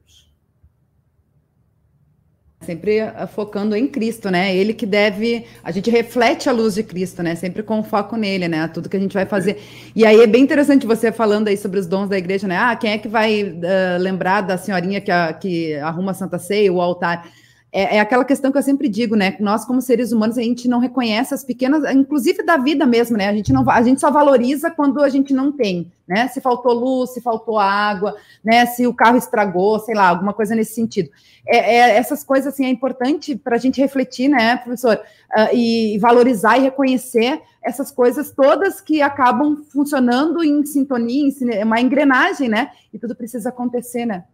Sempre 2.68 3.00
ah, 3.00 3.26
focando 3.26 3.74
em 3.74 3.86
Cristo, 3.86 4.30
né? 4.30 4.54
Ele 4.54 4.74
que 4.74 4.84
deve. 4.84 5.46
A 5.64 5.70
gente 5.70 5.88
reflete 5.90 6.50
a 6.50 6.52
luz 6.52 6.74
de 6.74 6.82
Cristo, 6.82 7.22
né? 7.22 7.34
Sempre 7.34 7.62
com 7.62 7.82
foco 7.82 8.14
nele, 8.14 8.46
né? 8.46 8.68
Tudo 8.68 8.90
que 8.90 8.96
a 8.98 9.00
gente 9.00 9.14
vai 9.14 9.24
fazer. 9.24 9.58
E 9.96 10.04
aí 10.04 10.20
é 10.20 10.26
bem 10.26 10.42
interessante 10.42 10.86
você 10.86 11.10
falando 11.10 11.48
aí 11.48 11.56
sobre 11.56 11.80
os 11.80 11.86
dons 11.86 12.10
da 12.10 12.18
igreja, 12.18 12.46
né? 12.46 12.58
Ah, 12.58 12.76
quem 12.76 12.90
é 12.90 12.98
que 12.98 13.08
vai 13.08 13.42
uh, 13.42 13.98
lembrar 13.98 14.42
da 14.42 14.58
senhorinha 14.58 15.00
que, 15.00 15.10
a, 15.10 15.32
que 15.32 15.76
arruma 15.76 16.10
a 16.10 16.14
Santa 16.14 16.38
Ceia, 16.38 16.70
o 16.70 16.78
altar? 16.78 17.26
É, 17.70 17.96
é, 17.96 18.00
aquela 18.00 18.24
questão 18.24 18.50
que 18.50 18.56
eu 18.56 18.62
sempre 18.62 18.88
digo, 18.88 19.14
né? 19.14 19.36
Nós, 19.40 19.64
como 19.64 19.82
seres 19.82 20.10
humanos, 20.10 20.38
a 20.38 20.42
gente 20.42 20.66
não 20.66 20.78
reconhece 20.78 21.34
as 21.34 21.44
pequenas, 21.44 21.84
inclusive 21.94 22.42
da 22.42 22.56
vida 22.56 22.86
mesmo, 22.86 23.16
né? 23.16 23.28
A 23.28 23.32
gente, 23.32 23.52
não, 23.52 23.68
a 23.68 23.82
gente 23.82 24.00
só 24.00 24.10
valoriza 24.10 24.70
quando 24.70 25.02
a 25.02 25.08
gente 25.10 25.34
não 25.34 25.52
tem, 25.52 25.92
né? 26.06 26.28
Se 26.28 26.40
faltou 26.40 26.72
luz, 26.72 27.10
se 27.10 27.20
faltou 27.20 27.58
água, 27.58 28.16
né? 28.42 28.64
Se 28.64 28.86
o 28.86 28.94
carro 28.94 29.18
estragou, 29.18 29.78
sei 29.80 29.94
lá, 29.94 30.08
alguma 30.08 30.32
coisa 30.32 30.54
nesse 30.54 30.74
sentido. 30.74 31.10
É, 31.46 31.76
é 31.76 31.96
essas 31.96 32.24
coisas, 32.24 32.54
assim, 32.54 32.64
é 32.64 32.70
importante 32.70 33.36
para 33.36 33.56
a 33.56 33.58
gente 33.58 33.80
refletir, 33.82 34.28
né, 34.28 34.56
professor? 34.56 34.98
Uh, 35.36 35.54
e 35.54 35.98
valorizar 35.98 36.56
e 36.56 36.62
reconhecer 36.62 37.42
essas 37.62 37.90
coisas 37.90 38.30
todas 38.30 38.80
que 38.80 39.02
acabam 39.02 39.62
funcionando 39.70 40.42
em 40.42 40.64
sintonia, 40.64 41.28
em 41.28 41.64
uma 41.64 41.82
engrenagem, 41.82 42.48
né? 42.48 42.70
E 42.94 42.98
tudo 42.98 43.14
precisa 43.14 43.50
acontecer, 43.50 44.06
né? 44.06 44.24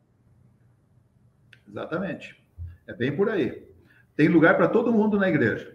Exatamente. 1.69 2.44
É 2.87 2.93
bem 2.93 3.15
por 3.15 3.29
aí. 3.29 3.63
Tem 4.17 4.29
lugar 4.29 4.57
para 4.57 4.69
todo 4.69 4.93
mundo 4.93 5.19
na 5.19 5.29
igreja. 5.29 5.75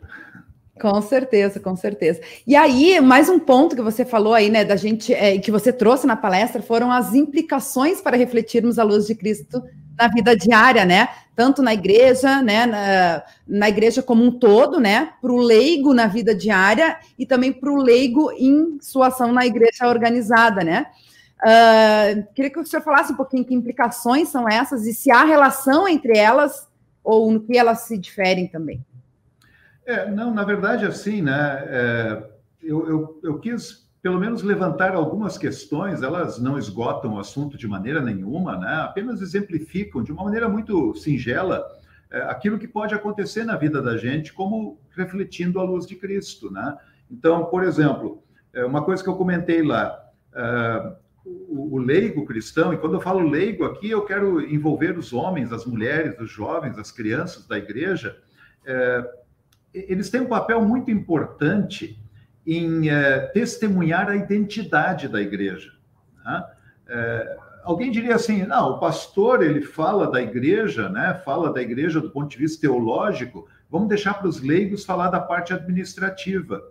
Com 0.79 1.01
certeza, 1.01 1.59
com 1.59 1.75
certeza. 1.75 2.21
E 2.47 2.55
aí, 2.55 3.01
mais 3.01 3.27
um 3.27 3.37
ponto 3.37 3.75
que 3.75 3.81
você 3.81 4.05
falou 4.05 4.33
aí, 4.33 4.49
né, 4.49 4.63
da 4.63 4.77
gente, 4.77 5.13
é, 5.13 5.37
que 5.37 5.51
você 5.51 5.73
trouxe 5.73 6.07
na 6.07 6.15
palestra, 6.15 6.61
foram 6.61 6.89
as 6.89 7.13
implicações 7.13 7.99
para 7.99 8.15
refletirmos 8.15 8.79
a 8.79 8.83
luz 8.83 9.05
de 9.05 9.13
Cristo 9.13 9.61
na 9.97 10.07
vida 10.07 10.37
diária, 10.37 10.85
né? 10.85 11.09
Tanto 11.35 11.61
na 11.61 11.73
igreja, 11.73 12.41
né, 12.41 12.65
na, 12.65 13.23
na 13.45 13.67
igreja 13.67 14.01
como 14.01 14.23
um 14.23 14.31
todo, 14.31 14.79
né, 14.79 15.11
para 15.21 15.31
o 15.31 15.37
leigo 15.37 15.93
na 15.93 16.07
vida 16.07 16.33
diária 16.33 16.97
e 17.17 17.25
também 17.25 17.51
para 17.51 17.71
o 17.71 17.75
leigo 17.75 18.31
em 18.31 18.77
sua 18.79 19.07
ação 19.07 19.33
na 19.33 19.45
igreja 19.45 19.87
organizada, 19.87 20.63
né? 20.63 20.85
Uh, 21.41 22.23
queria 22.33 22.51
que 22.51 22.59
o 22.59 22.65
senhor 22.65 22.83
falasse 22.83 23.13
um 23.13 23.15
pouquinho 23.15 23.45
que 23.45 23.53
implicações 23.53 24.27
são 24.27 24.47
essas 24.47 24.85
e 24.85 24.93
se 24.93 25.09
há 25.09 25.23
relação 25.23 25.87
entre 25.87 26.17
elas 26.17 26.68
ou 27.03 27.31
no 27.31 27.41
que 27.41 27.57
elas 27.57 27.81
se 27.81 27.97
diferem 27.97 28.47
também? 28.47 28.85
É, 29.85 30.09
não, 30.09 30.33
na 30.33 30.43
verdade, 30.43 30.85
assim, 30.85 31.21
né? 31.21 31.63
É, 31.67 32.23
eu, 32.61 32.87
eu, 32.87 33.19
eu 33.23 33.39
quis 33.39 33.89
pelo 34.01 34.19
menos 34.19 34.41
levantar 34.43 34.95
algumas 34.95 35.37
questões, 35.37 36.01
elas 36.01 36.39
não 36.39 36.57
esgotam 36.57 37.15
o 37.15 37.19
assunto 37.19 37.57
de 37.57 37.67
maneira 37.67 38.01
nenhuma, 38.01 38.57
né? 38.57 38.75
apenas 38.75 39.21
exemplificam 39.21 40.01
de 40.01 40.11
uma 40.11 40.23
maneira 40.23 40.47
muito 40.47 40.95
singela 40.95 41.65
é, 42.09 42.21
aquilo 42.21 42.57
que 42.57 42.67
pode 42.67 42.95
acontecer 42.95 43.43
na 43.43 43.55
vida 43.55 43.81
da 43.81 43.97
gente, 43.97 44.33
como 44.33 44.79
refletindo 44.95 45.59
a 45.59 45.63
luz 45.63 45.85
de 45.85 45.95
Cristo. 45.95 46.51
Né? 46.51 46.77
Então, 47.11 47.45
por 47.45 47.63
exemplo, 47.63 48.23
é, 48.53 48.63
uma 48.65 48.83
coisa 48.83 49.03
que 49.03 49.09
eu 49.09 49.15
comentei 49.15 49.61
lá, 49.61 50.01
é, 50.33 50.93
o, 51.49 51.77
leigo 51.77 52.25
cristão, 52.25 52.73
e 52.73 52.77
quando 52.77 52.95
eu 52.95 53.01
falo 53.01 53.27
leigo 53.27 53.65
aqui, 53.65 53.89
eu 53.89 54.03
quero 54.03 54.41
envolver 54.41 54.97
os 54.97 55.13
homens, 55.13 55.51
as 55.51 55.65
mulheres, 55.65 56.19
os 56.19 56.29
jovens, 56.29 56.77
as 56.77 56.91
crianças 56.91 57.47
da 57.47 57.57
igreja, 57.57 58.17
é, 58.65 59.03
eles 59.73 60.09
têm 60.09 60.21
um 60.21 60.27
papel 60.27 60.61
muito 60.61 60.91
importante 60.91 61.99
em 62.45 62.89
é, 62.89 63.19
testemunhar 63.27 64.09
a 64.09 64.15
identidade 64.15 65.07
da 65.07 65.21
igreja. 65.21 65.71
Né? 66.23 66.45
É, 66.87 67.37
alguém 67.63 67.91
diria 67.91 68.15
assim, 68.15 68.43
não, 68.45 68.71
o 68.71 68.79
pastor 68.79 69.43
ele 69.43 69.61
fala 69.61 70.09
da 70.09 70.21
igreja, 70.21 70.89
né? 70.89 71.13
Fala 71.23 71.53
da 71.53 71.61
igreja 71.61 72.01
do 72.01 72.09
ponto 72.09 72.29
de 72.29 72.37
vista 72.37 72.61
teológico. 72.61 73.47
Vamos 73.69 73.89
deixar 73.89 74.15
para 74.15 74.27
os 74.27 74.41
leigos 74.41 74.83
falar 74.83 75.09
da 75.09 75.19
parte 75.19 75.53
administrativa. 75.53 76.61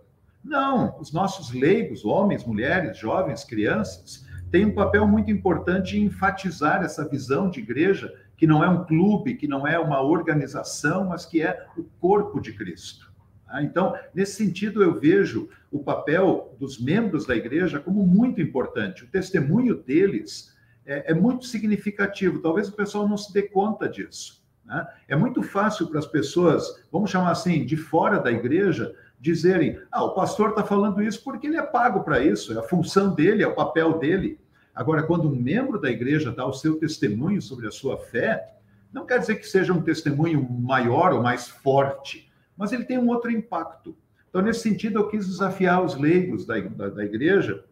Não, 0.43 0.97
os 0.99 1.13
nossos 1.13 1.53
leigos, 1.53 2.03
homens, 2.03 2.45
mulheres, 2.45 2.97
jovens, 2.97 3.43
crianças, 3.43 4.25
tem 4.51 4.65
um 4.65 4.73
papel 4.73 5.07
muito 5.07 5.29
importante 5.31 5.97
em 5.97 6.05
enfatizar 6.05 6.83
essa 6.83 7.07
visão 7.07 7.49
de 7.49 7.59
igreja 7.59 8.13
que 8.35 8.47
não 8.47 8.63
é 8.63 8.69
um 8.69 8.85
clube, 8.85 9.35
que 9.35 9.47
não 9.47 9.67
é 9.67 9.77
uma 9.77 10.01
organização, 10.01 11.05
mas 11.09 11.25
que 11.25 11.41
é 11.41 11.67
o 11.77 11.83
corpo 11.99 12.39
de 12.39 12.53
Cristo. 12.53 13.11
Tá? 13.45 13.61
Então, 13.61 13.95
nesse 14.13 14.35
sentido, 14.35 14.81
eu 14.81 14.99
vejo 14.99 15.49
o 15.71 15.83
papel 15.83 16.55
dos 16.57 16.79
membros 16.79 17.25
da 17.25 17.35
igreja 17.35 17.79
como 17.79 18.05
muito 18.05 18.41
importante. 18.41 19.03
O 19.03 19.07
testemunho 19.07 19.75
deles 19.75 20.55
é, 20.85 21.11
é 21.11 21.13
muito 21.13 21.45
significativo. 21.45 22.39
Talvez 22.39 22.69
o 22.69 22.75
pessoal 22.75 23.07
não 23.07 23.17
se 23.17 23.33
dê 23.33 23.43
conta 23.43 23.89
disso. 23.89 24.43
Né? 24.65 24.87
É 25.07 25.15
muito 25.15 25.43
fácil 25.43 25.87
para 25.87 25.99
as 25.99 26.07
pessoas, 26.07 26.83
vamos 26.91 27.11
chamar 27.11 27.31
assim, 27.31 27.65
de 27.65 27.75
fora 27.75 28.19
da 28.19 28.31
igreja, 28.31 28.95
dizerem: 29.19 29.79
ah, 29.91 30.03
o 30.03 30.13
pastor 30.13 30.49
está 30.49 30.63
falando 30.63 31.01
isso 31.01 31.23
porque 31.23 31.47
ele 31.47 31.57
é 31.57 31.61
pago 31.61 32.03
para 32.03 32.23
isso, 32.23 32.53
é 32.53 32.59
a 32.59 32.63
função 32.63 33.13
dele, 33.13 33.43
é 33.43 33.47
o 33.47 33.55
papel 33.55 33.99
dele. 33.99 34.39
Agora, 34.73 35.03
quando 35.03 35.27
um 35.27 35.35
membro 35.35 35.79
da 35.79 35.89
igreja 35.89 36.31
dá 36.31 36.45
o 36.45 36.53
seu 36.53 36.79
testemunho 36.79 37.41
sobre 37.41 37.67
a 37.67 37.71
sua 37.71 37.97
fé, 37.97 38.55
não 38.93 39.05
quer 39.05 39.19
dizer 39.19 39.35
que 39.35 39.47
seja 39.47 39.73
um 39.73 39.81
testemunho 39.81 40.41
maior 40.49 41.13
ou 41.13 41.21
mais 41.21 41.47
forte, 41.47 42.31
mas 42.55 42.71
ele 42.71 42.85
tem 42.85 42.97
um 42.97 43.09
outro 43.09 43.29
impacto. 43.29 43.95
Então, 44.29 44.41
nesse 44.41 44.61
sentido, 44.61 44.99
eu 44.99 45.07
quis 45.09 45.27
desafiar 45.27 45.83
os 45.83 45.95
leigos 45.95 46.45
da, 46.45 46.59
da, 46.59 46.89
da 46.89 47.03
igreja 47.03 47.63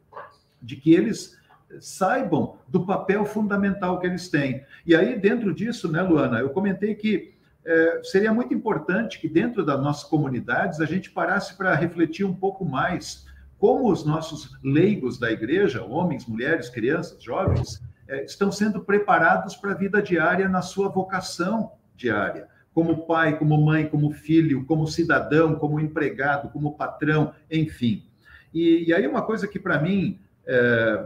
de 0.62 0.76
que 0.76 0.94
eles 0.94 1.38
saibam 1.80 2.58
do 2.68 2.86
papel 2.86 3.26
fundamental 3.26 4.00
que 4.00 4.08
eles 4.08 4.30
têm. 4.30 4.64
E 4.86 4.96
aí, 4.96 5.20
dentro 5.20 5.54
disso, 5.54 5.92
né, 5.92 6.02
Luana, 6.02 6.40
eu 6.40 6.50
comentei 6.50 6.96
que 6.96 7.37
é, 7.68 8.02
seria 8.02 8.34
muito 8.34 8.54
importante 8.54 9.20
que 9.20 9.28
dentro 9.28 9.66
das 9.66 9.80
nossas 9.82 10.06
comunidades 10.06 10.80
a 10.80 10.86
gente 10.86 11.12
parasse 11.12 11.58
para 11.58 11.76
refletir 11.76 12.26
um 12.26 12.34
pouco 12.34 12.64
mais 12.64 13.26
como 13.60 13.92
os 13.92 14.06
nossos 14.06 14.58
leigos 14.64 15.20
da 15.20 15.30
igreja, 15.30 15.84
homens, 15.84 16.26
mulheres, 16.26 16.70
crianças, 16.70 17.22
jovens, 17.22 17.84
é, 18.08 18.24
estão 18.24 18.52
sendo 18.54 18.86
preparados 18.86 19.56
para 19.58 19.72
a 19.72 19.76
vida 19.76 20.02
diária 20.02 20.48
na 20.48 20.62
sua 20.62 20.88
vocação 20.88 21.74
diária, 21.94 22.48
como 22.74 23.06
pai, 23.06 23.38
como 23.38 23.58
mãe, 23.58 23.86
como 23.86 24.12
filho, 24.12 24.64
como 24.66 24.88
cidadão, 24.88 25.56
como 25.56 25.80
empregado, 25.80 26.50
como 26.50 26.78
patrão, 26.78 27.34
enfim. 27.52 28.06
E, 28.54 28.86
e 28.88 28.94
aí 28.94 29.06
uma 29.06 29.24
coisa 29.24 29.46
que 29.46 29.60
para 29.60 29.82
mim, 29.82 30.22
é, 30.46 31.06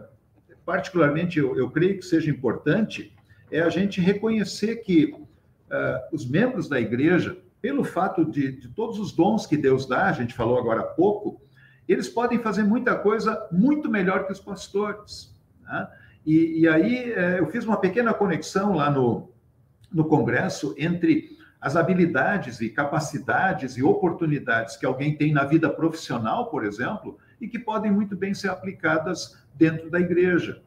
particularmente, 0.63 1.39
eu, 1.39 1.57
eu 1.57 1.71
creio 1.71 1.97
que 1.97 2.05
seja 2.05 2.29
importante, 2.29 3.15
é 3.49 3.61
a 3.61 3.69
gente 3.69 3.99
reconhecer 3.99 4.75
que 4.77 5.15
uh, 5.71 6.15
os 6.15 6.29
membros 6.29 6.67
da 6.67 6.79
igreja, 6.79 7.37
pelo 7.61 7.83
fato 7.83 8.25
de, 8.25 8.51
de, 8.51 8.67
todos 8.69 8.99
os 8.99 9.11
dons 9.11 9.45
que 9.45 9.55
Deus 9.55 9.87
dá, 9.87 10.07
a 10.07 10.11
gente 10.11 10.33
falou 10.33 10.59
agora 10.59 10.81
há 10.81 10.85
pouco, 10.85 11.41
eles 11.87 12.09
podem 12.09 12.39
fazer 12.39 12.63
muita 12.63 12.95
coisa 12.95 13.47
muito 13.51 13.89
melhor 13.89 14.25
que 14.25 14.31
os 14.31 14.39
pastores. 14.39 15.35
Né? 15.63 15.87
E, 16.25 16.61
e, 16.61 16.67
aí 16.67 17.11
uh, 17.11 17.37
eu 17.37 17.47
fiz 17.47 17.65
uma 17.65 17.77
pequena 17.77 18.13
conexão 18.13 18.73
lá 18.73 18.91
no, 18.91 19.31
no 19.91 20.05
Congresso 20.05 20.75
entre 20.77 21.37
as 21.59 21.75
habilidades 21.75 22.59
e 22.59 22.69
capacidades 22.69 23.77
e 23.77 23.83
oportunidades 23.83 24.75
que 24.75 24.85
alguém 24.85 25.15
tem 25.15 25.31
na 25.31 25.43
vida 25.43 25.69
profissional, 25.69 26.49
por 26.49 26.65
exemplo, 26.65 27.19
e 27.39 27.47
que 27.47 27.59
podem 27.59 27.91
muito 27.91 28.15
bem 28.15 28.33
ser 28.33 28.49
aplicadas 28.49 29.37
dentro 29.53 29.89
da 29.89 29.99
igreja. 29.99 30.63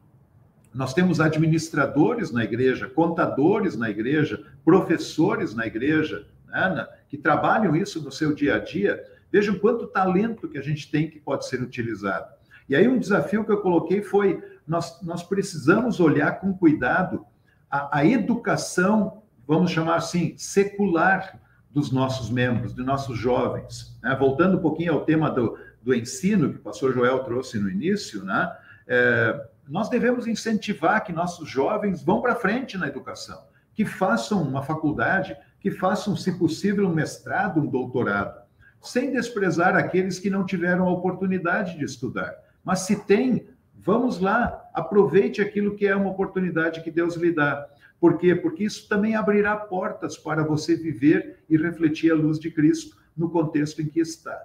Nós 0.74 0.92
temos 0.92 1.20
administradores 1.20 2.32
na 2.32 2.42
igreja, 2.42 2.88
contadores 2.88 3.76
na 3.76 3.88
igreja, 3.88 4.44
professores 4.64 5.54
na 5.54 5.66
igreja, 5.66 6.26
né, 6.48 6.88
que 7.08 7.16
trabalham 7.16 7.76
isso 7.76 8.02
no 8.02 8.10
seu 8.10 8.34
dia 8.34 8.56
a 8.56 8.58
dia. 8.58 9.02
Vejam 9.30 9.58
quanto 9.58 9.86
talento 9.86 10.48
que 10.48 10.58
a 10.58 10.62
gente 10.62 10.90
tem 10.90 11.08
que 11.08 11.20
pode 11.20 11.46
ser 11.46 11.62
utilizado. 11.62 12.26
E 12.68 12.74
aí 12.74 12.88
um 12.88 12.98
desafio 12.98 13.44
que 13.44 13.52
eu 13.52 13.60
coloquei 13.60 14.02
foi, 14.02 14.42
nós, 14.66 15.00
nós 15.02 15.22
precisamos 15.22 16.00
olhar 16.00 16.40
com 16.40 16.52
cuidado 16.52 17.24
a, 17.70 17.98
a 17.98 18.06
educação, 18.06 19.22
vamos 19.46 19.70
chamar 19.70 19.96
assim, 19.96 20.34
secular 20.36 21.40
dos 21.70 21.92
nossos 21.92 22.30
membros, 22.30 22.72
dos 22.72 22.84
nossos 22.84 23.18
jovens. 23.18 23.96
Né? 24.02 24.16
Voltando 24.18 24.56
um 24.56 24.60
pouquinho 24.60 24.94
ao 24.94 25.04
tema 25.04 25.30
do, 25.30 25.56
do 25.82 25.94
ensino 25.94 26.50
que 26.50 26.56
o 26.56 26.62
pastor 26.62 26.92
Joel 26.92 27.20
trouxe 27.20 27.58
no 27.58 27.68
início, 27.68 28.24
né? 28.24 28.56
É, 28.86 29.48
nós 29.68 29.88
devemos 29.88 30.26
incentivar 30.26 31.04
que 31.04 31.12
nossos 31.12 31.48
jovens 31.48 32.02
vão 32.02 32.20
para 32.20 32.34
frente 32.34 32.76
na 32.76 32.88
educação, 32.88 33.42
que 33.74 33.84
façam 33.84 34.42
uma 34.42 34.62
faculdade, 34.62 35.36
que 35.60 35.70
façam, 35.70 36.16
se 36.16 36.38
possível, 36.38 36.86
um 36.86 36.94
mestrado, 36.94 37.60
um 37.60 37.66
doutorado, 37.66 38.42
sem 38.82 39.10
desprezar 39.10 39.74
aqueles 39.74 40.18
que 40.18 40.28
não 40.28 40.44
tiveram 40.44 40.86
a 40.86 40.92
oportunidade 40.92 41.78
de 41.78 41.84
estudar. 41.84 42.34
Mas 42.62 42.80
se 42.80 42.96
tem, 43.04 43.48
vamos 43.74 44.20
lá, 44.20 44.62
aproveite 44.74 45.40
aquilo 45.40 45.74
que 45.74 45.86
é 45.86 45.96
uma 45.96 46.10
oportunidade 46.10 46.82
que 46.82 46.90
Deus 46.90 47.16
lhe 47.16 47.32
dá. 47.32 47.66
Por 47.98 48.18
quê? 48.18 48.34
Porque 48.34 48.64
isso 48.64 48.86
também 48.88 49.16
abrirá 49.16 49.56
portas 49.56 50.18
para 50.18 50.44
você 50.44 50.76
viver 50.76 51.38
e 51.48 51.56
refletir 51.56 52.12
a 52.12 52.14
luz 52.14 52.38
de 52.38 52.50
Cristo 52.50 52.96
no 53.16 53.30
contexto 53.30 53.80
em 53.80 53.86
que 53.86 54.00
está. 54.00 54.38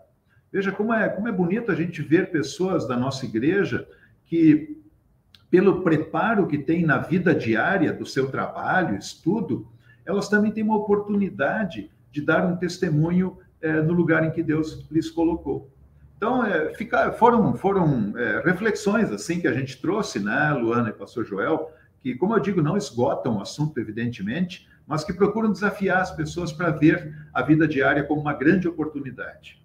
Veja 0.51 0.72
como 0.72 0.93
é, 0.93 1.09
como 1.09 1.28
é 1.28 1.32
bonito 1.32 1.72
a 1.72 1.76
gente 1.76 2.01
ver 2.01 2.32
pessoas 2.32 2.88
da 2.88 2.95
nossa 2.95 3.26
igreja 3.26 3.88
que 4.26 4.82
pelo 5.50 5.82
preparo 5.82 6.47
que 6.47 6.58
tem 6.58 6.86
na 6.86 6.97
vida 6.97 7.34
diária 7.34 7.91
do 7.91 8.06
seu 8.06 8.30
trabalho, 8.30 8.97
estudo, 8.97 9.68
elas 10.06 10.30
também 10.30 10.52
têm 10.52 10.64
uma 10.64 10.78
oportunidade 10.78 11.89
de 12.12 12.22
dar 12.22 12.45
um 12.45 12.56
testemunho 12.56 13.38
é, 13.62 13.82
no 13.82 13.93
lugar 13.93 14.24
em 14.24 14.32
que 14.32 14.43
Deus 14.43 14.88
lhes 14.91 15.10
colocou. 15.10 15.70
Então, 16.18 16.45
é, 16.45 16.74
foram, 17.18 17.56
foram 17.56 18.14
é, 18.18 18.41
reflexões 18.43 19.12
assim 19.12 19.39
que 19.39 19.47
a 19.47 19.54
gente 19.54 19.82
trouxe, 19.82 20.20
né, 20.20 20.52
Luana 20.52 20.89
e 20.89 20.93
Pastor 20.93 21.26
Joel, 21.26 21.72
que, 22.02 22.16
como 22.16 22.36
eu 22.36 22.39
digo, 22.39 22.62
não 22.62 22.78
esgotam 22.78 23.38
o 23.38 23.41
assunto, 23.41 23.80
evidentemente, 23.80 24.68
mas 24.86 25.04
que 25.04 25.14
procuram 25.14 25.52
desafiar 25.52 26.02
as 26.02 26.12
pessoas 26.12 26.52
para 26.52 26.72
ver 26.72 27.16
a 27.34 27.41
vida 27.41 27.68
diária 27.68 28.04
como 28.04 28.22
uma 28.22 28.34
grande 28.34 28.68
oportunidade. 28.68 29.62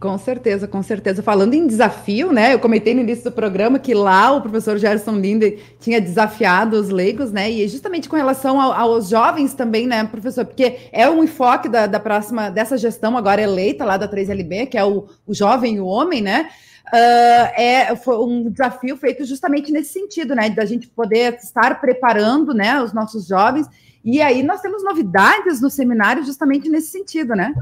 Com 0.00 0.16
certeza, 0.16 0.68
com 0.68 0.80
certeza. 0.80 1.24
Falando 1.24 1.54
em 1.54 1.66
desafio, 1.66 2.32
né? 2.32 2.54
Eu 2.54 2.60
comentei 2.60 2.94
no 2.94 3.00
início 3.00 3.24
do 3.24 3.32
programa 3.32 3.80
que 3.80 3.92
lá 3.94 4.30
o 4.30 4.40
professor 4.40 4.78
Gerson 4.78 5.16
Linde 5.16 5.58
tinha 5.80 6.00
desafiado 6.00 6.76
os 6.76 6.88
leigos, 6.88 7.32
né? 7.32 7.50
E 7.50 7.66
justamente 7.66 8.08
com 8.08 8.14
relação 8.14 8.60
ao, 8.60 8.72
aos 8.72 9.08
jovens 9.08 9.54
também, 9.54 9.88
né, 9.88 10.04
professor? 10.04 10.44
Porque 10.44 10.88
é 10.92 11.10
um 11.10 11.24
enfoque 11.24 11.68
da, 11.68 11.88
da 11.88 11.98
próxima, 11.98 12.48
dessa 12.48 12.78
gestão 12.78 13.16
agora 13.16 13.42
eleita 13.42 13.84
lá 13.84 13.96
da 13.96 14.08
3LB, 14.08 14.68
que 14.68 14.78
é 14.78 14.84
o, 14.84 15.08
o 15.26 15.34
jovem 15.34 15.76
e 15.76 15.80
o 15.80 15.86
homem, 15.86 16.22
né? 16.22 16.48
Uh, 16.86 17.60
é 17.60 17.96
foi 17.96 18.18
um 18.18 18.48
desafio 18.48 18.96
feito 18.96 19.24
justamente 19.24 19.72
nesse 19.72 19.92
sentido, 19.92 20.32
né? 20.32 20.48
Da 20.48 20.64
gente 20.64 20.86
poder 20.86 21.34
estar 21.34 21.80
preparando, 21.80 22.54
né, 22.54 22.80
os 22.80 22.92
nossos 22.92 23.26
jovens. 23.26 23.66
E 24.04 24.22
aí 24.22 24.44
nós 24.44 24.60
temos 24.60 24.84
novidades 24.84 25.60
no 25.60 25.68
seminário 25.68 26.24
justamente 26.24 26.68
nesse 26.68 26.88
sentido, 26.88 27.34
né? 27.34 27.52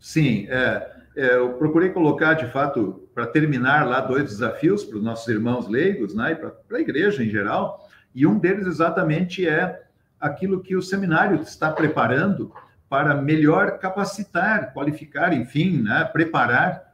Sim, 0.00 0.46
é, 0.48 0.90
é, 1.16 1.36
eu 1.36 1.54
procurei 1.54 1.90
colocar, 1.90 2.34
de 2.34 2.46
fato, 2.46 3.08
para 3.14 3.26
terminar 3.26 3.86
lá, 3.86 4.00
dois 4.00 4.24
desafios 4.24 4.84
para 4.84 4.98
os 4.98 5.02
nossos 5.02 5.26
irmãos 5.28 5.68
leigos, 5.68 6.14
né, 6.14 6.32
e 6.32 6.36
para 6.36 6.78
a 6.78 6.80
igreja 6.80 7.24
em 7.24 7.28
geral, 7.28 7.88
e 8.14 8.26
um 8.26 8.38
deles 8.38 8.66
exatamente 8.66 9.46
é 9.46 9.82
aquilo 10.20 10.60
que 10.60 10.76
o 10.76 10.82
seminário 10.82 11.42
está 11.42 11.70
preparando 11.72 12.52
para 12.88 13.14
melhor 13.14 13.78
capacitar, 13.78 14.72
qualificar, 14.72 15.32
enfim, 15.32 15.82
né, 15.82 16.04
preparar 16.04 16.88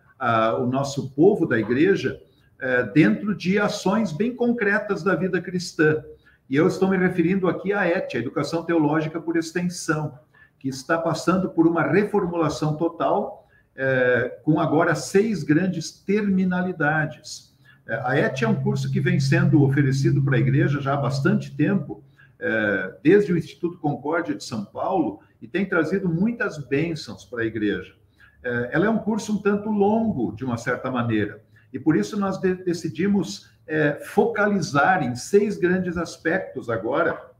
o 0.58 0.66
nosso 0.66 1.10
povo 1.10 1.46
da 1.46 1.58
igreja 1.58 2.18
uh, 2.54 2.90
dentro 2.94 3.34
de 3.34 3.58
ações 3.58 4.10
bem 4.10 4.34
concretas 4.34 5.02
da 5.02 5.14
vida 5.14 5.40
cristã. 5.40 6.02
E 6.48 6.56
eu 6.56 6.66
estou 6.66 6.88
me 6.88 6.96
referindo 6.96 7.46
aqui 7.46 7.74
à 7.74 7.86
ET, 7.86 8.14
a 8.14 8.18
Educação 8.18 8.64
Teológica 8.64 9.20
por 9.20 9.36
Extensão 9.36 10.18
que 10.64 10.70
está 10.70 10.96
passando 10.96 11.50
por 11.50 11.66
uma 11.66 11.82
reformulação 11.82 12.74
total, 12.74 13.46
é, 13.76 14.40
com 14.42 14.58
agora 14.58 14.94
seis 14.94 15.42
grandes 15.42 15.90
terminalidades. 15.90 17.54
É, 17.86 18.00
a 18.02 18.16
ET 18.16 18.40
é 18.40 18.48
um 18.48 18.54
curso 18.54 18.90
que 18.90 18.98
vem 18.98 19.20
sendo 19.20 19.62
oferecido 19.62 20.22
para 20.22 20.36
a 20.36 20.40
igreja 20.40 20.80
já 20.80 20.94
há 20.94 20.96
bastante 20.96 21.54
tempo, 21.54 22.02
é, 22.40 22.94
desde 23.02 23.30
o 23.30 23.36
Instituto 23.36 23.76
Concórdia 23.76 24.34
de 24.34 24.42
São 24.42 24.64
Paulo, 24.64 25.20
e 25.38 25.46
tem 25.46 25.68
trazido 25.68 26.08
muitas 26.08 26.56
bênçãos 26.56 27.26
para 27.26 27.42
a 27.42 27.44
igreja. 27.44 27.94
É, 28.42 28.70
ela 28.72 28.86
é 28.86 28.88
um 28.88 28.98
curso 28.98 29.34
um 29.34 29.42
tanto 29.42 29.68
longo, 29.68 30.34
de 30.34 30.46
uma 30.46 30.56
certa 30.56 30.90
maneira, 30.90 31.42
e 31.74 31.78
por 31.78 31.94
isso 31.94 32.18
nós 32.18 32.38
de 32.38 32.54
decidimos 32.54 33.50
é, 33.66 34.00
focalizar 34.02 35.02
em 35.02 35.14
seis 35.14 35.58
grandes 35.58 35.98
aspectos 35.98 36.70
agora, 36.70 37.33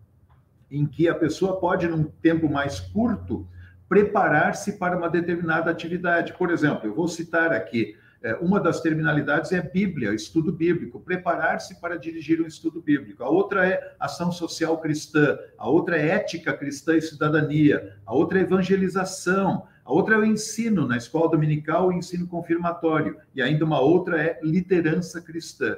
em 0.71 0.87
que 0.87 1.09
a 1.09 1.15
pessoa 1.15 1.59
pode, 1.59 1.87
num 1.87 2.05
tempo 2.05 2.49
mais 2.49 2.81
curto, 2.81 3.47
preparar-se 3.89 4.79
para 4.79 4.97
uma 4.97 5.09
determinada 5.09 5.71
atividade. 5.71 6.33
Por 6.35 6.51
exemplo, 6.51 6.87
eu 6.87 6.95
vou 6.95 7.07
citar 7.07 7.53
aqui, 7.53 7.97
é, 8.23 8.35
uma 8.37 8.59
das 8.59 8.81
terminalidades 8.81 9.53
é 9.53 9.61
Bíblia, 9.61 10.15
estudo 10.15 10.51
bíblico, 10.51 10.99
preparar-se 10.99 11.79
para 11.79 11.99
dirigir 11.99 12.41
um 12.41 12.47
estudo 12.47 12.81
bíblico. 12.81 13.23
A 13.23 13.29
outra 13.29 13.69
é 13.69 13.95
ação 14.01 14.33
social 14.33 14.79
cristã, 14.79 15.39
a 15.59 15.69
outra 15.69 15.99
é 15.99 16.09
ética 16.09 16.55
cristã 16.55 16.97
e 16.97 17.03
cidadania, 17.03 17.99
a 18.07 18.15
outra 18.15 18.39
é 18.39 18.43
evangelização, 18.43 19.67
a 19.85 19.93
outra 19.93 20.15
é 20.15 20.19
o 20.19 20.25
ensino 20.25 20.89
na 20.89 20.97
escola 20.97 21.31
dominical 21.31 21.93
e 21.93 21.97
ensino 21.97 22.27
confirmatório, 22.27 23.19
e 23.35 23.43
ainda 23.43 23.67
uma 23.67 23.81
outra 23.81 24.19
é 24.23 24.41
liderança 24.43 25.21
cristã. 25.21 25.77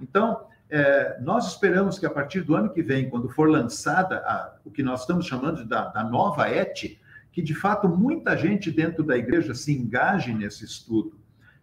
Então, 0.00 0.46
é, 0.70 1.18
nós 1.20 1.48
esperamos 1.48 1.98
que 1.98 2.06
a 2.06 2.10
partir 2.10 2.42
do 2.42 2.54
ano 2.54 2.70
que 2.70 2.82
vem, 2.82 3.08
quando 3.08 3.28
for 3.28 3.48
lançada 3.48 4.18
a, 4.18 4.56
o 4.64 4.70
que 4.70 4.82
nós 4.82 5.00
estamos 5.00 5.26
chamando 5.26 5.64
da, 5.64 5.88
da 5.88 6.04
nova 6.04 6.48
ET, 6.48 6.98
que 7.32 7.42
de 7.42 7.54
fato 7.54 7.88
muita 7.88 8.36
gente 8.36 8.70
dentro 8.70 9.02
da 9.02 9.16
igreja 9.16 9.54
se 9.54 9.72
engaje 9.72 10.34
nesse 10.34 10.64
estudo, 10.64 11.18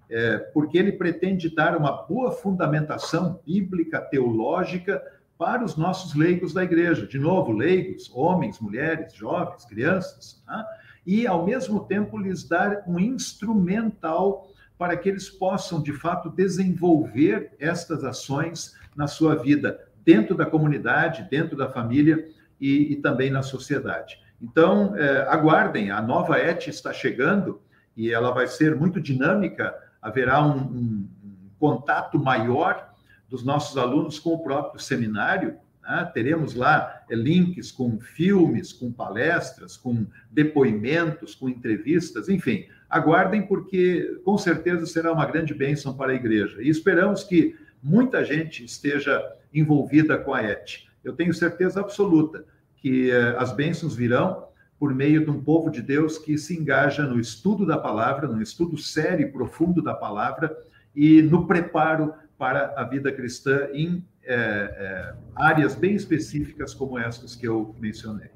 é, 0.09 0.37
porque 0.37 0.77
ele 0.77 0.91
pretende 0.91 1.53
dar 1.53 1.75
uma 1.77 1.91
boa 1.91 2.31
fundamentação 2.31 3.39
bíblica, 3.45 3.99
teológica, 4.01 5.01
para 5.37 5.63
os 5.63 5.75
nossos 5.75 6.15
leigos 6.15 6.53
da 6.53 6.63
igreja. 6.63 7.05
De 7.05 7.19
novo, 7.19 7.51
leigos, 7.51 8.09
homens, 8.13 8.59
mulheres, 8.59 9.13
jovens, 9.13 9.65
crianças, 9.65 10.41
tá? 10.45 10.65
e 11.05 11.27
ao 11.27 11.45
mesmo 11.45 11.81
tempo 11.81 12.17
lhes 12.17 12.47
dar 12.47 12.83
um 12.87 12.99
instrumental 12.99 14.49
para 14.77 14.97
que 14.97 15.07
eles 15.07 15.29
possam, 15.29 15.81
de 15.81 15.93
fato, 15.93 16.29
desenvolver 16.29 17.53
estas 17.59 18.03
ações 18.03 18.75
na 18.95 19.07
sua 19.07 19.35
vida, 19.35 19.79
dentro 20.03 20.35
da 20.35 20.45
comunidade, 20.45 21.27
dentro 21.29 21.57
da 21.57 21.69
família 21.69 22.27
e, 22.59 22.93
e 22.93 22.95
também 22.97 23.29
na 23.29 23.41
sociedade. 23.41 24.19
Então, 24.41 24.95
é, 24.95 25.27
aguardem, 25.29 25.91
a 25.91 26.01
nova 26.01 26.37
ET 26.37 26.67
está 26.67 26.93
chegando 26.93 27.61
e 27.95 28.11
ela 28.11 28.31
vai 28.31 28.47
ser 28.47 28.75
muito 28.75 28.99
dinâmica, 29.01 29.73
haverá 30.01 30.45
um, 30.45 30.59
um, 30.59 31.09
contato 31.57 32.19
maior 32.19 32.93
dos 33.29 33.43
nossos 33.43 33.77
alunos 33.77 34.19
com 34.19 34.33
o 34.33 34.43
próprio 34.43 34.79
seminário. 34.79 35.55
Né? 35.81 36.11
Teremos 36.13 36.53
lá 36.53 37.01
é, 37.09 37.15
links 37.15 37.71
com 37.71 37.99
filmes, 37.99 38.73
com 38.73 38.91
palestras, 38.91 39.77
com 39.77 40.05
depoimentos, 40.29 41.33
com 41.33 41.49
entrevistas, 41.49 42.29
enfim. 42.29 42.65
Aguardem, 42.89 43.41
porque 43.47 44.19
com 44.23 44.37
certeza 44.37 44.85
será 44.85 45.11
uma 45.11 45.25
grande 45.25 45.53
bênção 45.53 45.95
para 45.95 46.11
a 46.11 46.15
igreja. 46.15 46.61
E 46.61 46.69
esperamos 46.69 47.23
que 47.23 47.55
muita 47.85 48.25
gente 48.25 48.65
esteja 48.65 49.23
envolvida 49.53 50.17
com 50.17 50.33
a 50.33 50.41
ET. 50.41 50.87
Eu 51.03 51.13
tenho 51.13 51.31
certeza 51.35 51.79
absoluta 51.79 52.43
que 52.77 53.11
eh, 53.11 53.35
as 53.37 53.51
bênçãos 53.51 53.95
virão 53.95 54.47
por 54.79 54.91
meio 54.93 55.23
de 55.23 55.29
um 55.29 55.39
povo 55.39 55.69
de 55.69 55.83
Deus 55.83 56.17
que 56.17 56.35
se 56.35 56.57
engaja 56.57 57.05
no 57.05 57.19
estudo 57.19 57.63
da 57.63 57.77
palavra, 57.77 58.27
no 58.27 58.41
estudo 58.41 58.75
sério 58.75 59.27
e 59.27 59.31
profundo 59.31 59.83
da 59.83 59.93
palavra 59.93 60.57
e 60.95 61.21
no 61.21 61.45
preparo 61.45 62.11
para 62.39 62.73
a 62.75 62.83
vida 62.83 63.11
cristã 63.11 63.67
em 63.71 64.03
é, 64.23 64.33
é, 64.35 65.13
áreas 65.35 65.75
bem 65.75 65.93
específicas 65.93 66.73
como 66.73 66.97
essas 66.97 67.35
que 67.35 67.47
eu 67.47 67.75
mencionei. 67.79 68.29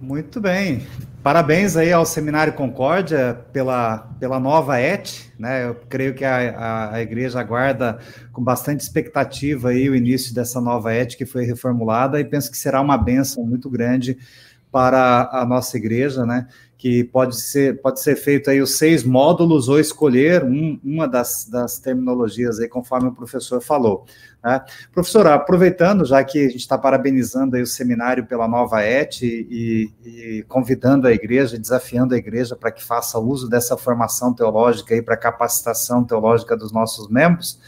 Muito 0.00 0.40
bem. 0.40 0.86
Parabéns 1.22 1.76
aí 1.76 1.90
ao 1.90 2.04
Seminário 2.04 2.52
Concórdia 2.52 3.40
pela, 3.52 3.98
pela 4.20 4.38
nova 4.38 4.78
ET, 4.78 5.10
né? 5.38 5.66
Eu 5.66 5.74
creio 5.88 6.14
que 6.14 6.24
a, 6.24 6.36
a, 6.50 6.94
a, 6.96 7.00
igreja 7.00 7.40
aguarda 7.40 7.98
com 8.30 8.44
bastante 8.44 8.80
expectativa 8.80 9.70
aí 9.70 9.88
o 9.88 9.94
início 9.94 10.34
dessa 10.34 10.60
nova 10.60 10.92
ET 10.92 11.16
que 11.16 11.24
foi 11.24 11.44
reformulada 11.46 12.20
e 12.20 12.24
penso 12.24 12.50
que 12.50 12.58
será 12.58 12.80
uma 12.80 12.98
benção 12.98 13.46
muito 13.46 13.70
grande 13.70 14.18
para 14.74 15.30
a 15.30 15.46
nossa 15.46 15.76
igreja, 15.76 16.26
né? 16.26 16.48
Que 16.76 17.04
pode 17.04 17.40
ser, 17.40 17.80
pode 17.80 18.00
ser 18.00 18.16
feito 18.16 18.50
aí 18.50 18.60
os 18.60 18.76
seis 18.76 19.04
módulos 19.04 19.68
ou 19.68 19.78
escolher 19.78 20.42
um, 20.42 20.80
uma 20.82 21.06
das, 21.06 21.48
das 21.48 21.78
terminologias 21.78 22.58
aí, 22.58 22.66
conforme 22.66 23.06
o 23.06 23.12
professor 23.12 23.62
falou. 23.62 24.04
Né? 24.42 24.60
Professor, 24.92 25.28
aproveitando, 25.28 26.04
já 26.04 26.24
que 26.24 26.40
a 26.40 26.48
gente 26.48 26.56
está 26.56 26.76
parabenizando 26.76 27.54
aí 27.54 27.62
o 27.62 27.66
seminário 27.68 28.26
pela 28.26 28.48
nova 28.48 28.82
ET 28.82 29.22
e, 29.22 29.92
e, 30.04 30.44
convidando 30.48 31.06
a 31.06 31.12
igreja, 31.12 31.56
desafiando 31.56 32.12
a 32.12 32.18
igreja 32.18 32.56
para 32.56 32.72
que 32.72 32.82
faça 32.82 33.16
uso 33.16 33.48
dessa 33.48 33.76
formação 33.76 34.34
teológica 34.34 34.92
aí 34.92 35.00
para 35.00 35.16
capacitação 35.16 36.02
teológica 36.02 36.56
dos 36.56 36.72
nossos 36.72 37.08
membros, 37.08 37.60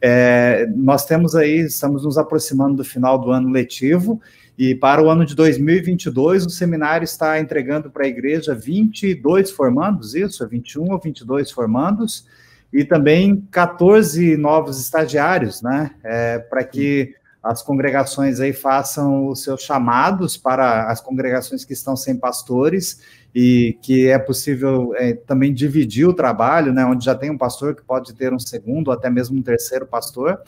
é, 0.00 0.64
nós 0.76 1.04
temos 1.04 1.34
aí, 1.34 1.58
estamos 1.62 2.04
nos 2.04 2.16
aproximando 2.16 2.76
do 2.76 2.84
final 2.84 3.18
do 3.18 3.32
ano 3.32 3.48
letivo 3.50 4.20
e 4.58 4.74
para 4.74 5.02
o 5.02 5.08
ano 5.08 5.24
de 5.24 5.34
2022, 5.34 6.44
o 6.44 6.50
seminário 6.50 7.04
está 7.04 7.40
entregando 7.40 7.90
para 7.90 8.04
a 8.04 8.08
igreja 8.08 8.54
22 8.54 9.50
formandos, 9.50 10.14
isso? 10.14 10.46
21 10.46 10.92
ou 10.92 10.98
22 10.98 11.50
formandos, 11.50 12.26
e 12.72 12.84
também 12.84 13.46
14 13.50 14.36
novos 14.36 14.80
estagiários, 14.80 15.62
né? 15.62 15.92
É, 16.04 16.38
para 16.38 16.64
que 16.64 17.14
as 17.42 17.60
congregações 17.60 18.38
aí 18.38 18.52
façam 18.52 19.26
os 19.26 19.42
seus 19.42 19.62
chamados 19.62 20.36
para 20.36 20.88
as 20.88 21.00
congregações 21.00 21.64
que 21.64 21.72
estão 21.72 21.96
sem 21.96 22.16
pastores 22.16 23.00
e 23.34 23.76
que 23.82 24.06
é 24.06 24.18
possível 24.18 24.94
é, 24.94 25.14
também 25.14 25.52
dividir 25.52 26.06
o 26.06 26.14
trabalho, 26.14 26.72
né? 26.72 26.84
Onde 26.84 27.04
já 27.04 27.14
tem 27.14 27.30
um 27.30 27.38
pastor 27.38 27.74
que 27.74 27.82
pode 27.82 28.14
ter 28.14 28.32
um 28.32 28.38
segundo 28.38 28.92
até 28.92 29.10
mesmo 29.10 29.36
um 29.36 29.42
terceiro 29.42 29.86
pastor 29.86 30.38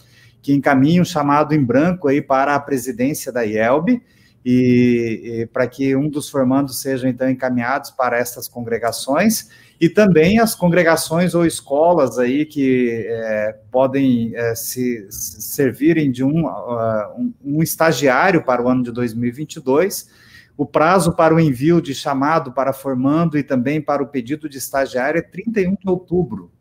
que 0.44 0.52
encaminhe 0.52 1.00
um 1.00 1.04
chamado 1.06 1.54
em 1.54 1.64
branco 1.64 2.06
aí 2.06 2.20
para 2.20 2.54
a 2.54 2.60
presidência 2.60 3.32
da 3.32 3.44
IELB 3.44 4.02
e, 4.44 5.22
e 5.24 5.46
para 5.46 5.66
que 5.66 5.96
um 5.96 6.06
dos 6.06 6.28
formandos 6.28 6.82
sejam 6.82 7.08
então 7.08 7.30
encaminhados 7.30 7.90
para 7.90 8.18
essas 8.18 8.46
congregações 8.46 9.48
e 9.80 9.88
também 9.88 10.38
as 10.38 10.54
congregações 10.54 11.34
ou 11.34 11.46
escolas 11.46 12.18
aí 12.18 12.44
que 12.44 13.06
é, 13.08 13.56
podem 13.72 14.36
é, 14.36 14.54
se, 14.54 15.06
se, 15.10 15.40
servirem 15.40 16.12
de 16.12 16.22
um, 16.22 16.44
uh, 16.44 17.18
um, 17.18 17.32
um 17.42 17.62
estagiário 17.62 18.44
para 18.44 18.62
o 18.62 18.68
ano 18.68 18.82
de 18.82 18.92
2022. 18.92 20.10
O 20.58 20.66
prazo 20.66 21.16
para 21.16 21.34
o 21.34 21.40
envio 21.40 21.80
de 21.80 21.94
chamado 21.94 22.52
para 22.52 22.74
formando 22.74 23.38
e 23.38 23.42
também 23.42 23.80
para 23.80 24.02
o 24.02 24.06
pedido 24.06 24.46
de 24.46 24.58
estagiário 24.58 25.18
é 25.18 25.22
31 25.22 25.74
de 25.74 25.88
outubro. 25.88 26.52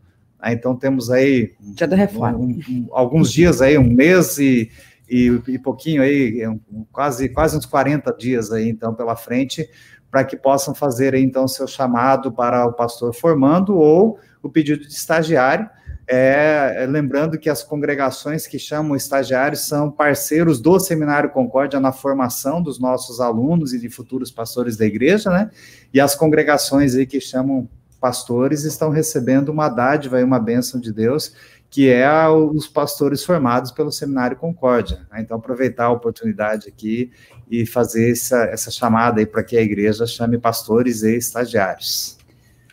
Ah, 0.43 0.51
então 0.51 0.75
temos 0.75 1.09
aí 1.09 1.53
Dia 1.57 1.87
da 1.87 1.95
reforma. 1.95 2.37
Um, 2.37 2.59
um, 2.69 2.87
alguns 2.91 3.31
dias 3.31 3.61
aí, 3.61 3.77
um 3.77 3.87
mês 3.87 4.37
e, 4.37 4.69
e, 5.09 5.41
e 5.47 5.57
pouquinho 5.57 6.01
aí, 6.01 6.43
quase, 6.91 7.29
quase 7.29 7.57
uns 7.57 7.65
40 7.65 8.11
dias 8.11 8.51
aí, 8.51 8.67
então, 8.67 8.93
pela 8.93 9.15
frente, 9.15 9.69
para 10.11 10.25
que 10.25 10.35
possam 10.35 10.75
fazer 10.75 11.13
aí, 11.13 11.23
então, 11.23 11.47
seu 11.47 11.65
chamado 11.65 12.29
para 12.29 12.65
o 12.65 12.73
pastor 12.73 13.15
formando 13.15 13.77
ou 13.77 14.19
o 14.41 14.49
pedido 14.49 14.85
de 14.85 14.91
estagiário. 14.91 15.69
É, 16.05 16.75
é, 16.79 16.85
lembrando 16.87 17.39
que 17.39 17.49
as 17.49 17.63
congregações 17.63 18.45
que 18.45 18.59
chamam 18.59 18.97
estagiários 18.97 19.65
são 19.65 19.89
parceiros 19.89 20.59
do 20.59 20.77
Seminário 20.77 21.29
Concórdia 21.29 21.79
na 21.79 21.93
formação 21.93 22.61
dos 22.61 22.77
nossos 22.81 23.21
alunos 23.21 23.71
e 23.71 23.79
de 23.79 23.89
futuros 23.89 24.29
pastores 24.29 24.75
da 24.75 24.85
igreja, 24.85 25.29
né? 25.29 25.49
E 25.93 26.01
as 26.01 26.15
congregações 26.15 26.95
aí 26.95 27.05
que 27.05 27.21
chamam 27.21 27.69
pastores 28.03 28.65
estão 28.65 28.89
recebendo 28.89 29.47
uma 29.47 29.69
dádiva 29.69 30.19
e 30.19 30.23
uma 30.25 30.37
bênção 30.37 30.77
de 30.77 30.91
Deus, 30.91 31.33
que 31.69 31.89
é 31.89 32.05
a, 32.05 32.29
os 32.29 32.67
pastores 32.67 33.23
formados 33.23 33.71
pelo 33.71 33.93
Seminário 33.93 34.35
Concórdia. 34.35 35.07
Né? 35.09 35.21
Então, 35.21 35.37
aproveitar 35.37 35.85
a 35.85 35.89
oportunidade 35.89 36.67
aqui 36.67 37.13
e 37.49 37.65
fazer 37.65 38.11
essa, 38.11 38.43
essa 38.43 38.69
chamada 38.69 39.21
aí 39.21 39.25
para 39.25 39.41
que 39.41 39.55
a 39.55 39.61
igreja 39.61 40.05
chame 40.05 40.37
pastores 40.37 41.01
e 41.01 41.15
estagiários. 41.15 42.17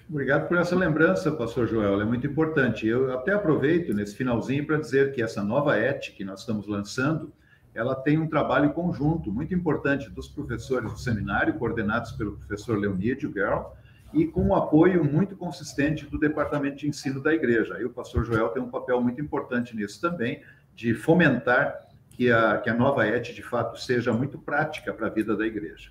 Obrigado 0.09 0.49
por 0.49 0.59
essa 0.59 0.75
lembrança, 0.75 1.31
pastor 1.31 1.69
Joel, 1.69 2.01
é 2.01 2.05
muito 2.05 2.27
importante. 2.27 2.89
Eu 2.89 3.15
até 3.15 3.33
aproveito 3.33 3.95
nesse 3.95 4.17
finalzinho 4.17 4.67
para 4.67 4.79
dizer 4.79 5.13
que 5.13 5.23
essa 5.23 5.45
nova 5.45 5.79
ET 5.79 6.11
que 6.17 6.25
nós 6.25 6.41
estamos 6.41 6.67
lançando, 6.67 7.33
ela 7.73 7.95
tem 7.95 8.19
um 8.19 8.27
trabalho 8.27 8.71
conjunto 8.71 9.31
muito 9.31 9.55
importante 9.55 10.11
dos 10.11 10.27
professores 10.27 10.91
do 10.91 10.99
seminário, 10.99 11.55
coordenados 11.55 12.11
pelo 12.11 12.33
professor 12.33 12.77
Leonídio 12.77 13.33
Gerl, 13.33 13.79
e 14.13 14.27
com 14.27 14.43
um 14.43 14.55
apoio 14.55 15.05
muito 15.05 15.37
consistente 15.37 16.07
do 16.07 16.19
Departamento 16.19 16.77
de 16.77 16.89
Ensino 16.89 17.23
da 17.23 17.33
Igreja. 17.33 17.75
Aí 17.77 17.85
o 17.85 17.91
pastor 17.91 18.25
Joel 18.25 18.49
tem 18.49 18.63
um 18.63 18.71
papel 18.71 19.01
muito 19.01 19.21
importante 19.21 19.75
nisso 19.77 20.01
também, 20.01 20.43
de 20.75 20.95
fomentar 20.95 21.89
que 22.11 22.31
a, 22.31 22.59
que 22.59 22.69
a 22.69 22.75
nova 22.75 23.07
ET, 23.07 23.33
de 23.33 23.43
fato, 23.43 23.81
seja 23.81 24.13
muito 24.13 24.39
prática 24.39 24.93
para 24.93 25.07
a 25.07 25.11
vida 25.11 25.37
da 25.37 25.47
igreja. 25.47 25.91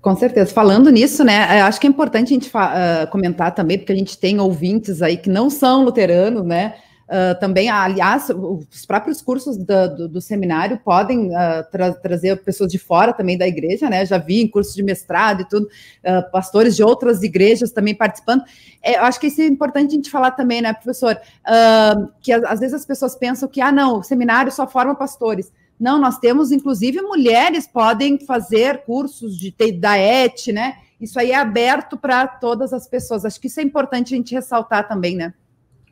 Com 0.00 0.16
certeza. 0.16 0.52
Falando 0.52 0.90
nisso, 0.90 1.24
né, 1.24 1.62
acho 1.62 1.80
que 1.80 1.86
é 1.86 1.90
importante 1.90 2.32
a 2.32 2.34
gente 2.34 2.48
uh, 2.48 3.10
comentar 3.10 3.54
também, 3.54 3.78
porque 3.78 3.92
a 3.92 3.96
gente 3.96 4.18
tem 4.18 4.40
ouvintes 4.40 5.02
aí 5.02 5.16
que 5.16 5.30
não 5.30 5.50
são 5.50 5.84
luteranos, 5.84 6.44
né, 6.44 6.74
Uh, 7.08 7.38
também, 7.38 7.68
aliás, 7.68 8.30
os 8.30 8.86
próprios 8.86 9.20
cursos 9.20 9.56
do, 9.56 9.96
do, 9.96 10.08
do 10.08 10.20
seminário 10.20 10.80
podem 10.82 11.28
uh, 11.28 11.62
tra 11.70 11.92
trazer 11.92 12.42
pessoas 12.42 12.70
de 12.70 12.78
fora 12.78 13.12
também 13.12 13.36
da 13.36 13.46
igreja, 13.46 13.90
né? 13.90 14.06
Já 14.06 14.18
vi 14.18 14.40
em 14.40 14.48
cursos 14.48 14.74
de 14.74 14.82
mestrado 14.82 15.42
e 15.42 15.48
tudo, 15.48 15.66
uh, 15.66 16.30
pastores 16.30 16.74
de 16.74 16.82
outras 16.82 17.22
igrejas 17.22 17.70
também 17.70 17.94
participando. 17.94 18.44
É, 18.82 18.98
eu 18.98 19.04
acho 19.04 19.20
que 19.20 19.26
isso 19.26 19.42
é 19.42 19.46
importante 19.46 19.92
a 19.92 19.96
gente 19.96 20.10
falar 20.10 20.30
também, 20.30 20.62
né, 20.62 20.72
professor? 20.72 21.20
que 22.20 22.32
às 22.32 22.60
vezes 22.60 22.74
as 22.74 22.86
pessoas 22.86 23.14
pensam 23.14 23.48
que, 23.48 23.60
ah, 23.60 23.70
não, 23.70 23.98
o 23.98 24.02
seminário 24.02 24.50
só 24.50 24.66
forma 24.66 24.94
pastores. 24.94 25.52
Não, 25.78 25.98
nós 25.98 26.18
temos, 26.18 26.52
inclusive, 26.52 27.00
mulheres 27.02 27.66
podem 27.66 28.18
fazer 28.24 28.84
cursos 28.84 29.36
de 29.36 29.52
da 29.72 29.98
ET, 29.98 30.46
né? 30.48 30.76
Isso 31.00 31.18
aí 31.18 31.32
é 31.32 31.36
aberto 31.36 31.96
para 31.96 32.26
todas 32.28 32.72
as 32.72 32.86
pessoas. 32.86 33.24
Acho 33.24 33.40
que 33.40 33.48
isso 33.48 33.58
é 33.58 33.62
importante 33.64 34.14
a 34.14 34.16
gente 34.16 34.32
ressaltar 34.32 34.86
também, 34.86 35.16
né? 35.16 35.34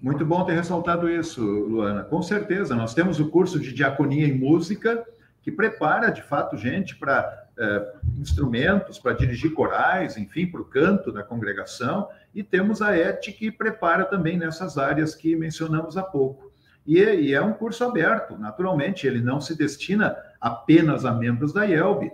Muito 0.03 0.25
bom 0.25 0.43
ter 0.45 0.55
ressaltado 0.55 1.11
isso, 1.11 1.43
Luana. 1.43 2.03
Com 2.03 2.23
certeza, 2.23 2.75
nós 2.75 2.95
temos 2.95 3.21
o 3.21 3.29
curso 3.29 3.61
de 3.61 3.71
diaconia 3.75 4.27
em 4.27 4.33
música, 4.33 5.05
que 5.43 5.53
prepara, 5.53 6.11
de 6.11 6.23
fato, 6.23 6.57
gente 6.57 6.97
para 6.97 7.47
é, 7.59 7.93
instrumentos, 8.19 8.99
para 8.99 9.13
dirigir 9.13 9.53
corais, 9.53 10.17
enfim, 10.17 10.47
para 10.47 10.63
o 10.63 10.65
canto 10.65 11.13
da 11.13 11.23
congregação, 11.23 12.09
e 12.35 12.43
temos 12.43 12.81
a 12.81 12.97
ET 12.97 13.21
que 13.21 13.51
prepara 13.53 14.07
também 14.07 14.39
nessas 14.39 14.79
áreas 14.79 15.15
que 15.15 15.37
mencionamos 15.37 15.99
há 15.99 16.03
pouco. 16.03 16.51
E, 16.87 16.99
e 16.99 17.35
é 17.35 17.43
um 17.43 17.53
curso 17.53 17.85
aberto, 17.85 18.39
naturalmente, 18.39 19.07
ele 19.07 19.21
não 19.21 19.39
se 19.39 19.55
destina 19.55 20.17
apenas 20.41 21.05
a 21.05 21.13
membros 21.13 21.53
da 21.53 21.65
IELB. 21.65 22.11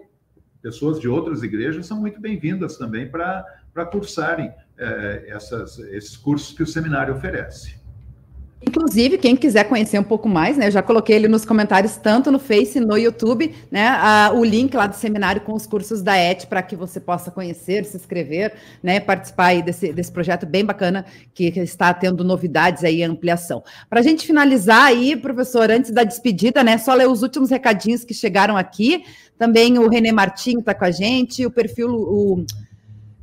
Pessoas 0.60 0.98
de 0.98 1.08
outras 1.08 1.44
igrejas 1.44 1.86
são 1.86 2.00
muito 2.00 2.20
bem-vindas 2.20 2.76
também 2.76 3.08
para 3.08 3.86
cursarem 3.92 4.52
é, 4.78 5.24
essas, 5.28 5.78
esses 5.78 6.16
cursos 6.16 6.56
que 6.56 6.62
o 6.62 6.66
seminário 6.66 7.14
oferece. 7.14 7.76
Inclusive, 8.62 9.18
quem 9.18 9.36
quiser 9.36 9.64
conhecer 9.64 9.98
um 9.98 10.02
pouco 10.02 10.28
mais, 10.28 10.56
né? 10.56 10.68
Eu 10.68 10.70
já 10.70 10.82
coloquei 10.82 11.14
ele 11.14 11.28
nos 11.28 11.44
comentários, 11.44 11.96
tanto 11.96 12.32
no 12.32 12.38
Face 12.38 12.80
no 12.80 12.96
YouTube, 12.96 13.54
né? 13.70 13.86
A, 13.86 14.32
o 14.34 14.42
link 14.42 14.74
lá 14.74 14.86
do 14.86 14.96
seminário 14.96 15.42
com 15.42 15.52
os 15.52 15.66
cursos 15.66 16.02
da 16.02 16.16
ET 16.16 16.46
para 16.46 16.62
que 16.62 16.74
você 16.74 16.98
possa 16.98 17.30
conhecer, 17.30 17.84
se 17.84 17.96
inscrever, 17.96 18.54
né? 18.82 18.98
Participar 18.98 19.48
aí 19.48 19.62
desse, 19.62 19.92
desse 19.92 20.10
projeto 20.10 20.46
bem 20.46 20.64
bacana 20.64 21.04
que, 21.34 21.44
está 21.60 21.92
tendo 21.92 22.24
novidades 22.24 22.82
aí, 22.82 23.02
ampliação. 23.02 23.62
Para 23.90 24.00
a 24.00 24.02
gente 24.02 24.26
finalizar 24.26 24.84
aí, 24.84 25.14
professor, 25.14 25.70
antes 25.70 25.90
da 25.90 26.02
despedida, 26.02 26.64
né? 26.64 26.78
Só 26.78 26.94
ler 26.94 27.08
os 27.08 27.22
últimos 27.22 27.50
recadinhos 27.50 28.04
que 28.04 28.14
chegaram 28.14 28.56
aqui. 28.56 29.04
Também 29.38 29.78
o 29.78 29.88
René 29.88 30.12
Martins 30.12 30.60
está 30.60 30.74
com 30.74 30.86
a 30.86 30.90
gente, 30.90 31.44
o 31.44 31.50
perfil. 31.50 31.90
O, 31.90 32.44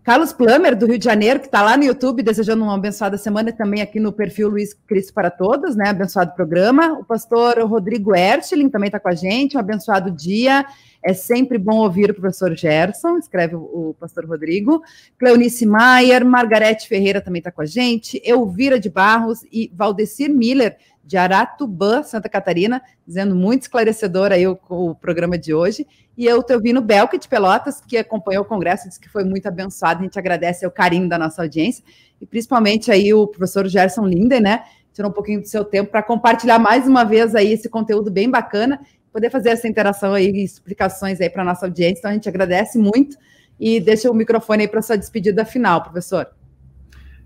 Carlos 0.04 0.34
Plummer, 0.34 0.76
do 0.76 0.86
Rio 0.86 1.00
de 1.00 1.06
Janeiro, 1.06 1.40
que 1.40 1.46
está 1.46 1.62
lá 1.62 1.78
no 1.78 1.86
YouTube, 1.86 2.22
desejando 2.22 2.62
uma 2.62 2.76
abençoada 2.76 3.18
semana, 3.18 3.52
e 3.52 3.54
também 3.54 3.82
aqui 3.82 4.02
no 4.02 4.12
perfil 4.12 4.50
Luiz 4.50 4.74
Cristo 4.74 5.14
para 5.14 5.32
Todos, 5.32 5.78
né? 5.78 5.88
Abençoado 5.88 6.36
programa. 6.36 7.00
O 7.00 7.06
pastor 7.06 7.58
Rodrigo 7.60 8.14
Ertling 8.14 8.68
também 8.68 8.88
está 8.88 9.00
com 9.00 9.08
a 9.08 9.16
gente, 9.16 9.56
um 9.56 9.62
abençoado 9.62 10.12
dia. 10.12 10.66
É 11.02 11.14
sempre 11.14 11.58
bom 11.58 11.78
ouvir 11.78 12.12
o 12.12 12.14
professor 12.14 12.54
Gerson, 12.54 13.18
escreve 13.18 13.56
o 13.56 13.96
pastor 13.98 14.26
Rodrigo. 14.26 14.84
Cleonice 15.18 15.66
Maier, 15.66 16.26
Margarete 16.26 16.88
Ferreira 16.88 17.22
também 17.22 17.40
está 17.40 17.52
com 17.52 17.62
a 17.62 17.66
gente. 17.66 18.22
Elvira 18.26 18.78
de 18.78 18.90
Barros 18.90 19.46
e 19.52 19.72
Valdecir 19.74 20.30
Miller, 20.30 20.78
de 21.04 21.18
Aratubã, 21.18 22.02
Santa 22.02 22.30
Catarina, 22.30 22.82
dizendo 23.06 23.36
muito 23.36 23.64
esclarecedor 23.64 24.32
aí 24.32 24.48
o, 24.48 24.58
o 24.70 24.96
programa 24.96 25.38
de 25.38 25.54
hoje. 25.54 25.86
E 26.18 26.26
eu 26.26 26.40
estou 26.40 26.56
ouvindo 26.56 26.82
Belk 26.82 27.18
de 27.18 27.28
Pelotas, 27.28 27.82
que 27.82 27.98
acompanhou 27.98 28.44
o 28.44 28.48
congresso, 28.48 28.88
disse 28.88 29.00
que 29.00 29.10
foi 29.10 29.24
muito 29.24 29.48
abençoado. 29.48 30.00
A 30.00 30.04
gente 30.04 30.18
agradece 30.18 30.66
o 30.66 30.72
carinho 30.72 31.10
da 31.10 31.18
nossa 31.18 31.42
audiência 31.42 31.84
e 32.22 32.26
principalmente 32.26 32.92
aí 32.92 33.14
o 33.14 33.28
professor 33.28 33.68
Gerson 33.68 34.06
Linden, 34.06 34.40
né? 34.40 34.64
Tirou 34.94 35.12
um 35.12 35.14
pouquinho 35.14 35.42
do 35.42 35.48
seu 35.48 35.66
tempo 35.66 35.92
para 35.92 36.04
compartilhar 36.04 36.60
mais 36.60 36.88
uma 36.88 37.04
vez 37.04 37.36
aí 37.36 37.52
esse 37.52 37.68
conteúdo 37.68 38.12
bem 38.12 38.30
bacana, 38.30 38.80
poder 39.12 39.30
fazer 39.30 39.50
essa 39.50 39.68
interação 39.68 40.14
aí, 40.14 40.44
explicações 40.44 41.20
aí 41.20 41.30
para 41.30 41.44
nossa 41.44 41.66
audiência. 41.66 42.00
Então 42.00 42.12
a 42.12 42.14
gente 42.14 42.30
agradece 42.30 42.78
muito 42.78 43.18
e 43.60 43.80
deixa 43.80 44.10
o 44.10 44.14
microfone 44.14 44.64
aí 44.64 44.68
para 44.68 44.82
sua 44.82 44.98
despedida 44.98 45.44
final, 45.44 45.82
professor. 45.82 46.28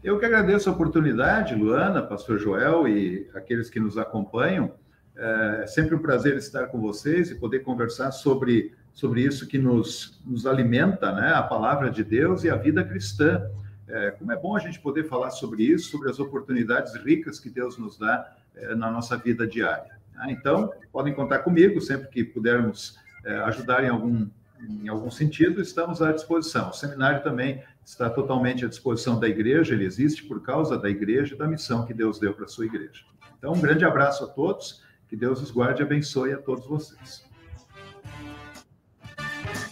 Eu 0.07 0.17
que 0.17 0.25
agradeço 0.25 0.69
a 0.69 0.71
oportunidade, 0.71 1.53
Luana, 1.53 2.01
Pastor 2.01 2.39
Joel 2.39 2.87
e 2.87 3.29
aqueles 3.35 3.69
que 3.69 3.77
nos 3.77 3.97
acompanham. 3.97 4.71
É 5.17 5.67
sempre 5.67 5.95
um 5.95 5.99
prazer 5.99 6.37
estar 6.37 6.67
com 6.67 6.79
vocês 6.79 7.29
e 7.29 7.35
poder 7.35 7.59
conversar 7.59 8.11
sobre, 8.11 8.73
sobre 8.93 9.23
isso 9.23 9.45
que 9.45 9.57
nos, 9.57 10.17
nos 10.25 10.47
alimenta, 10.47 11.11
né? 11.11 11.33
A 11.33 11.43
palavra 11.43 11.91
de 11.91 12.05
Deus 12.05 12.45
e 12.45 12.49
a 12.49 12.55
vida 12.55 12.85
cristã. 12.85 13.51
É, 13.85 14.11
como 14.11 14.31
é 14.31 14.37
bom 14.37 14.55
a 14.55 14.59
gente 14.59 14.79
poder 14.79 15.03
falar 15.09 15.29
sobre 15.31 15.63
isso, 15.63 15.91
sobre 15.91 16.09
as 16.09 16.21
oportunidades 16.21 16.95
ricas 16.95 17.37
que 17.37 17.49
Deus 17.49 17.77
nos 17.77 17.99
dá 17.99 18.33
é, 18.55 18.73
na 18.75 18.89
nossa 18.89 19.17
vida 19.17 19.45
diária. 19.45 19.91
Né? 20.15 20.27
Então, 20.29 20.71
podem 20.89 21.13
contar 21.13 21.39
comigo 21.39 21.81
sempre 21.81 22.07
que 22.07 22.23
pudermos 22.23 22.97
é, 23.25 23.39
ajudar 23.39 23.83
em 23.83 23.89
algum, 23.89 24.25
em 24.69 24.87
algum 24.87 25.11
sentido, 25.11 25.59
estamos 25.59 26.01
à 26.01 26.13
disposição. 26.13 26.69
O 26.69 26.73
seminário 26.73 27.21
também 27.21 27.61
está 27.87 28.09
totalmente 28.09 28.65
à 28.65 28.67
disposição 28.67 29.17
da 29.17 29.29
igreja, 29.29 29.73
ele 29.73 29.85
existe 29.85 30.25
por 30.25 30.41
causa 30.43 30.77
da 30.77 30.89
igreja 30.89 31.33
e 31.33 31.37
da 31.37 31.47
missão 31.47 31.85
que 31.85 31.93
Deus 31.93 32.19
deu 32.19 32.33
para 32.33 32.43
a 32.43 32.47
sua 32.47 32.65
igreja. 32.65 33.05
Então, 33.37 33.53
um 33.53 33.61
grande 33.61 33.85
abraço 33.85 34.25
a 34.25 34.27
todos, 34.27 34.83
que 35.07 35.15
Deus 35.15 35.41
os 35.41 35.51
guarde 35.51 35.81
e 35.81 35.85
abençoe 35.85 36.33
a 36.33 36.37
todos 36.37 36.67
vocês. 36.67 37.25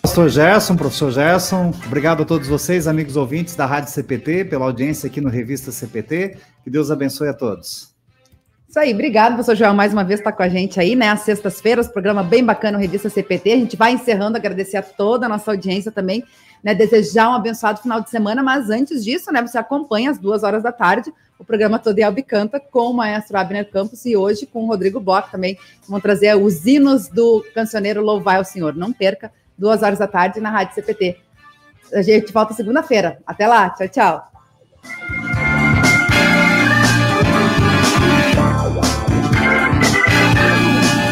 Pastor 0.01 0.29
Gerson, 0.29 0.77
professor 0.77 1.11
Gerson, 1.11 1.73
obrigado 1.85 2.23
a 2.23 2.25
todos 2.25 2.47
vocês, 2.47 2.87
amigos 2.87 3.17
ouvintes 3.17 3.53
da 3.53 3.65
Rádio 3.65 3.91
CPT, 3.91 4.45
pela 4.45 4.63
audiência 4.63 5.07
aqui 5.07 5.19
no 5.19 5.29
Revista 5.29 5.73
CPT. 5.73 6.37
Que 6.63 6.69
Deus 6.69 6.89
abençoe 6.89 7.27
a 7.27 7.33
todos. 7.33 7.93
Isso 8.69 8.79
aí, 8.79 8.93
obrigado, 8.93 9.33
professor 9.33 9.55
Joel, 9.55 9.73
mais 9.73 9.91
uma 9.91 10.05
vez 10.05 10.21
está 10.21 10.31
com 10.31 10.43
a 10.43 10.47
gente 10.47 10.79
aí, 10.79 10.95
né? 10.95 11.09
Às 11.09 11.21
sextas-feiras, 11.21 11.89
programa 11.89 12.23
bem 12.23 12.45
bacana, 12.45 12.77
Revista 12.77 13.09
CPT. 13.09 13.51
A 13.51 13.57
gente 13.57 13.75
vai 13.75 13.91
encerrando, 13.91 14.37
agradecer 14.37 14.77
a 14.77 14.81
toda 14.81 15.25
a 15.25 15.29
nossa 15.29 15.51
audiência 15.51 15.91
também 15.91 16.23
né, 16.63 16.73
desejar 16.73 17.29
um 17.29 17.33
abençoado 17.33 17.81
final 17.81 18.01
de 18.01 18.09
semana, 18.09 18.41
mas 18.41 18.69
antes 18.69 19.03
disso, 19.03 19.31
né, 19.31 19.41
você 19.41 19.57
acompanha 19.57 20.11
às 20.11 20.17
duas 20.17 20.43
horas 20.43 20.63
da 20.63 20.71
tarde 20.71 21.13
o 21.37 21.43
programa 21.43 21.77
Todo 21.77 21.99
Elbe 21.99 22.23
Canta 22.23 22.59
com 22.59 22.91
o 22.91 22.93
maestro 22.93 23.37
Abner 23.37 23.69
Campos 23.69 24.05
e 24.05 24.15
hoje 24.15 24.45
com 24.45 24.63
o 24.63 24.67
Rodrigo 24.67 24.99
Bock 24.99 25.29
também, 25.29 25.57
vão 25.87 25.99
trazer 25.99 26.35
os 26.35 26.65
hinos 26.65 27.09
do 27.09 27.45
cancioneiro 27.53 28.01
Louvai 28.01 28.37
ao 28.37 28.45
Senhor. 28.45 28.75
Não 28.75 28.93
perca, 28.93 29.31
duas 29.57 29.83
horas 29.83 29.99
da 29.99 30.07
tarde 30.07 30.39
na 30.39 30.49
Rádio 30.49 30.75
CPT. 30.75 31.17
A 31.93 32.01
gente 32.01 32.31
volta 32.31 32.53
segunda-feira. 32.53 33.19
Até 33.25 33.47
lá, 33.47 33.69
tchau, 33.69 33.87
tchau. 33.89 35.34